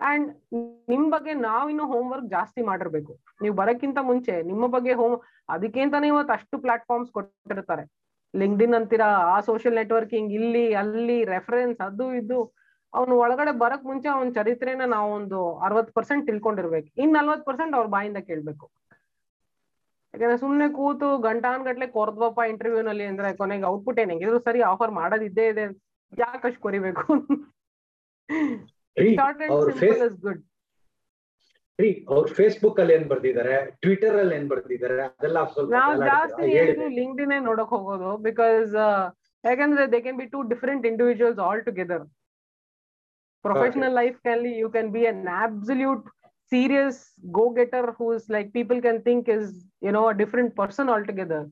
ಅಂಡ್ 0.00 0.28
ನಿಮ್ 0.88 1.12
ಬಗ್ಗೆ 1.12 1.34
ನಾವಿನ್ನು 1.34 1.86
ಹೋಮ್ 1.86 2.10
ವರ್ಕ್ 2.12 2.26
ಜಾಸ್ತಿ 2.26 2.62
ಮಾಡಿರ್ಬೇಕು. 2.62 3.12
ನೀವು 3.42 3.54
ಬರಕ್ಕಿಂತ 3.54 3.98
ಮುಂಚೆ 4.02 4.42
ನಿಮ್ಮ 4.42 4.66
ಬಗ್ಗೆ 4.66 4.92
ಹೋಮ್ 4.92 5.16
ಅದಕ್ಕಿಂತಾನೆ 5.48 6.06
ಇವತ್ತು 6.06 6.32
ಅಷ್ಟು 6.32 6.58
ಪ್ಲಾಟ್ಫಾರ್ಮ್ಸ್ 6.58 7.10
ಕೊಟ್ಟಿರ್ತಾರೆ. 7.10 7.84
ಲಿಂಕ್ಡಿನ್ 8.34 8.74
ಅಂತೀರಾ, 8.74 9.06
ಆ 9.06 9.40
ಸೋಷಿಯಲ್ 9.40 9.74
ನೆಟ್ವರ್ಕಿಂಗ್ 9.74 10.32
ಇಲ್ಲಿ, 10.32 10.74
ಅಲ್ಲಿ 10.74 11.24
ರೆಫರೆನ್ಸ್ 11.24 11.80
ಅದು 11.80 12.14
ಇದು. 12.14 12.54
ಅವ್ನು 12.94 13.18
ಒಳಗಡೆ 13.18 13.52
ಬರಕ್ 13.58 13.84
ಮುಂಚೆ 13.84 14.08
ಅವನ 14.08 14.30
ಚರಿತ್ರೆನ 14.30 14.82
ನಾವು 14.84 15.12
ಒಂದು 15.12 15.54
ಅರವತ್ 15.56 15.94
ಪರ್ಸೆಂಟ್ 15.94 16.26
ತಿಳ್ಕೊಂಡಿರ್ಬೇಕು. 16.26 16.88
ಇನ್ 16.96 17.12
ನಲ್ವತ್ 17.12 17.44
ಪರ್ಸೆಂಟ್ 17.44 17.74
ಅವ್ರ 17.74 17.86
ಬಾಯಿಂದ 17.86 18.16
ಕೇಳ್ಬೇಕು. 18.16 18.70
ಯಾಕಂದ್ರೆ 20.14 20.38
ಸುಮ್ನೆ 20.38 20.68
ಕೂತು 20.68 21.18
ಗಂಟಾನ್ 21.18 21.64
ಗಟ್ಲೆ 21.64 21.86
ಕೊರ್ದ್ವಪ್ಪ 21.86 22.40
ಇಂಟರ್ವ್ಯೂ 22.48 22.82
ನಲ್ಲಿ 22.82 23.04
ಅಂದ್ರೆ 23.04 23.36
ಕೊನೆಗೆ 23.36 23.64
ಔಟ್ಪುಟ್ 23.64 24.00
ಏನ್ 24.00 24.10
ಹೆಂಗಿದ್ರು 24.10 24.38
ಸರಿ 24.38 24.60
ಆಫರ್ 24.60 24.90
ಮಾಡೋದಿದ್ದೇ 24.90 25.48
ಇದೆ 25.48 25.64
ಯಾಕಷ್ಟು 26.18 26.60
ಕೊರಿಬೇಕು? 26.60 27.04
ಶಾರ್ಟ್ 28.96 29.42
ಅಂಡ್ 29.42 29.52
ಅವ್ರ 29.54 29.72
ಸಿಂಪಲ್ 29.72 30.04
ಇಸ್ 30.06 30.18
ಗುಡ್ 30.26 30.42
ರೀ 31.78 31.90
ಅವ್ರ 32.08 32.24
ಫೇಸ್ಬುಕ್ 32.38 32.78
ಅಲ್ಲಿ 32.82 32.94
ಏನ್ 32.94 33.06
ಬರ್ದಿದ್ದಾರೆ 33.10 33.54
ಟ್ವಿಟರ್ 33.82 34.16
ಅಲ್ಲಿ 34.22 34.34
ಏನ್ 34.36 34.48
ಬರ್ದಿದ್ದಾರೆ 34.50 34.96
ಅದೆಲ್ಲ 35.04 35.42
ಸ್ವಲ್ಪ 35.52 35.72
ನಾವು 35.76 35.92
ಎಲ್ಲ 35.94 36.06
ಜಾಸ್ತಿ 36.12 36.48
ಹೇಳಿದೆ 36.54 36.88
ಲಿಂಕ್ಡಿನ್ 36.96 37.34
ನೋಡಕ್ 37.44 37.72
ಹೋಗೋದು 37.76 38.10
ಬಿಕಾಸ್ 38.26 38.72
ಯಾಕಂದ್ರೆ 39.44 39.84
they 39.92 40.00
can 40.00 40.18
be 40.18 40.26
two 40.32 40.40
different 40.50 40.86
individuals 40.86 41.40
all 41.40 41.62
together 41.64 42.04
professional 43.44 43.94
life 44.00 44.16
can 44.20 44.42
you 44.54 44.68
can 44.70 44.90
be 44.96 45.04
an 45.10 45.22
absolute 45.42 46.04
serious 46.52 46.98
go 47.32 47.44
getter 47.56 47.88
whose 47.98 48.24
like 48.30 48.48
people 48.52 48.80
can 48.82 49.00
think 49.06 49.28
is 49.36 49.48
you 49.82 49.92
know 49.92 50.04
different 50.20 50.52
person 50.56 50.88
all 50.88 51.06
together 51.06 51.46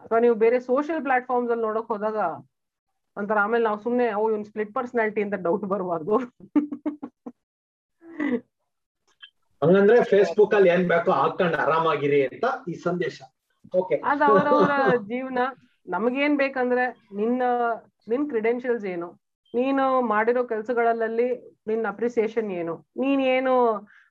ಅಥವಾ 0.00 0.18
ನೀವು 0.20 0.36
ಬೇರೆ 0.42 0.58
social 0.66 1.02
platforms 1.02 1.52
ಅಲ್ಲಿ 1.52 1.64
ನೋಡಕ್ 1.68 1.88
ಹೋದಾಗ 1.92 2.18
ಒಂಥರ 3.18 3.38
ಆಮೇಲೆ 3.44 3.64
ನಾವು 3.68 3.78
ಸುಮ್ನೆ 3.84 4.06
ಓ 4.20 4.22
ಇವ್ನು 4.30 4.46
ಸ್ಪ್ಲಿಟ್ 4.50 4.72
ಪರ್ಸನಾಲಿಟಿ 4.78 5.20
ಅಂತ 5.26 5.36
ಡೌಟ್ 5.46 5.64
ಬರಬಾರ್ದು. 5.72 6.16
ಹಂಗಂದ್ರೆ 9.62 9.96
ಫೇಸ್ಬುಕ್ 10.10 10.54
ಅಲ್ಲಿ 10.56 10.68
ಏನ್ 10.74 10.84
ಬೇಕೋ 10.92 11.10
ಹಾಕೊಂಡು 11.20 11.56
ಆರಾಮಾಗಿರಿ 11.64 12.20
ಅಂತ 12.26 12.44
ಈ 12.68 12.74
ಸಂದೇಶ. 12.86 13.16
ಓಕೆ 13.74 13.96
ಅದ 14.10 14.22
ಅವರವರ 14.30 14.74
ಜೀವನ. 15.12 15.38
ನಮಗೇನ್ 15.86 16.36
ಬೇಕಂದ್ರೆ 16.42 16.84
ನಿನ್ನ 17.12 17.42
ನಿನ್ 18.08 18.26
ಕ್ರಿಡೆನ್ಶಿಯಲ್ಸ್ 18.30 18.86
ಏನು? 18.94 19.08
ನೀನು 19.54 19.84
ಮಾಡಿರೋ 20.12 20.42
ಕೆಲ್ಸಗಳಲ್ಲಿ 20.44 21.28
ನಿನ್ನ 21.66 21.84
ಅಪ್ರಿಸಿಯೇಷನ್ 21.88 22.50
ಏನು? 22.60 22.74
ನೀನ್ 23.02 23.22
ಏನು 23.36 23.54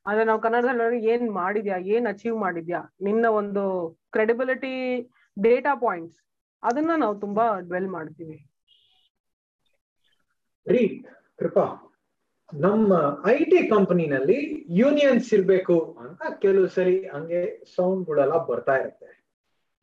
ಅಂದ್ರೆ 0.06 0.24
ನಾವು 0.26 0.41
ಕನ್ನಡದಲ್ಲಿ 0.46 1.00
ಏನ್ 1.13 1.26
ಮಾಡಿದ್ಯಾ? 1.32 1.78
ಏನ್ 1.96 2.06
ಅಚೀವ್ 2.08 2.38
ಮಾಡಿದ್ಯಾ? 2.46 2.82
ನಿನ್ನ 3.08 3.26
ಒಂದು 3.41 3.63
ಕ್ರೆಡಿಬಿಲಿಟಿ 4.12 4.76
ಡೇಟಾ 5.38 5.74
ಪಾಯಿಂಟ್ಸ್ 5.86 6.20
ಅದನ್ನ 6.63 6.91
ನಾವು 7.04 7.15
ತುಂಬಾ 7.20 7.46
ಡ್ವೆಲ್ 7.70 7.89
ಮಾಡ್ತೀವಿ. 7.98 8.38
ರೀ, 10.67 10.84
ಕೃಪಾ. 11.39 11.65
ನಮ್ಮ 12.53 12.93
ಐ 13.34 13.38
ಟಿ 13.51 13.60
ಕಂಪನಿನಲ್ಲಿ 13.67 14.39
ಯೂನಿಯನ್ಸ್ 14.82 15.30
ಇರ್ಬೇಕು 15.34 15.75
ಅಂತ 16.03 16.21
ಕೆಲವು 16.43 16.67
ಸರಿ 16.75 16.95
ಹಂಗೆ 17.13 17.41
ಸೌಂಡ್ಗಳೆಲ್ಲ 17.75 18.36
ಬರ್ತಾ 18.49 18.75
ಇರುತ್ತೆ. 18.82 19.10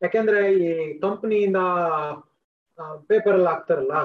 ಯಾಕೆಂದ್ರೆ 0.01 0.39
ಈ 0.67 0.69
ಕಂಪನಿಯಿಂದ 0.99 1.59
ಪೇಪರ್ 3.09 3.35
ಅಲ್ಲಿ 3.37 3.49
ಹಾಕ್ತಾರಲ್ಲ, 3.51 3.95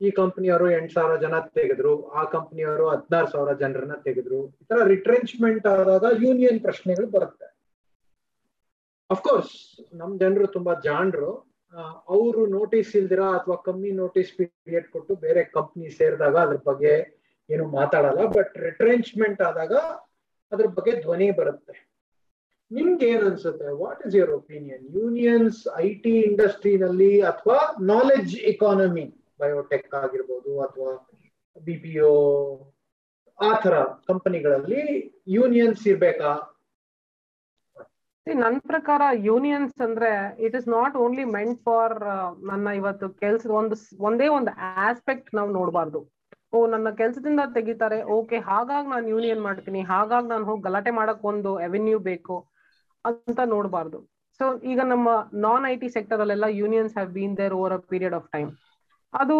ಈ 0.00 0.08
ಕಂಪನಿಯವರು 0.20 0.66
ಎಂಟ್ 0.70 0.92
ಸಾವಿರ 0.92 1.14
ಜನ 1.24 1.34
ತೆಗೆದ್ರು, 1.58 1.92
ಆ 2.18 2.24
ಕಂಪನಿಯವರು 2.34 2.84
ಹದಿನಾರು 2.88 3.28
ಸಾವಿರ 3.34 3.52
ಜನರನ್ನ 3.62 3.96
ತೆಗೆದ್ರು. 4.08 4.40
ಈ 4.60 4.64
ತರ 4.70 4.86
ರಿಟ್ರೆಂಚ್ಮೆಂಟ್ 4.94 5.68
ಆದಾಗ 5.72 6.04
ಯೂನಿಯನ್ 6.26 6.60
ಪ್ರಶ್ನೆಗಳು 6.66 7.08
ಬರುತ್ತೆ. 7.16 7.48
ಅಫ್ಕೋರ್ಸ್ 9.10 9.54
ನಮ್ 10.00 10.12
ಜನರು 10.20 10.46
ತುಂಬಾ 10.56 10.72
ಜಾಣರು 10.86 11.30
ಅವರು 12.08 12.46
ನೋಟಿಸ್ 12.46 12.96
ಇಲ್ದಿರಾ 12.96 13.26
ಅಥವಾ 13.38 13.56
ಕಮ್ಮಿ 13.56 13.90
ನೋಟಿಸ್ 13.92 14.32
ಪೀರಿಯಡ್ 14.36 14.86
ಕೊಟ್ಟು 14.90 15.14
ಬೇರೆ 15.14 15.44
ಕಂಪ್ನಿ 15.44 15.90
ಸೇರಿದಾಗ 15.90 16.36
ಅದ್ರ 16.36 16.56
ಬಗ್ಗೆ 16.70 16.92
ಏನು 17.50 17.64
ಮಾತಾಡಲ್ಲ 17.68 18.22
ಬಟ್ 18.26 18.58
ರಿಟ್ರೆಂಚ್ಮೆಂಟ್ 18.58 19.40
ಆದಾಗ 19.40 19.74
ಅದ್ರ 20.52 20.66
ಬಗ್ಗೆ 20.66 20.92
ಧ್ವನಿ 21.00 21.30
ಬರುತ್ತೆ. 21.30 21.74
ನಿಮ್ಗೆ 22.70 23.06
ಏನ್ 23.08 23.24
ಅನ್ಸುತ್ತೆ? 23.26 23.68
What 23.82 24.06
is 24.06 24.14
your 24.14 24.30
opinion 24.30 24.84
unions 24.96 25.60
I 25.76 25.94
T 25.94 26.14
ಇಂಡಸ್ಟ್ರಿನಲ್ಲಿ 26.20 27.22
ಅಥವಾ 27.22 27.58
ನಾಲೆಡ್ಜ್ 27.80 28.34
ಇಕಾನಮಿ 28.52 29.06
ಬಯೋಟೆಕ್ 29.40 29.94
ಆಗಿರ್ಬೋದು 29.94 30.60
ಅಥವಾ 30.60 30.92
ಬಿ 31.62 31.76
ಪಿ 31.76 32.00
ಓ 32.00 32.14
ಆ 33.38 33.60
ತರ 33.60 33.82
ಕಂಪನಿಗಳಲ್ಲಿ 33.82 34.82
ಯೂನಿಯನ್ಸ್ 35.28 35.86
ಇರ್ಬೇಕಾ? 35.86 36.30
ನನ್ 38.42 38.56
ಪ್ರಕಾರ 38.70 39.02
ಯೂನಿಯನ್ಸ್ 39.28 39.76
ಅಂದ್ರೆ 39.86 40.10
it 40.46 40.56
is 40.58 40.68
not 40.68 40.94
only 41.04 41.24
meant 41.36 41.60
for 41.66 41.94
ನನ್ನ 42.50 42.68
ಇವತ್ತು 42.80 43.06
ಕೆಲ್ಸದ 43.22 43.52
ಒಂದು 43.60 43.76
ಒಂದೇ 44.08 44.26
ಒಂದು 44.28 44.50
ಆಸ್ಪೆಕ್ಟ್ 44.88 45.30
ನಾವು 45.38 45.50
ನೋಡಬಾರ್ದು. 45.58 46.00
ಓ, 46.54 46.58
ನನ್ನ 46.66 46.88
ಕೆಲಸದಿಂದ 47.00 47.42
ತೆಗಿತಾರೆ, 47.56 47.98
ಓಕೆ, 48.16 48.38
ಹಾಗಾಗಿ 48.50 48.88
ನಾನು 48.88 49.08
ಯೂನಿಯನ್ 49.14 49.42
ಮಾಡ್ತೀನಿ, 49.46 49.80
ಹಾಗಾಗಿ 49.92 50.28
ನಾನು 50.28 50.44
ಹೋಗಿ 50.44 50.62
ಗಲಾಟೆ 50.68 50.92
ಮಾಡಕ್ 50.98 51.24
ಒಂದು 51.32 51.50
ಅವೆನ್ಯೂ 51.66 51.98
ಬೇಕು 52.10 52.36
ಅಂತ 53.04 53.40
ನೋಡಬಾರ್ದು. 53.54 53.98
ಸೊ 54.40 54.46
ಈಗ 54.72 54.80
ನಮ್ಮ 54.92 55.08
ನಾನ್ 55.46 55.64
ಐ 55.72 55.74
ಟಿ 55.82 55.88
ಸೆಕ್ಟರ್ 55.96 56.20
ಅಲ್ಲೆಲ್ಲ 56.24 56.48
unions 56.62 56.94
have 56.96 57.10
been 57.18 57.36
there 57.42 57.54
over 57.60 57.74
a 57.78 57.80
period 57.92 58.16
of 58.20 58.28
time 58.36 58.50
ಅದು 59.14 59.36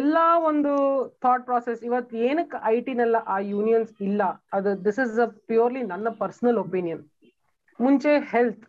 ಎಲ್ಲಾ 0.00 0.26
ಒಂದು 0.50 0.72
ಥಾಟ್ 1.24 1.44
ಪ್ರಾಸೆಸ್ 1.46 1.80
ಇವತ್ತು 1.88 2.16
ಏನಕ್ಕೆ 2.28 2.58
ಐ 2.72 2.76
ಟಿನೆಲ್ಲ 2.80 3.16
ಆ 3.26 3.38
ಯೂನಿಯನ್ಸ್ 3.54 3.92
ಇಲ್ಲ, 4.08 4.22
ಅದು 4.52 4.70
ದಿಸ್ 4.84 5.00
ಇಸ್ 5.04 5.18
ಅ 5.26 5.28
ಪ್ಯೂರ್ಲಿ 5.50 5.82
ನನ್ನ 5.92 6.08
ಪರ್ಸನಲ್ 6.22 6.58
ಒಪಿನಿಯನ್ 6.64 7.02
ಮುಂಚೆ 7.78 8.12
ಹೆಲ್ತ್ 8.32 8.64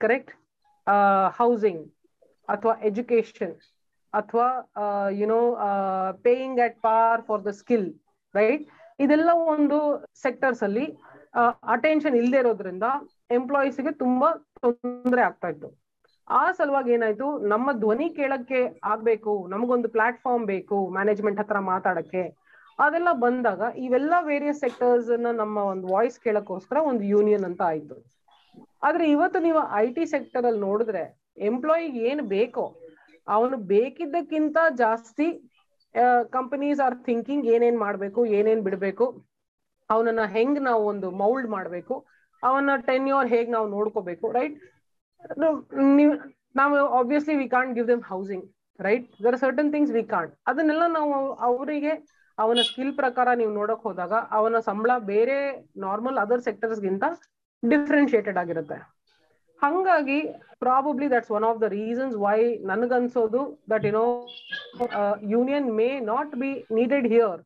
ಕರೆಕ್ಟ್ 0.00 0.32
ಹೌಸಿಂಗ್ 1.38 1.82
ಅಥವಾ 2.48 2.74
ಎಜುಕೇಶನ್ 2.88 3.54
ಅಥವಾ 4.12 4.48
you know 5.20 5.40
paying 6.26 6.60
at 6.66 6.78
par 6.86 7.22
for 7.28 7.42
the 7.48 7.52
skill 7.60 7.88
right 8.34 8.64
ಇದೆಲ್ಲ 9.04 9.30
ಒಂದು 9.54 9.78
ಸೆಕ್ಟರ್ಸ್ 10.24 10.62
ಅಲ್ಲಿ 10.68 10.86
ಅಟೆನ್ಷನ್ 11.74 12.16
ಇಲ್ಲದೆ 12.20 12.38
ಇರೋದ್ರಿಂದ 12.42 12.86
ಎಂಪ್ಲಾಯೀಸ್ಗೆ 13.38 13.92
ತುಂಬಾ 14.02 14.28
ತೊಂದರೆ 14.64 15.22
ಆಗ್ತಾ 15.28 15.48
ಇತ್ತು. 15.52 15.68
ಆ 16.28 16.42
ಸಲುವಾಗಿ 16.58 16.90
ಏನಾಯ್ತು? 16.96 17.26
ನಮ್ಮ 17.52 17.68
ಧ್ವನಿ 17.82 18.06
ಕೇಳಕ್ಕೆ 18.18 18.60
ಆಗ್ಬೇಕು, 18.92 19.32
ನಮಗೊಂದು 19.52 19.88
ಪ್ಲಾಟ್ಫಾರ್ಮ್ 19.96 20.46
ಬೇಕು 20.52 20.78
ಮ್ಯಾನೇಜ್ಮೆಂಟ್ 20.96 21.40
ಹತ್ರ 21.42 21.58
ಮಾತಾಡಕ್ಕೆ. 21.72 22.24
ಅದೆಲ್ಲ 22.78 23.10
ಬಂದಾಗ 23.24 23.60
ಇವೆಲ್ಲ 23.86 24.14
ವೇರಿಯಸ್ 24.32 24.62
ಸೆಕ್ಟರ್ಸ್ 24.64 25.10
ನಮ್ಮ 25.42 25.56
ಒಂದು 25.72 25.86
ವಾಯ್ಸ್ 25.94 26.18
ಕೇಳಕ್ಕೋಸ್ಕರ 26.26 26.78
ಒಂದು 26.90 27.04
ಯೂನಿಯನ್ 27.14 27.46
ಅಂತ 27.50 27.62
ಆಯ್ತು. 27.72 27.96
ಆದ್ರೆ 28.82 29.04
ಇವತ್ತು 29.14 29.38
ನೀವು 29.46 29.60
ಐ 29.82 29.86
ಟಿ 29.96 30.04
ಸೆಕ್ಟರ್ 30.14 30.46
ಅಲ್ಲಿ 30.48 30.62
ನೋಡಿದ್ರೆ 30.68 31.04
ಎಂಪ್ಲಾಯಿ 31.48 31.86
ಏನ್ 32.08 32.22
ಬೇಕೋ, 32.36 32.64
ಅವನು 33.26 33.56
ಬೇಕಿದ್ದಕ್ಕಿಂತ 33.72 34.58
ಜಾಸ್ತಿ 34.82 35.28
ಕಂಪನೀಸ್ 36.36 36.80
ಆರ್ 36.86 36.96
ಥಿಂಕಿಂಗ್ 37.08 37.46
ಏನೇನ್ 37.54 37.78
ಮಾಡ್ಬೇಕು, 37.84 38.20
ಏನೇನ್ 38.38 38.62
ಬಿಡ್ಬೇಕು, 38.66 39.06
ಅವನನ್ನ 39.90 40.24
ಹೆಂಗ್ 40.36 40.60
ನಾವು 40.68 40.82
ಒಂದು 40.92 41.10
ಮೌಲ್ಡ್ 41.22 41.48
ಮಾಡ್ಬೇಕು 41.56 41.94
ಅವನ 42.42 42.74
ಟೆನ್ಯೂರ್ 42.88 43.28
ಹೇಗ್ 43.34 43.48
ನಾವು 43.54 43.66
ನೋಡ್ಕೋಬೇಕು 43.76 44.26
ರೈಟ್ 44.38 44.56
ನೀವು, 45.98 46.12
ನಾವು 46.60 46.74
obviously 46.98 47.34
we 47.40 47.46
can't 47.54 47.72
give 47.76 47.88
them 47.92 48.04
housing 48.12 48.44
right 48.78 49.06
there 49.24 49.34
are 49.36 49.40
certain 49.44 49.70
things 49.74 49.92
we 49.96 50.02
can't 50.12 50.32
ಅದನ್ನೆಲ್ಲ 50.50 50.84
ನಾವು 50.98 51.14
ಅವರಿಗೆ, 51.48 51.92
ಅವನ 52.38 52.62
ಸ್ಕಿಲ್ 52.68 52.92
ಪ್ರಕಾರ 53.00 53.28
ನೀವು 53.40 53.52
ನೋಡಕ್ 53.60 53.84
ಹೋದಾಗ, 53.88 54.14
ಅವನ 54.38 54.58
ಸಂಬಳ 54.68 54.90
ಬೇರೆ 55.12 55.38
ನಾರ್ಮಲ್ 55.86 56.18
ಅದರ್ 56.24 56.44
ಸೆಕ್ಟರ್ಸ್ 56.48 56.82
ಗಿಂತ 56.86 57.04
ಡಿಫ್ರೆನ್ಶಿಯೇಟೆಡ್ 57.62 58.38
ಆಗಿರುತ್ತೆ. 58.42 58.78
ಹಂಗಾಗಿ 59.60 60.18
probably 60.64 61.06
that's 61.14 61.32
one 61.38 61.46
of 61.50 61.60
the 61.64 61.68
reasons 61.78 62.16
why 62.24 62.38
ನನಗನ್ಸೋದು 62.70 63.42
that 63.72 63.84
you 63.88 63.92
know 64.00 64.06
union 65.34 65.68
may 65.80 65.90
not 66.12 66.34
be 66.42 66.50
needed 66.78 67.08
here 67.14 67.40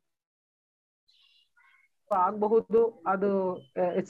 ಆಗಬಹುದು, 2.11 2.81
ಅದು 3.13 3.29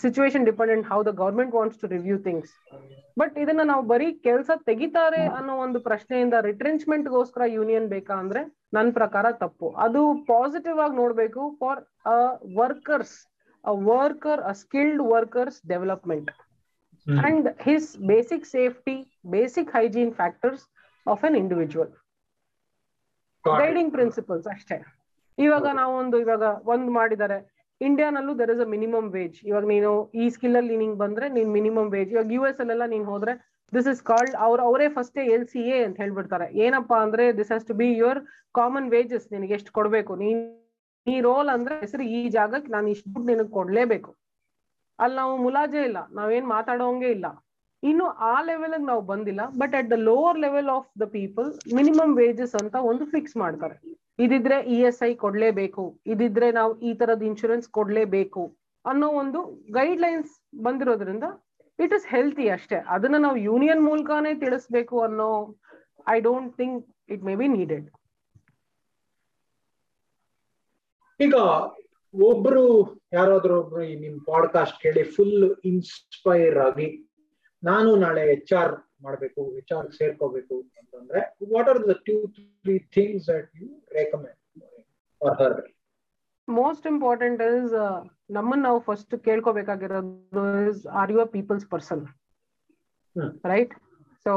situation 0.00 0.46
dependent 0.48 0.86
how 0.92 0.96
the 1.08 1.10
government 1.20 1.52
wants 1.56 1.78
to 1.82 1.88
review 1.92 2.16
things 2.24 2.52
but 3.20 3.34
ಇದನ್ನ 3.42 3.64
ನಾವು 3.70 3.82
ಬರೀ 3.92 4.08
ಕೆಲಸ 4.26 4.50
ತೆಗಿತಾರೆ 4.68 5.22
ಅನ್ನೋ 5.38 5.54
ಒಂದು 5.66 5.80
ಪ್ರಶ್ನೆಯಿಂದ 5.88 6.36
ರಿಟ್ರೆಂಚ್ಮೆಂಟ್ 6.48 7.08
ಗೋಸ್ಕರ 7.16 7.46
ಯೂನಿಯನ್ 7.58 7.88
ಬೇಕಾ 7.94 8.14
ಅಂದ್ರೆ 8.22 8.42
ನನ್ನ 8.76 8.90
ಪ್ರಕಾರ 8.98 9.26
ತಪ್ಪು. 9.44 9.68
ಅದು 9.84 10.02
ಪಾಸಿಟಿವ್ 10.32 10.80
ಆಗಿ 10.86 10.96
ನೋಡ್ಬೇಕು 11.02 11.42
for 11.60 11.80
a 12.12 12.16
workers 13.64 13.80
a 13.84 13.92
worker 13.92 14.40
a 14.42 14.54
skilled 14.62 15.02
workers 15.12 15.58
development 15.68 16.30
and 17.06 17.48
his 17.60 17.88
basic 18.06 18.46
safety 18.46 18.96
basic 19.30 19.70
hygiene 19.76 20.12
factors 20.12 20.64
of 21.06 21.24
an 21.24 21.36
individual 21.36 21.92
guiding 23.44 23.92
principles 23.92 24.46
ಅಷ್ಟೇ. 24.46 24.76
ಇವಾಗ 25.38 25.66
ನಾವು 25.80 25.92
ಒಂದು 25.96 26.16
ಇವಾಗ 26.20 26.42
ಒಂದ್ 26.72 26.90
ಮಾಡಿದ್ದಾರೆ 26.90 27.38
ಇಂಡಿಯಾನಲ್ಲೂ 27.80 28.32
there 28.40 28.50
is 28.54 28.60
a 28.60 28.68
minimum 28.74 29.08
wage 29.10 29.38
ಇವಾಗ 29.44 29.64
ನೀನು 29.64 29.90
ಈ 30.14 30.26
ಸ್ಕಿಲ್ 30.30 30.56
ಅಲ್ಲಿ 30.56 30.76
ನಿಂಗೆ 30.76 30.98
ಬಂದ್ರೆ 30.98 31.28
ನೀನ್ 31.28 31.50
ಮಿನಿಮಮ್ 31.50 31.88
ವೇಜ್ 31.90 32.10
ಇವಾಗ 32.14 32.30
ಯು 32.36 32.42
ಎಸ್ 32.50 32.60
ಅಲ್ಲೆಲ್ಲ 32.60 32.86
ನೀನ್ 32.94 33.04
ಹೋದ್ರೆ 33.04 33.32
ದಿಸ್ 33.72 33.88
ಇಸ್ 33.92 34.02
ಕಾಲ್ಡ್ 34.02 34.34
ಅವ್ರ 34.46 34.60
ಅವರೇ 34.68 34.88
ಫಸ್ಟ್ 34.96 35.18
ಎಲ್ 35.34 35.46
ಸಿ 35.52 35.62
ಎ 35.76 35.84
ಅಂತ 35.86 35.96
ಹೇಳ್ಬಿಡ್ತಾರೆ. 36.04 36.46
ಏನಪ್ಪಾ 36.64 36.96
ಅಂದ್ರೆ 37.04 37.24
this 37.38 37.50
has 37.52 37.66
to 37.70 37.74
be 37.80 37.88
your 37.94 38.20
common 38.54 38.88
wages 38.90 39.26
ನಿನಗೆ 39.34 39.54
ಎಷ್ಟು 39.58 39.72
ಕೊಡ್ಬೇಕು? 39.72 40.12
ನೀನ್ 40.24 40.40
ಈ 41.06 41.14
ರೋಲ್ 41.28 41.48
ಅಂದ್ರೆ 41.54 41.74
ಹೆಸರು 41.84 42.04
ಈ 42.16 42.20
ಜಾಗಕ್ಕೆ 42.36 42.70
ನಾನು 42.74 42.88
ಇಷ್ಟು 42.94 43.08
ದುಡ್ಡು 43.14 43.28
ನಿನಗೆ 43.30 43.52
ಕೊಡ್ಲೇಬೇಕು. 43.58 44.10
ಅಲ್ಲಿ 44.98 45.16
ನಾವು 45.20 45.34
ಮುಲಾಜೆ 45.44 45.80
ಇಲ್ಲ, 45.88 45.98
ನಾವೇನ್ 46.18 46.46
ಮಾತಾಡೋಂಗೆ 46.56 47.08
ಇಲ್ಲ. 47.16 47.26
ಇನ್ನು 47.82 48.06
ಆ 48.32 48.34
ಲೆವೆಲ್ 48.48 48.74
ನಾವು 48.90 49.02
ಬಂದಿಲ್ಲ 49.12 49.42
but 49.60 49.74
at 49.78 49.88
the 49.92 49.96
lower 50.08 50.38
level 50.44 50.68
of 50.76 50.88
the 51.02 51.06
people 51.16 51.48
minimum 51.78 52.12
wages 52.20 52.54
ಅಂತ 52.60 52.74
ಒಂದು 52.90 53.04
ಫಿಕ್ಸ್ 53.14 53.36
ಮಾಡ್ತಾರೆ. 53.42 53.76
ಇದಿದ್ರೆ 54.24 54.58
ಇ 54.74 54.76
ಎಸ್ 54.88 55.00
ಐ 55.08 55.10
ಕೊಡ್ಲೇಬೇಕು, 55.24 55.84
ಇದಿದ್ರೆ 56.12 56.48
ನಾವು 56.58 56.72
ಈ 56.88 56.92
ತರದ 57.00 57.22
ಇನ್ಶೂರೆನ್ಸ್ 57.30 57.66
ಕೊಡ್ಲೇಬೇಕು 57.78 58.44
ಅನ್ನೋ 58.84 59.08
ಒಂದು 59.22 59.40
ಗೈಡ್ 59.78 60.00
ಲೈನ್ಸ್ 60.04 60.32
ಬಂದಿರೋದ್ರಿಂದ 60.66 61.26
ಇಟ್ 61.78 61.94
ಇಸ್ 61.98 62.06
ಹೆಲ್ತಿ 62.14 62.46
ಅಷ್ಟೇ. 62.56 62.78
ಅದನ್ನ 62.94 63.18
ನಾವು 63.26 63.38
ಯೂನಿಯನ್ 63.48 63.82
ಮೂಲಕನೇ 63.88 64.32
ತಿಳಿಸ್ಬೇಕು 64.44 64.96
ಅನ್ನೋ 65.08 65.28
I 66.14 66.18
don't 66.28 66.52
think 66.60 66.78
it 67.14 67.24
may 67.28 67.34
be 67.42 67.48
needed 67.58 67.86
ಈಗ 71.20 71.36
ಒಬ್ರು 72.14 72.64
ಯಾರಾದ್ರೂ 73.12 73.54
ಒಬ್ರು 73.60 73.82
ನಿಮ್ 74.00 74.18
ಪಾಡ್ಕಾಸ್ಟ್ 74.26 74.82
ಕೇಳಿ 74.82 75.02
ಫುಲ್ 75.14 75.36
ಇನ್ಸ್ಪೈರ್ 75.64 76.58
ಆಗಿ 76.58 76.88
ನಾನು 77.62 77.96
ನಾಳೆ 77.96 78.32
ಎಚ್ 78.32 78.52
ಆರ್ 78.52 78.74
ಮಾಡ್ಬೇಕು 79.02 79.42
ಎಚ್ 79.56 79.72
ಆರ್ 79.72 79.90
ಸೇರ್ಕೋಬೇಕು 79.92 80.56
ಅಂತಂದ್ರೆ 80.80 81.20
what 81.52 81.68
are 81.68 81.80
the 81.88 81.94
two 82.06 82.16
three 82.64 82.78
things 82.94 83.26
that 83.30 83.48
you 83.60 83.68
recommend 83.94 84.38
for 85.20 85.36
her 85.42 85.56
most 86.48 86.86
important 86.86 87.42
is 87.50 87.72
ನಮ್ಮನ್ನ 88.30 88.62
ನಾವು 88.62 88.80
first 88.80 89.14
ಕೇಳ್ಕೋಬೇಕಾಗಿರೋದು 89.24 90.42
is 90.70 90.86
are 90.94 91.12
you 91.12 91.20
a 91.20 91.28
people's 91.32 91.66
person 91.70 92.02
right 93.44 93.74
so 94.26 94.34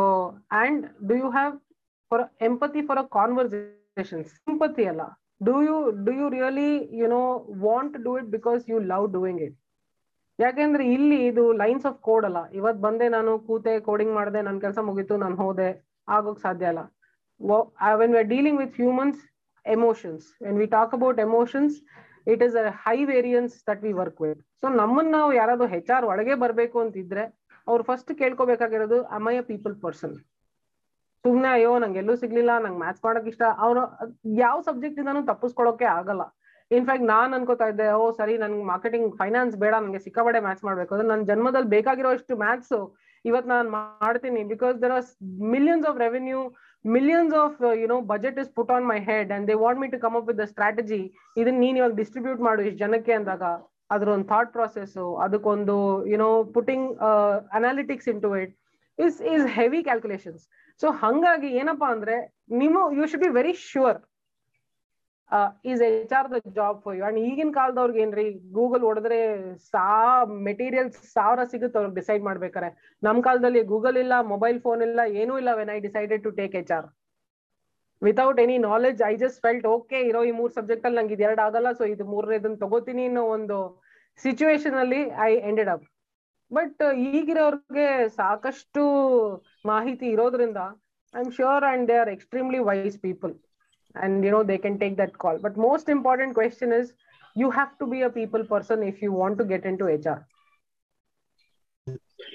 and 0.61 0.83
do 1.07 1.15
you 1.15 1.29
have 1.29 1.53
for 2.11 2.25
empathy 2.41 2.81
for 2.81 2.99
a 2.99 3.07
conversation 3.11 4.25
sympathy 4.35 4.85
ಅಲ್ಲ. 4.85 5.03
Do 5.47 5.55
you 5.67 5.75
do 6.05 6.11
you 6.21 6.27
really 6.35 6.69
you 6.99 7.07
know 7.15 7.21
want 7.65 7.95
do 8.05 8.11
it 8.19 8.29
because 8.35 8.61
you 8.71 8.77
love 8.91 9.05
doing 9.15 9.41
it 9.47 9.55
ಯಾಕೆಂದ್ರೆ 10.39 10.83
ಇಲ್ಲಿ 10.95 11.17
ಇದು 11.29 11.43
lines 11.61 11.85
of 11.89 11.97
code 12.07 12.25
ಅಲ್ಲ. 12.29 12.39
ಇವತ್ 12.59 12.79
ಬಂದೆ 12.85 13.05
ನಾನು 13.15 13.31
ಕೂತೆ 13.47 13.73
coding 13.87 14.13
ಮಾಡಿದೆ 14.17 14.39
ನನ್ನ 14.47 14.57
ಕೆಲಸ 14.65 14.79
ಮುಗೀತು, 14.87 15.15
ನಾನು 15.23 15.35
ಹೋದೆ, 15.43 15.69
ಆಗೋಕ್ 16.07 16.41
ಸಾಧ್ಯ 16.45 16.71
ಅಲ್ಲ. 16.71 16.81
When 18.01 18.13
we 18.17 18.23
dealing 18.33 18.59
with 18.63 18.75
humans 18.81 19.21
emotions 19.65 20.25
when 20.45 20.57
we 20.61 20.67
talk 20.75 20.93
about 20.97 21.19
emotions 21.27 21.75
it 22.33 22.43
is 22.47 22.55
a 22.61 22.65
high 22.85 22.97
variance 23.13 23.55
that 23.69 23.81
we 23.87 23.93
work 24.01 24.21
with 24.25 24.41
so 24.61 24.67
ನಮ್ಮನ್ನ 24.81 25.11
ನಾವು 25.17 25.31
ಯಾರಾದ್ರೂ 25.39 25.67
ಹೆಚ್ 25.75 25.91
ಆರ್ 25.95 26.05
ಒಳಗೆ 26.11 26.35
ಬರಬೇಕು 26.43 26.77
ಅಂತಿದ್ರೆ, 26.85 27.23
ಅವ್ರು 27.67 27.83
first 27.89 28.11
ಕೇಳ್ಕೊಬೇಕಾಗಿರೋದು 28.21 28.97
am I a 29.17 29.39
people 29.51 29.75
person 29.85 30.15
ಸುಮ್ನೆ, 31.25 31.47
ಅಯ್ಯೋ, 31.55 31.69
ನಂಗೆ 31.81 31.99
ಎಲ್ಲೂ 32.01 32.15
ಸಿಗ್ಲಿಲ್ಲ, 32.21 32.51
ನಂಗೆ 32.63 32.79
ಮ್ಯಾಥ್ಸ್ 32.81 33.03
ಮಾಡಕ್ 33.05 33.27
ಇಷ್ಟ. 33.31 33.43
ಅವ್ರು, 33.65 33.81
ಯಾವ 34.43 34.57
ಸಬ್ಜೆಕ್ಟ್ 34.67 34.99
ಇಂದಾನು 35.01 35.21
ತಪ್ಪಿಸ್ಕೊಳಕ್ಕೆ 35.29 35.87
ಆಗಲ್ಲ. 35.99 36.23
ಇನ್ಫ್ಯಾಕ್ಟ್ 36.71 37.05
ನಾನ್ 37.13 37.31
ಅನ್ಕೋತಾ 37.37 37.65
ಇದ್ದೆ, 37.71 37.87
ಓ, 38.01 38.03
ಸರಿ 38.19 38.33
ನನ್ಗೆ 38.43 38.65
ಮಾರ್ಕೆಟಿಂಗ್ 38.73 39.07
ಫೈನಾನ್ಸ್ 39.21 39.55
ಬೇಡ 39.63 39.73
ನನಗೆ 39.85 40.01
ಸಿಕ್ಕಾಬಡೆ 40.05 40.39
ಮ್ಯಾಥ್ಸ್ 40.45 40.65
ಮಾಡ್ಬೇಕು. 40.67 40.91
ಅಂದ್ರೆ 40.95 41.09
ನನ್ನ 41.11 41.25
ಜನ್ಮದಲ್ಲಿ 41.31 41.69
ಬೇಕಾಗಿರೋ 41.77 42.11
ಅಷ್ಟು 42.17 42.35
ಮ್ಯಾಥ್ಸ್ 42.43 42.75
ಇವತ್ 43.25 43.47
ನಾನು 43.53 43.67
ಮಾಡ್ತೀನಿ 43.75 44.41
because 44.53 44.75
there 44.83 44.93
are 44.97 45.05
millions 45.53 45.85
of 45.89 45.97
revenue 46.05 46.41
millions 46.85 47.33
of 47.43 47.55
you 47.81 47.87
know 47.93 47.97
budget 48.11 48.37
is 48.43 48.51
put 48.57 48.71
on 48.75 48.85
my 48.91 48.97
head 49.07 49.31
and 49.35 49.47
they 49.49 49.55
want 49.63 49.79
me 49.83 49.87
to 49.93 49.99
come 50.03 50.15
up 50.19 50.27
with 50.29 50.39
the 50.41 50.45
strategy 50.51 50.99
ಇದನ್ನ 51.41 51.57
ನೀನ್ 51.65 51.77
ಇವಾಗ 51.79 51.95
ಡಿಸ್ಟ್ರಿಬ್ಯೂಟ್ 52.01 52.41
ಮಾಡು 52.47 52.61
ಇಷ್ಟು 52.67 52.79
ಜನಕ್ಕೆ 52.83 53.13
ಅಂದಾಗ 53.19 53.43
ಅದ್ರ 53.95 54.09
ಒಂದು 54.15 54.27
ಥಾಟ್ 54.33 54.51
ಪ್ರೊಸೆಸ್ 54.57 54.93
ಅದಕ್ಕೊಂದು 55.25 55.77
you know 56.13 56.29
putting 56.57 56.85
analytics 57.59 58.09
into 58.25 58.31
it 58.43 58.53
is 58.97 59.17
is 59.33 59.47
heavy 59.57 59.81
calculations 59.89 60.45
so 60.81 60.87
ಹಂಗಾಗಿ 61.03 61.49
ಏನಪ್ಪಾ 61.61 61.87
ಅಂದ್ರೆ 61.95 62.15
ನೀವು 62.61 62.79
you 62.97 63.05
should 63.11 63.23
be 63.25 63.31
very 63.39 63.53
sure 63.69 63.99
is 65.71 65.81
H 65.87 66.13
R 66.17 66.27
the 66.33 66.39
job 66.57 66.77
for 66.83 66.95
you 66.97 67.03
and 67.07 67.19
ಈಗಿನ 67.27 67.51
ಕಾಲದವ್ರಿಗೆ 67.59 68.01
ಏನ್ರಿ 68.05 68.25
ಗೂಗಲ್ 68.57 68.83
ಹೊಡೆದ್ರೆ 68.89 69.19
ಸಾ 69.71 69.85
ಮೆಟೀರಿಯಲ್ಸ್ 70.49 70.97
ಸಾವಿರ 71.15 71.43
ಸಿಗುತ್ತೆ 71.53 71.77
ಅವ್ರಿಗೆ 71.79 71.95
ಡಿಸೈಡ್ 72.01 72.23
ಮಾಡ್ಬೇಕಾರೆ. 72.27 72.69
ನಮ್ 73.03 73.19
ಕಾಲದಲ್ಲಿ 73.27 73.61
ಗೂಗಲ್ 73.73 73.97
ಇಲ್ಲ 74.03 74.13
ಮೊಬೈಲ್ 74.33 74.59
ಫೋನ್ 74.65 74.83
ಇಲ್ಲ, 74.87 74.99
ಏನೂ 75.21 75.33
ಇಲ್ಲ 75.41 75.53
when 75.59 75.71
I 75.75 75.79
decided 75.87 76.23
to 76.27 76.31
take 76.41 76.55
H 76.61 76.71
R 76.77 76.87
without 78.01 78.39
any 78.43 78.55
knowledge 78.69 79.01
I 79.09 79.13
just 79.23 79.39
felt 79.45 79.65
okay 79.75 79.99
ಇರೋ 80.09 80.21
ಈ 80.29 80.31
ಮೂರ್ 80.39 80.53
ಸಬ್ಜೆಕ್ಟ್ 80.57 80.85
ಅಲ್ಲಿ 80.87 80.99
ನಂಗೆ 80.99 81.17
ಎರಡು 81.27 81.41
ಆಗಲ್ಲ 81.47 81.69
ಸೊ 81.79 81.83
ಇದು 81.93 82.05
ಮೂರನೇದನ್ನ 82.13 82.57
ತಗೋತೀನಿ 82.63 83.05
ಅನ್ನೋ 83.09 83.23
ಒಂದು 83.35 83.57
ಸಿಚುವೇಶನ್ 84.19 84.77
ಅಲ್ಲಿ 84.83 85.01
ಐ 85.27 85.31
ಎಂಡೆಡ್ 85.49 85.71
ಅಪ್ 85.75 85.85
ಬಟ್ 86.51 86.81
ಈಗಿರೋರ್ಗೆ 87.11 87.87
ಸಾಕಷ್ಟು 88.19 88.83
ಮಾಹಿತಿ 89.65 90.07
ಇರೋದ್ರಿಂದ 90.15 90.59
I 91.13 91.19
am 91.19 91.31
sure 91.31 91.65
and 91.71 91.85
they 91.89 91.97
are 91.97 92.11
extremely 92.15 92.59
wise 92.69 92.97
people 93.01 93.33
and 93.95 94.25
you 94.25 94.31
know 94.31 94.41
they 94.49 94.57
can 94.63 94.79
take 94.79 94.95
that 94.97 95.15
call 95.17 95.39
but 95.39 95.57
most 95.67 95.89
important 95.89 96.33
question 96.35 96.73
is 96.79 96.89
you 97.35 97.49
have 97.49 97.71
to 97.79 97.85
be 97.85 97.99
a 98.03 98.11
people 98.19 98.43
person 98.47 98.83
if 98.89 99.01
you 99.03 99.11
want 99.15 99.37
to 99.37 99.45
get 99.53 99.65
into 99.79 99.87
H 99.89 100.07
R 100.13 100.23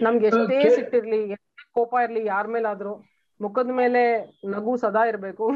ನಮ್ಗೆ 0.03 0.27
ಎಷ್ಟೇ 0.31 0.59
ಸಿಟ್ಟಿರ್ಲಿ 0.77 1.21
ಎಷ್ಟೇ 1.35 1.47
ಕೋಪ 1.77 1.95
ಇರ್ಲಿ 2.05 2.23
ಯಾರ 2.27 2.47
ಮೇಲಾದ್ರೂ 2.49 2.93
ಮುಖದ 3.41 3.73
ಮೇಲೆ 3.77 4.01
ನಗು 4.55 4.73
ಸದಾ 4.77 5.03
ಇರ್ಬೇಕು. 5.11 5.47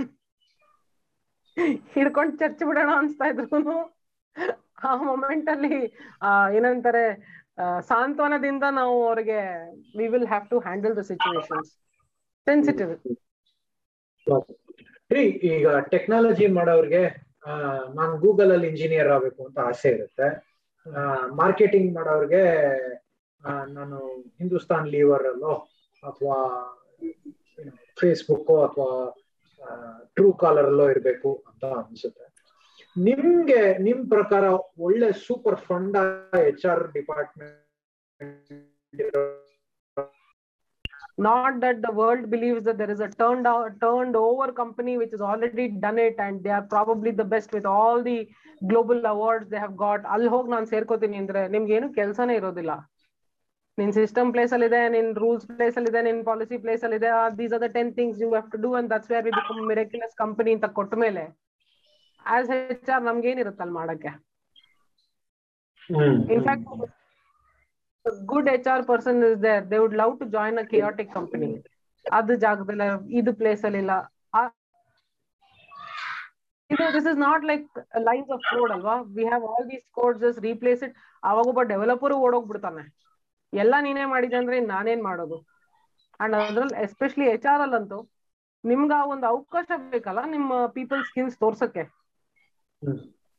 ಹಿಡ್ಕೊಂಡು 1.94 2.34
ಚರ್ಚೆ 2.36 2.64
ಬಿಡೋಣ 2.68 2.92
ಅನ್ಸ್ತಾ 3.00 3.26
ಇದ್ರು 3.32 3.74
ಆ 4.84 4.94
ಮೊಮೆಂಟ್ 5.08 5.48
ಅಲ್ಲಿ 5.48 5.74
ಏನಂತಾರೆ 6.56 7.04
ಸಾಂತ್ವನದಿಂದ 7.90 8.64
ನಾವು 8.78 8.94
ಅವ್ರಿಗೆ 9.08 9.40
we 9.98 10.06
will 10.14 10.28
have 10.32 10.46
to 10.50 10.58
handle 10.58 10.96
the 10.96 11.02
situations 11.10 11.70
sensitive 12.46 12.92
ಈಗ 15.52 15.68
ಟೆಕ್ನಾಲಜಿ 15.92 16.46
ಮಾಡೋರ್ಗೆ 16.58 17.02
ನಾನು 17.98 18.12
ಗೂಗಲ್ 18.18 18.52
ಅಲ್ಲಿ 18.52 18.68
ಇಂಜಿನಿಯರ್ 18.72 19.10
ಆಗಬೇಕು 19.16 19.40
ಅಂತ 19.46 19.58
ಆಸೆ 19.70 19.88
ಇರುತ್ತೆ. 19.96 20.28
ಮಾರ್ಕೆಟಿಂಗ್ 21.40 21.90
ಮಾಡೋರ್ಗೆ 21.94 22.44
ನಾನು 23.72 23.96
ಹಿಂದೂಸ್ತಾನ್ 24.38 24.88
ಲೀವರ್ 24.94 25.26
ಅಲ್ಲೋ, 25.32 25.54
ಅಥವಾ 26.02 26.38
ಫೇಸ್ಬುಕ್ 27.98 28.52
ಅಥವಾ 28.66 28.88
ಟ್ರೂ 30.16 30.28
ಕಾಲರ್ 30.42 30.68
ಅಲ್ಲೋ 30.70 30.86
ಇರಬೇಕು 30.94 31.30
ಅಂತ 31.48 31.64
ಅನ್ಸುತ್ತೆ. 31.80 32.26
ನಿಮ್ಗೆ 32.96 33.60
ನಿಮ್ 33.86 34.02
ಪ್ರಕಾರ 34.08 34.44
ಒಳ್ಳೆ 34.86 35.08
super 35.26 35.60
fund 35.68 35.96
H 36.48 36.66
R 36.72 36.84
department 36.98 37.60
not 41.18 41.52
that 41.60 41.76
the 41.80 41.92
world 41.92 42.22
believes 42.28 42.62
that 42.64 42.78
there 42.78 42.90
is 42.90 43.00
a 43.00 43.08
turned 43.12 43.46
out 43.46 43.66
turned 43.80 44.16
over 44.22 44.46
company 44.52 44.94
which 45.00 45.12
has 45.12 45.20
already 45.22 45.66
done 45.84 45.98
it 45.98 46.16
and 46.18 46.42
they 46.44 46.50
are 46.50 46.64
probably 46.72 47.12
the 47.12 47.24
best 47.24 47.52
with 47.52 47.66
all 47.74 48.02
the 48.02 48.16
global 48.62 48.98
awards 49.12 49.44
they 49.48 49.60
have 49.64 49.76
got 49.84 50.00
ಅಲ್ಲಿ 50.14 50.30
ಹೋಗಿ 50.34 50.50
ನಾನು 50.54 50.66
ಸೇರ್ಕೋತೀನಿ 50.72 51.18
ಅಂದ್ರೆ 51.22 51.42
ನಿಮ್ಗೆ 51.54 51.74
ಏನು 51.78 51.88
ಕೆಲಸನೇ 51.98 52.36
ಇರೋದಿಲ್ಲ 52.40 52.74
ನಿನ್ 53.78 53.92
system 54.00 54.32
place 54.34 54.54
ಅಲ್ಲಿ 54.56 54.68
ಇದೆ 54.70 54.82
ನಿನ್ 54.96 55.10
ರೂಲ್ಸ್ 55.24 55.46
ಪ್ಲೇಸ್ 55.52 55.78
ಅಲ್ಲಿ 55.80 55.92
ಇದೆ 55.92 56.02
ನಿನ್ 56.08 56.20
ಪಾಲಿಸಿ 56.30 56.58
ಪ್ಲೇಸ್ 56.64 56.84
ಅಲ್ಲಿ 56.88 56.98
ಇದೆ 57.02 57.12
these 57.40 57.54
are 57.58 57.64
the 57.66 57.70
ten 57.78 57.92
things 58.00 58.20
you 58.24 58.30
have 58.34 58.50
to 58.54 58.60
do 58.66 58.72
and 58.80 58.90
that's 58.94 59.10
where 59.14 59.24
we 59.28 59.34
become 59.40 59.62
miraculous 59.72 60.16
company 60.24 60.52
ಅಂತ 60.58 60.68
ಕೊಟ್ಟ 60.80 60.94
ಆಸ್ 62.24 62.50
ಹೆಚ್ 62.52 62.90
ಆರ್ 62.94 63.04
ನಮ್ಗೆ 63.08 63.28
ಏನಿರುತ್ತೆ 63.32 63.62
ಅಲ್ಲಿ 63.64 63.76
ಮಾಡಕ್ಕೆ 63.80 64.12
in fact 66.34 66.68
good 68.30 68.48
H 68.54 68.68
R 68.72 68.84
person 68.90 69.20
is 69.28 69.38
there 69.46 69.64
they 69.70 69.78
would 69.82 69.96
love 70.02 70.14
to 70.20 70.26
join 70.36 70.58
a 70.62 70.66
chaotic 70.72 71.12
company 71.18 71.48
ಅದು 72.04 72.32
ಜಾಗದಲ್ಲಿ 72.44 72.86
ಇದು 73.18 73.30
place 73.40 73.62
ಅಲ್ಲಿ 73.66 73.80
ಇಲ್ಲ. 73.84 73.92
ಇದು 76.70 76.84
this 76.96 77.08
is 77.12 77.18
not 77.26 77.42
like 77.50 77.66
lines 78.08 78.30
of 78.36 78.44
code 78.52 78.72
ಅಲ್ವಾ? 78.76 78.94
We 79.16 79.24
have 79.30 79.44
all 79.52 79.66
these 79.72 79.84
codes 79.98 80.20
just 80.24 80.40
replace 80.48 80.82
it 80.86 80.94
ಅವಾಗ 81.22 81.46
ಒಬ್ಬ 81.52 81.62
developer 81.72 82.14
ಓಡೋಗ್ಬಿಡ್ತಾನೆ. 82.24 82.82
ಎಲ್ಲ 83.52 83.74
ನೀನೇ 83.86 84.04
ಮಾಡಿದೆ 84.12 84.36
ಅಂದ್ರೆ 84.40 84.56
ನಾನೇನ್ 84.72 85.02
ಮಾಡೋದು? 85.08 85.38
ಅಂಡ್ 86.20 86.34
ಅದ್ರಲ್ಲಿ 86.40 86.76
ಎಸ್ಪೆಷಲಿ 86.86 87.26
ಎಚ್ 87.34 87.46
ಆರ್ 87.52 87.62
ಅಲ್ 87.66 87.76
ಅಂತೂ 87.80 87.98
ನಿಮ್ಗ 88.64 88.92
ಒಂದು 89.12 89.26
ಅವಕಾಶ 89.32 89.68
ಬೇಕಲ್ಲ 89.92 90.20
ನಿಮ್ಮ 90.34 90.52
ಪೀಪಲ್ 90.76 91.02
ಸ್ಕಿಲ್ಸ್ 91.10 91.38
ತೋರ್ಸಕ್ಕೆ? 91.44 91.84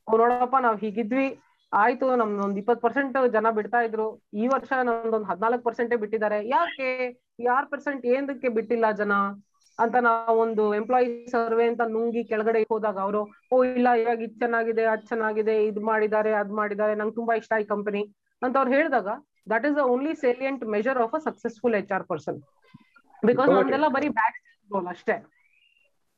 ನೋಡಪ್ಪ 0.08 0.56
ನಾವ್ 0.60 0.78
ಹೀಗಿದ್ವಿ. 0.80 1.26
ಆಯ್ತು 1.72 2.06
ನಮ್ದು 2.16 2.42
ಒಂದ್ 2.44 2.58
ಇಪ್ಪತ್ 2.58 2.82
ಪರ್ಸೆಂಟ್ 2.82 3.16
ಜನ 3.32 3.46
ಬಿಡ್ತಾ 3.50 3.80
ಇದ್ರು. 3.86 4.06
ಈ 4.34 4.46
ವರ್ಷ 4.46 4.70
ನಮ್ದೊಂದ್ 4.88 5.28
ಹದ್ನಾಲ್ಕು 5.30 5.64
ಪರ್ಸೆಂಟೇ 5.64 5.96
ಬಿಟ್ಟಿದ್ದಾರೆ. 6.02 6.38
ಯಾಕೆ? 6.48 6.88
ಯಾರ್ 7.40 7.56
ಆರ್ 7.56 7.68
ಪರ್ಸೆಂಟ್ 7.72 8.04
ಏನಕ್ಕೆ 8.14 8.48
ಬಿಟ್ಟಿಲ್ಲ 8.56 8.86
ಜನ? 9.00 9.12
ಅಂತ 9.78 9.96
ನಾವು 10.04 10.34
ಒಂದು 10.42 10.64
ಎಂಪ್ಲಾಯಿ 10.74 11.08
ಸರ್ವೆ 11.32 11.64
ಅಂತ 11.70 11.82
ನುಂಗಿ 11.90 12.22
ಕೆಳಗಡೆ 12.30 12.60
ಹೋದಾಗ 12.70 12.98
ಅವರು 12.98 13.20
ಓ 13.52 13.56
ಇಲ್ಲ 13.70 13.88
ಇವಾಗ 14.00 14.20
ಇದ್ 14.26 14.36
ಚೆನ್ನಾಗಿದೆ 14.38 14.84
ಅದ್ 14.92 15.04
ಚೆನ್ನಾಗಿದೆ 15.04 15.56
ಇದ್ 15.68 15.80
ಮಾಡಿದ್ದಾರೆ 15.88 16.32
ಅದ್ 16.34 16.52
ಮಾಡಿದ್ದಾರೆ 16.60 16.94
ನಂಗೆ 16.94 17.14
ತುಂಬಾ 17.14 17.34
ಇಷ್ಟ 17.40 17.52
ಈ 17.62 17.66
ಕಂಪನಿ 17.72 18.02
ಅಂತ 18.42 18.54
ಅವ್ರು 18.56 18.70
ಹೇಳಿದಾಗ 18.70 19.08
that 19.52 19.66
is 19.68 19.76
the 19.76 19.82
only 19.92 20.12
salient 20.22 20.62
measure 20.74 20.98
of 21.04 21.14
a 21.14 21.22
successful 21.28 21.76
H 21.80 21.92
R 21.92 22.06
person 22.08 22.38
because. 23.22 23.50
ನಮ್ದೆಲ್ಲ 23.56 23.86
ಬರೀ 23.96 24.08
ಬ್ಯಾಕ್ 24.18 24.38
ರೋಲ್ 24.70 24.88
ಅಷ್ಟೇ. 24.88 25.16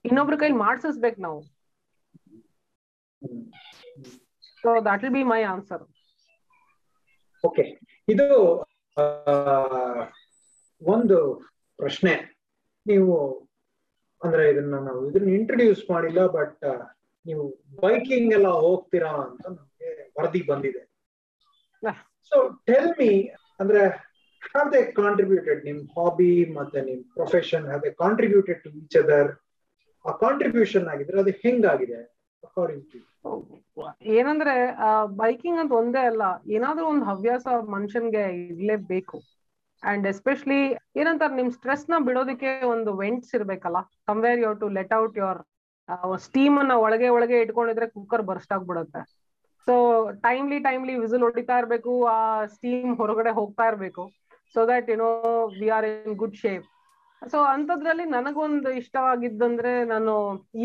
ಇನ್ನೊಬ್ರ 0.05 0.35
ಕೈಲಿ 0.41 0.59
ಮಾಡ್ಸಿಸ್ಬೇಕು 0.62 1.19
ನಾವು. 1.21 1.41
So 4.64 4.69
that 4.89 5.03
will 5.05 5.16
be 5.19 5.25
my 5.33 5.41
answer 5.53 5.85
okay 7.45 7.64
ಇದು 8.09 8.27
ಒಂದು 10.83 11.19
ಪ್ರಶ್ನೆ. 11.79 12.14
ನೀವು 12.87 13.14
ಅಂದ್ರೆ 14.23 14.45
ಇದನ್ನ 14.53 14.77
ನಾವು 14.87 15.01
ಇದನ್ನ 15.09 15.29
ಇಂಟ್ರೊಡ್ಯೂಸ್ 15.39 15.83
ಮಾಡಿಲ್ಲ 15.91 16.21
ಬಟ್ 16.37 16.64
ನೀವು 17.27 17.45
ಬೈಕಿಂಗ್ 17.83 18.31
ಎಲ್ಲ 18.39 18.49
ಹೋಗ್ತೀರಾ 18.64 19.12
ಅಂತ 19.27 19.45
ನಮ್ಗೆ 19.49 19.91
ವರದಿ 20.19 20.43
ಬಂದಿದೆ. 20.51 20.83
ಸೊ 22.33 22.37
ಟೆಲ್ 22.69 22.91
ಮಿ 23.01 23.11
ಅಂದ್ರೆ 23.61 23.83
ಹ್ಯಾವ್ 24.43 24.69
ದೇ 24.73 24.81
ಕಾಂಟ್ರಿಬ್ಯೂಟೆಡ್ 24.93 25.61
ನಿಮ್ 25.69 25.81
ಹಾಬಿ 25.95 26.33
ಮತ್ತೆ 26.59 26.81
ನಿಮ್ 26.89 27.01
profession 27.16 27.64
have 27.64 27.83
they 27.87 27.91
contributed 28.05 28.61
to 28.64 28.71
each 28.81 28.97
other 29.03 29.31
ಆ 30.05 30.12
ಕಾಂಟ್ರಿಬ್ಯೂಷನ್ 30.25 30.87
ಆಗಿದ್ರೆ 30.93 31.19
ಅದು 31.25 31.35
ಹೆಂಗಾಗಿದೆ? 31.45 32.01
ಏನಂದ್ರೆ 34.16 34.55
ಬೈಕಿಂಗ್ 35.20 35.61
ಅಂತ 35.62 35.72
ಒಂದೇ 35.80 36.03
ಅಲ್ಲ, 36.11 36.22
ಏನಾದ್ರೂ 36.57 36.84
ಒಂದು 36.92 37.05
ಹವ್ಯಾಸ 37.11 37.46
ಮನುಷ್ಯನ್ಗೆ 37.74 38.22
ಇರ್ಲೇಬೇಕು. 38.53 39.18
ಅಂಡ್ 39.82 40.05
ಎಸ್ಪೆಷಲಿ 40.12 40.61
ಏನಂತಾರೆ, 41.01 41.34
ನಿಮ್ 41.40 41.51
ಸ್ಟ್ರೆಸ್ನ 41.57 41.99
ಬಿಡೋದಕ್ಕೆ 42.09 42.51
ಒಂದು 42.74 42.90
ವೆಂಟ್ಸ್ 43.03 43.32
ಇರ್ಬೇಕಲ್ಲ 43.38 43.80
somewhere 44.09 44.40
your 44.46 44.59
to 44.62 44.68
let 44.78 44.94
out 45.01 45.18
your 45.22 45.40
steam 46.26 46.57
ಅನ್ನ 46.62 46.72
ಒಳಗೆ 46.86 47.09
ಒಳಗೆ 47.16 47.36
ಇಟ್ಕೊಂಡಿದ್ರೆ 47.44 47.86
ಕುಕ್ಕರ್ 47.94 48.24
ಬರ್ಸ್ಟ್ 48.30 48.53
ಆಗ್ಬಿಡುತ್ತೆ. 48.57 49.03
ಸೊ 49.66 49.74
ಟೈಮ್ಲಿ 50.26 50.59
ಟೈಮ್ಲಿ 50.66 50.94
ವಿಸಿಲ್ 51.05 51.24
ಹೊಡಿತಾ 51.26 51.55
ಇರ್ಬೇಕು, 51.61 51.92
ಆ 52.16 52.18
ಸ್ಟೀಮ್ 52.55 52.90
ಹೊರಗಡೆ 53.01 53.32
ಹೋಗ್ತಾ 53.38 53.64
ಇರ್ಬೇಕು. 53.70 54.05
So 54.55 54.61
that 54.72 54.90
no 55.05 55.09
we 55.61 55.68
are 55.76 55.86
in 55.90 56.16
good 56.22 56.36
shape 56.42 56.66
so 57.22 57.38
ಅಂತದ್ರಲ್ಲಿ 57.55 58.05
ನನಗೊಂದು 58.16 58.70
ಇಷ್ಟವಾಗಿದ್ದಂದ್ರೆ, 58.80 59.72
ನಾನು 59.92 60.12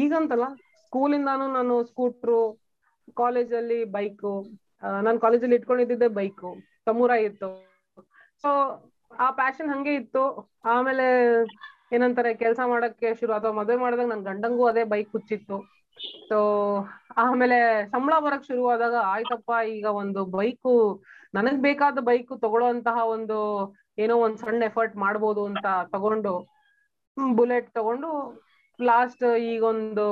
ಈಗಂತಲ್ಲ 0.01 0.47
ಸ್ಕೂಲಿಂದಾನು 0.93 1.45
ನಾನು 1.53 1.75
ಸ್ಕೂಟ್ರು, 1.87 2.39
ಕಾಲೇಜಲ್ಲಿ 3.19 3.77
ಬೈಕು 3.93 4.31
ನಾನು 5.05 5.17
ಕಾಲೇಜಲ್ಲಿ 5.23 5.55
ಇಟ್ಕೊಂಡಿದ್ದೆ 5.59 6.07
ಬೈಕು, 6.17 6.49
ಸಮೂರ 6.87 7.11
ಇತ್ತು. 7.27 7.47
ಸೊ 8.43 8.49
ಆ 9.25 9.27
ಪ್ಯಾಷನ್ 9.39 9.71
ಹಂಗೆ 9.73 9.93
ಇತ್ತು. 10.01 10.23
ಆಮೇಲೆ 10.73 11.07
ಏನಂತಾರೆ, 11.95 12.33
ಕೆಲಸ 12.43 12.59
ಮಾಡಕ್ಕೆ 12.73 13.09
ಶುರು, 13.19 13.33
ಅಥವಾ 13.37 13.53
ಮದುವೆ 13.59 13.77
ಮಾಡಿದಾಗ 13.83 14.09
ನನ್ 14.11 14.23
ಗಂಡಂಗೂ 14.29 14.67
ಅದೇ 14.71 14.83
ಬೈಕ್ 14.93 15.09
ಹುಚ್ಚಿತ್ತು. 15.15 15.57
ಸೊ 16.29 16.37
ಆಮೇಲೆ 17.25 17.57
ಸಂಬಳ 17.95 18.13
ಬರಕ್ 18.27 18.47
ಶುರು 18.51 18.63
ಆದಾಗ 18.75 18.95
ಆಯ್ತಪ್ಪ, 19.15 19.51
ಈಗ 19.77 19.87
ಒಂದು 20.03 20.23
ಬೈಕು, 20.37 20.75
ನನಗ್ 21.33 21.61
ಬೇಕಾದ 21.67 22.05
ಬೈಕ್ 22.11 22.33
ತಗೊಳ್ಳೋಂತಹ 22.45 22.97
ಒಂದು, 23.15 23.39
ಏನೋ 24.05 24.17
ಒಂದ್ 24.27 24.41
ಸಣ್ಣ 24.45 24.63
ಎಫರ್ಟ್ 24.71 24.97
ಮಾಡ್ಬೋದು 25.05 25.43
ಅಂತ 25.51 25.65
ತಗೊಂಡು 25.95 26.35
ಬುಲೆಟ್ 27.41 27.69
ತಗೊಂಡು 27.81 28.11
ಲಾಸ್ಟ್ 28.79 29.27
ಈಗೊಂದು 29.53 30.09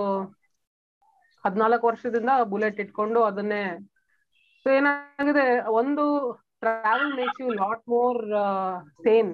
ಹದ್ನಾಲ್ಕು 1.44 1.86
ವರ್ಷದಿಂದ 1.88 2.32
ಬುಲೆಟ್ 2.52 2.80
ಇಟ್ಕೊಂಡು 2.80 3.20
ಅದನ್ನೇ 3.24 3.64
ಸೊ 4.66 4.70
ಏನಾಗಿದೆ? 4.70 5.46
ಒಂದು 5.80 6.04
travel 6.62 7.14
makes 7.14 7.42
you 7.42 7.50
lot 7.62 7.84
more 7.88 8.20
sane 9.00 9.32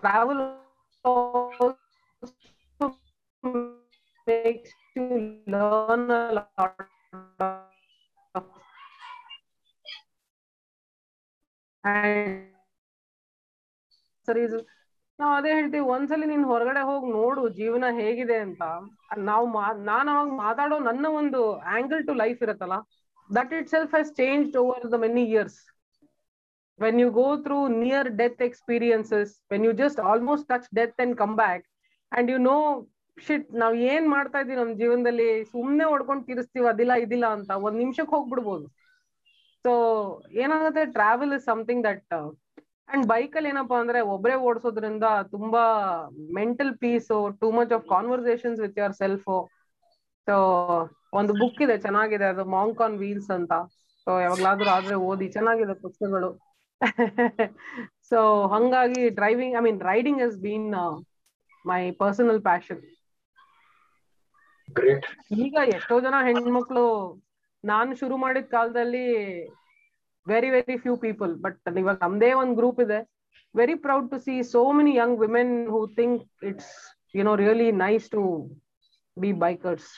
travel 0.00 0.42
makes 4.26 4.74
you 4.96 5.06
learn 5.48 6.08
ಸರಿ 14.28 14.42
ನಾವ್ 15.22 15.34
ಅದೇ 15.40 15.50
ಹೇಳ್ತೀವಿ, 15.58 15.84
ಒಂದ್ಸಲಿ 15.94 16.26
ನೀನ್ 16.32 16.44
ಹೊರಗಡೆ 16.52 16.82
ಹೋಗಿ 16.90 17.08
ನೋಡು 17.18 17.42
ಜೀವನ 17.58 17.90
ಹೇಗಿದೆ 18.00 18.38
ಅಂತ. 18.46 18.62
ನಾವು 19.30 19.46
ನಾನ್ 19.90 20.08
ಅವಾಗ 20.14 20.28
ಮಾತಾಡೋ 20.44 20.78
ನನ್ನ 20.88 21.06
ಒಂದು 21.20 21.40
ಆಂಗಲ್ 21.76 22.02
ಟು 22.08 22.14
ಲೈಫ್ 22.22 22.40
ಇರತ್ತಲ್ಲ 22.46 22.78
that 23.30 23.52
itself 23.74 23.92
has 23.96 24.10
change 24.22 24.56
over 24.62 24.86
the 24.94 24.98
many 25.06 25.24
years 25.34 25.58
when 26.80 26.98
you 27.04 27.08
go 27.20 27.28
through 27.46 27.58
near 27.82 28.08
death 28.22 28.42
experiences 28.48 29.32
when 29.52 29.66
you 29.68 29.74
just 29.82 30.00
almost 30.12 30.48
touch 30.52 30.68
death 30.80 31.00
and 31.04 31.16
come 31.22 31.36
back 31.42 31.64
and 32.12 32.30
you 32.34 32.38
know 32.50 32.56
shit 33.18 33.48
ನಾವ್ 33.62 33.74
ಏನ್ 33.92 34.06
ಮಾಡ್ತಾ 34.12 34.38
ಇದೀವಿ 34.42 34.58
ನಮ್ 34.60 34.70
ಜೀವನದಲ್ಲಿ, 34.82 35.26
ಸುಮ್ನೆ 35.54 35.84
ಹೊಡ್ಕೊಂಡ್ 35.90 36.22
ತೀರಿಸ್ತೀವಿ, 36.28 36.66
ಅದಿಲ್ಲ, 36.70 36.92
ಇದಿಲ್ಲ 37.04 37.26
ಅಂತ 37.36 37.50
ಒಂದ್ 37.66 37.78
ನಿಮಿಷಕ್ಕೆ 37.82 38.12
ಹೋಗ್ಬಿಡ್ಬೋದು. 38.16 38.64
ಸೊ 39.64 39.72
ಏನಾಗುತ್ತೆ 40.42 40.82
travel 40.96 41.34
is 41.36 41.44
something 41.50 41.82
that 41.88 42.14
and 42.88 43.06
bike 43.08 43.36
ಅಲ್ಲಿ 43.38 43.50
ಏನಪ್ಪಾ 43.52 43.76
ಅಂದ್ರೆ 43.82 44.00
ಒಬ್ಬರೇ 44.14 44.34
ಓಡಿಸೋದ್ರಿಂದ 44.46 45.06
ತುಂಬಾ 45.34 45.62
mental 46.38 46.72
peace 46.82 47.08
too 47.40 47.48
much 47.58 47.72
of 47.76 47.84
conversations 47.94 48.60
with 48.64 48.78
yourself 49.00 49.28
so 50.28 50.34
ಒಂದು 51.20 51.32
ಬುಕ್ 51.40 51.60
ಇದೆ 51.64 51.76
ಚೆನ್ನಾಗಿದೆ. 51.84 52.26
ಅದು 52.32 52.44
ಮಾಂಕ್ 52.54 52.80
ಆನ್ 52.84 52.96
ವೀಲ್ಸ್ 52.98 53.30
ಅಂತ. 53.38 53.52
ಸೊ 54.06 54.12
ಯಾವಾಗ್ಲಾದ್ರೂ 54.20 54.70
ಆದ್ರೆ 54.76 54.96
ಓದಿ 55.08 55.26
ಚೆನ್ನಾಗಿದೆ 55.36 55.74
ಪುಸ್ತಕಗಳು. 55.84 56.30
ಸೊ 58.10 58.18
ಹಂಗಾಗಿ 58.52 59.02
driving 59.18 59.56
I 59.58 59.62
mean 59.66 59.80
riding 59.88 60.22
has 60.24 60.38
been 60.40 60.66
my 61.64 61.80
personal 62.00 62.40
passion 62.48 62.82
ಈಗ 65.44 65.54
ಎಷ್ಟೋ 65.76 65.96
ಜನ 66.04 66.16
ಹೆಣ್ಮಕ್ಳು 66.28 66.84
ನಾನು 67.64 67.90
ಶುರು 68.00 68.16
ಮಾಡಿದ 68.22 68.46
ಕಾಲದಲ್ಲಿ 68.48 69.06
very 70.26 70.50
very 70.54 70.76
few 70.84 70.94
people 71.06 71.32
but 71.44 71.58
ಇವಾಗ 71.82 71.96
ನಮ್ದೇ 72.04 72.30
ಒಂದು 72.42 72.54
ಗ್ರೂಪ್ 72.60 72.80
ಇದೆ. 72.86 72.98
Very 73.60 73.76
proud 73.84 74.06
to 74.12 74.18
see 74.26 74.34
so 74.54 74.62
many 74.78 74.92
young 75.02 75.16
women 75.24 75.54
who 75.74 75.80
think 75.98 76.22
it's 76.50 76.72
you 77.18 77.24
know 77.28 77.34
really 77.42 77.68
nice 77.84 78.06
to 78.16 78.22
be 79.16 79.30
bikers 79.44 79.90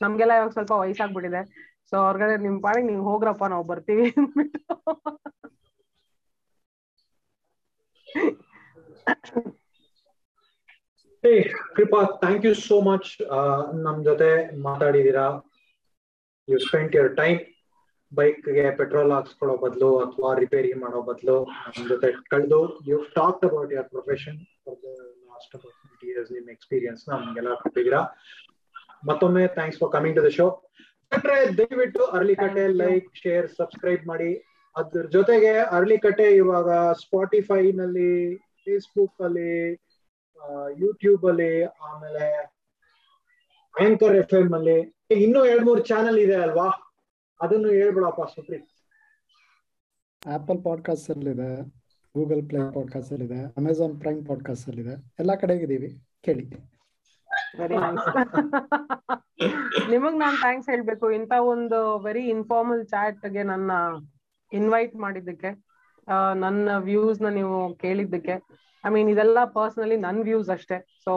ನಮ್ಗೆಲ್ಲ 0.00 0.32
ಇವಾಗ 0.38 0.52
ಸ್ವಲ್ಪ 0.56 0.72
ವಯಸ್ಸಾಗ್ಬಿಟ್ಟಿದೆ. 0.82 1.42
ಸೊ 1.90 1.96
ಹೊರ್ಗಡೆ 2.06 2.34
ನಿಮ್ 2.46 2.56
ಪಾಡಿಗೆ 2.64 2.86
ನೀವು 2.90 3.04
ಹೋಗ್ರಪ್ಪ, 3.10 3.44
ನಾವು 3.52 3.64
ಬರ್ತೀವಿ 3.70 4.06
ಅಂದ್ಬಿಟ್ಟು. 4.20 4.74
Kripa 11.76 12.00
thank 12.22 12.44
you 12.46 12.52
so 12.66 12.76
much 12.88 13.08
ನಮ್ 13.86 13.98
ಜೊತೆ 14.08 14.30
ಮಾತಾಡಿದೀರಾ. 14.66 15.26
ಯು 16.48 16.58
ಸ್ಪೆಂಡ್ 16.66 16.94
ಯುವರ್ 16.96 17.14
ಟೈಮ್ 17.22 17.38
ಬೈಕ್ಗೆ 18.18 18.64
ಪೆಟ್ರೋಲ್ 18.80 19.12
ಹಾಕ್ಸ್ಕೊಳ್ಳೋ 19.16 19.54
ಬದಲು 19.64 19.90
ಅಥವಾ 20.04 20.30
ರಿಪೇರಿ 20.42 20.72
ಮಾಡೋ 20.84 21.00
ಬದಲು 21.10 21.36
ಜೊತೆ 21.90 22.08
ಕಳೆದು 22.32 22.60
you 22.90 22.98
talk 23.18 23.44
about 23.48 23.72
your 23.76 23.88
profession 23.94 24.38
last 25.30 25.54
years 26.08 26.30
ನಿಮ್ಮ 26.36 26.48
ಎಕ್ಸ್ಪೀರಿಯನ್ಸ್ 26.56 27.02
ನಮ್ಗೆಲ್ಲ 27.12 27.52
ಕೊಟ್ಟಿದ್ದೀರಾ. 27.62 28.02
ಮತ್ತೊಮ್ಮೆ 29.10 29.42
thanks 29.56 29.78
for 29.80 29.92
coming 29.96 30.16
to 30.18 30.24
the 30.26 30.30
show 30.38 30.46
ದಯವಿಟ್ಟು 31.58 32.02
ಅರ್ಲಿ 32.16 32.34
ಕಟ್ಟೆ 32.42 32.64
ಲೈಕ್ 32.82 33.08
ಶೇರ್ 33.22 33.46
ಸಬ್ಸ್ಕ್ರೈಬ್ 33.58 34.04
ಮಾಡಿ. 34.12 34.30
ಅದ್ರ 34.76 35.02
ಜೊತೆಗೆ 35.16 35.52
ಅರ್ಲಿಕಟ್ಟೆ 35.76 36.26
ಇವಾಗ 36.40 36.70
ಸ್ಪಾಟಿಫೈ 37.02 37.62
ನಲ್ಲಿ 37.80 38.10
ಫೇಸ್ಬುಕ್ 38.64 39.20
ಅಲ್ಲಿ 39.26 39.52
ಯೂಟ್ಯೂಬ್ 40.82 41.24
ಅಲ್ಲಿ 41.30 41.52
ಆಮೇಲೆ 41.88 42.26
ಆಂಕರ್ 43.74 44.16
ಎಫ್ 44.22 44.34
ಎಂ 44.40 44.50
ಅಲ್ಲಿ 44.58 44.76
ಇನ್ನೂ 45.24 45.40
ಎರಡ್ 45.52 45.64
ಮೂರು 45.68 45.82
ಚಾನೆಲ್ 45.92 46.18
ಇದೆ 46.24 46.36
ಅಲ್ವಾ? 46.46 46.68
ಅದನ್ನು 47.40 47.68
ಹೇಳ್ಬಿಡಪ್ಪ 47.68 48.22
ಸುಪ್ರೀತ್ 48.22 48.68
ಆಪಲ್ 50.34 50.64
ಪಾಡ್ಕಾಸ್ಟ್ 50.64 51.10
ಅಲ್ಲಿ 51.10 51.30
ಇದೆ 51.30 51.62
ಗೂಗಲ್ 52.14 52.48
ಪ್ಲೇ 52.48 52.58
ಪಾಡ್ಕಾಸ್ಟ್ 52.74 53.12
ಅಲ್ಲಿ 53.12 53.26
ಇದೆ 53.26 53.44
ಅಮೆಝಾನ್ 53.56 54.00
ಪ್ರೈಮ್ 54.00 54.26
ಪಾಡ್ಕಾಸ್ಟ್ 54.26 54.68
ಅಲ್ಲಿ 54.68 54.82
ಇದೆ. 54.82 55.14
ಎಲ್ಲಾ 55.18 55.34
ಇದ್ದೀವಿ 55.54 55.90
ಕೇಳಿ. 56.22 56.46
ನಿಮಗ್ 59.90 60.18
ನಾನ್ 60.18 60.36
ಥ್ಯಾಂಕ್ಸ್ 60.38 60.70
ಹೇಳ್ಬೇಕು. 60.70 61.10
ಇಂತ 61.10 61.32
ಒಂದು 61.38 61.98
ವೆರಿ 61.98 62.28
ಇನ್ಫಾರ್ಮಲ್ 62.28 62.86
ಚಾಟ್ಗೆ 62.86 63.42
ನನ್ನ 63.42 63.70
ಇನ್ವೈಟ್ 64.52 64.96
ಮಾಡಿದ್ದಕ್ಕೆ 64.96 65.50
ಆ, 66.08 66.34
ನನ್ನ 66.34 66.76
ವ್ಯೂಸ್ನ 66.76 67.28
ನೀವು 67.28 67.74
ಕೇಳಿದ್ದಕ್ಕೆ. 67.74 68.34
ಐ 68.86 68.90
ಮೀನ್ 68.90 69.10
ಇದೆಲ್ಲ 69.10 69.44
ಪರ್ಸನಲಿ 69.44 69.96
ನನ್ 69.96 70.22
ವ್ಯೂಸ್ 70.22 70.50
ಅಷ್ಟೇ. 70.50 70.78
So 71.04 71.12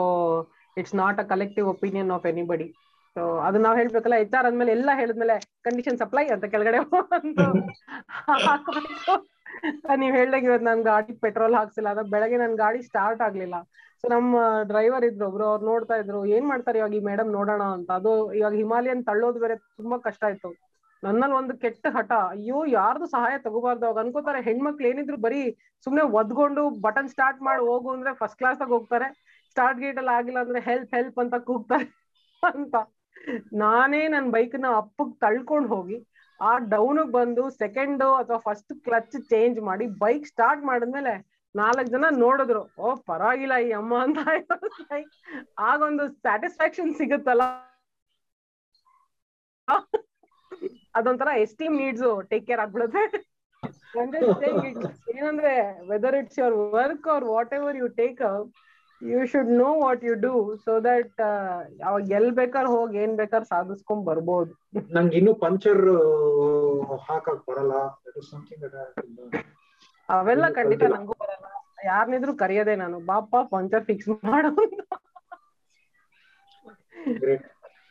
it's 0.76 0.94
not 0.94 1.20
a 1.20 1.22
collective 1.22 1.66
opinion 1.66 2.10
of 2.10 2.26
anybody 2.26 2.74
so 3.20 3.24
ಅದು 3.46 3.58
ನಾವ್ 3.64 3.76
ಹೇಳ್ಬೇಕಲ್ಲ 3.78 4.16
ಎಚ್ 4.24 4.34
ಆರ್ 4.38 4.46
ಅಂದ್ಮೇಲೆ 4.48 4.72
ಎಲ್ಲ 4.76 4.90
ಹೇಳಿದ್ಮೇಲೆ 4.98 5.34
ಕಂಡೀಷನ್ 5.66 5.98
ಸಪ್ಲೈ 6.02 6.22
ಅಂತ 6.34 6.44
ಕೆಳಗಡೆ 6.52 6.78
ನೀವ್ 10.02 10.14
ಹೇಳ್ದಾಗ 10.18 10.42
ಇವತ್ತು 10.48 10.66
ನನ್ 10.68 10.82
ಗಾಡಿ 10.88 11.12
ಪೆಟ್ರೋಲ್ 11.24 11.54
ಹಾಕ್ಸಿಲ್ಲ, 11.58 11.88
ಅದ 11.94 12.02
ಬೆಳಗ್ಗೆ 12.12 12.36
ನನ್ 12.42 12.54
ಗಾಡಿ 12.62 12.80
ಸ್ಟಾರ್ಟ್ 12.88 13.22
ಆಗ್ಲಿಲ್ಲ. 13.26 13.56
ಸೊ 14.00 14.08
ನಮ್ಮ 14.12 14.42
ಡ್ರೈವರ್ 14.70 15.04
ಇದ್ರು, 15.08 15.24
ಒಬ್ರು 15.30 15.44
ಅವ್ರು 15.50 15.64
ನೋಡ್ತಾ 15.70 15.96
ಇದ್ರು, 16.02 16.20
ಏನ್ 16.36 16.46
ಮಾಡ್ತಾರೆ 16.50 16.78
ಇವಾಗ 16.80 16.94
ಈ 16.98 17.02
ಮೇಡಮ್ 17.08 17.30
ನೋಡೋಣ 17.38 17.64
ಅಂತ. 17.76 17.90
ಅದು 18.00 18.12
ಇವಾಗ 18.38 18.54
ಹಿಮಾಲಯನ್ 18.62 19.02
ತಳ್ಳೋದು 19.08 19.40
ಬೇರೆ 19.44 19.56
ತುಂಬಾ 19.80 19.98
ಕಷ್ಟ 20.06 20.24
ಆಯ್ತು. 20.28 20.50
ನನ್ನಲ್ಲಿ 21.02 21.36
ಒಂದು 21.40 21.56
ಕೆಟ್ಟ 21.64 21.86
ಹಠ, 21.96 22.12
ಅಯ್ಯೋ, 22.36 22.60
ಯಾರ್ದು 22.78 23.08
ಸಹಾಯ 23.16 23.34
ತಗೋಬಾರ್ದು. 23.46 23.84
ಅವಾಗ 23.88 24.00
ಅನ್ಕೋತಾರೆ, 24.04 24.40
ಹೆಣ್ಮಕ್ಳು 24.48 24.88
ಏನಿದ್ರು 24.92 25.18
ಬರೀ 25.26 25.42
ಸುಮ್ನೆ 25.86 26.04
ಒದ್ಕೊಂಡು 26.20 26.64
ಬಟನ್ 26.86 27.10
ಸ್ಟಾರ್ಟ್ 27.14 27.42
ಮಾಡಿ, 27.48 27.62
ಹೋಗು 27.70 27.90
ಅಂದ್ರೆ 27.96 28.12
ಫಸ್ಟ್ 28.22 28.38
ಕ್ಲಾಸ್ 28.42 28.62
ಹೋಗ್ತಾರೆ 28.74 29.10
ಸ್ಟಾರ್ಟ್ 29.52 29.82
ಗೇಟ್ 29.84 30.00
ಅಲ್ಲಿ 30.04 30.14
ಆಗಿಲ್ಲ 30.20 30.40
ಅಂದ್ರೆ 30.46 30.62
ಹೆಲ್ಪ್ 30.70 30.94
ಹೆಲ್ಪ್ 30.98 31.20
ಅಂತ 31.24 31.36
ಕೂಗ್ತಾರೆ 31.50 31.88
ಅಂತ. 32.42 32.76
ನಾನೇ 33.62 34.02
ನನ್ 34.14 34.28
ಬೈಕ್ನ 34.34 34.68
ಅಪ್ಪಗ್ 34.82 35.14
ತಳ್ಕೊಂಡ್ 35.24 35.68
ಹೋಗಿ, 35.74 35.98
ಆ 36.40 36.52
ಡೌನ್ 36.74 37.02
ಬಂದು 37.16 37.42
ಸೆಕೆಂಡ್ 37.62 38.02
ಅಥವಾ 38.20 38.38
ಫಸ್ಟ್ 38.46 38.72
ಕ್ಲಚ್ 38.86 39.16
ಚೇಂಜ್ 39.32 39.58
ಮಾಡಿ 39.68 39.86
ಬೈಕ್ 40.02 40.26
ಸ್ಟಾರ್ಟ್ 40.32 40.62
ಮಾಡಿದ್ಮೇಲೆ 40.70 41.14
ನಾಲ್ಕ್ 41.54 41.90
ಜನ 41.94 42.10
ನೋಡಿದ್ರು, 42.24 42.62
ಓ 42.78 42.94
ಪರವಾಗಿಲ್ಲ 43.10 43.54
ಈ 43.66 43.70
ಅಮ್ಮ 43.80 43.94
ಅಂತ 44.04 44.18
ಆಗೊಂದು 45.70 46.04
ಸ್ಯಾಟಿಸ್ಫ್ಯಾಕ್ಷನ್ 46.24 46.92
ಸಿಗುತ್ತಲ್ಲ? 47.00 47.42
ಅದೊಂಥರ 50.98 51.28
ಎಸ್ಟೀಮ್ 51.44 51.76
ನೀಡ್ಸ್ 51.82 52.06
ಟೇಕ್ 52.30 52.46
ಕೇರ್ 52.48 52.62
ಆಗ್ಬಿಡುತ್ತೆ. 52.64 53.02
ಏನಂದ್ರೆ 55.18 55.52
whether 55.90 56.16
it's 56.20 56.38
your 56.40 56.56
work 56.78 57.06
or 57.14 57.26
whatever 57.58 57.78
you 57.82 57.88
take 58.00 58.20
you 59.00 59.20
should 59.26 59.50
know 59.60 59.68
what 59.82 60.02
you 60.04 60.14
do 60.24 60.32
so 60.64 60.72
that 60.84 61.20
ಅವಾಗ 61.86 62.02
ಎಲ್ 62.10 62.30
ಬೇಕಾರ್ 62.32 62.66
ಹೋಗಿ 62.66 62.98
ಏನ್ 62.98 63.14
ಬೇಕಾರ್ 63.16 63.44
ಸಾಧಿಸ್ಕೊಂಡ್ 63.44 64.04
ಬರ್ಬೋದು 64.06 64.52
ನಂಗೆ 64.96 65.16
ಇನ್ನು 65.16 65.32
ಪಂಚರ್ 65.44 65.82
ಹಾಕಕ್ 67.08 67.42
ಬರಲ್ಲ. 67.48 67.74
ಅವೆಲ್ಲ 70.08 70.46
ಖಂಡಿತ. 70.50 70.82
ನಂಗೂ 70.94 71.16
ಬರಲ್ಲ 71.22 71.46
ಯಾರನಿದ್ರು 71.84 72.32
ಕರೆಯೋದೇ 72.36 72.76
ನಾನು 72.76 72.96
ಬಾಪ 73.06 73.34
ಪಂಚರ್ 73.54 73.84
ಫಿಕ್ಸ್ 73.84 74.10
ಮಾಡು. 74.30 74.50
Great. 77.20 77.42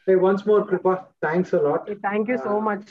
Hey, 0.07 0.15
once 0.23 0.45
more, 0.45 0.63
Kripa, 0.65 0.91
thanks 1.21 1.51
a 1.53 1.61
lot. 1.61 1.83
You 2.29 2.37
so 2.39 2.51
Uh, 2.53 2.63
much 2.67 2.89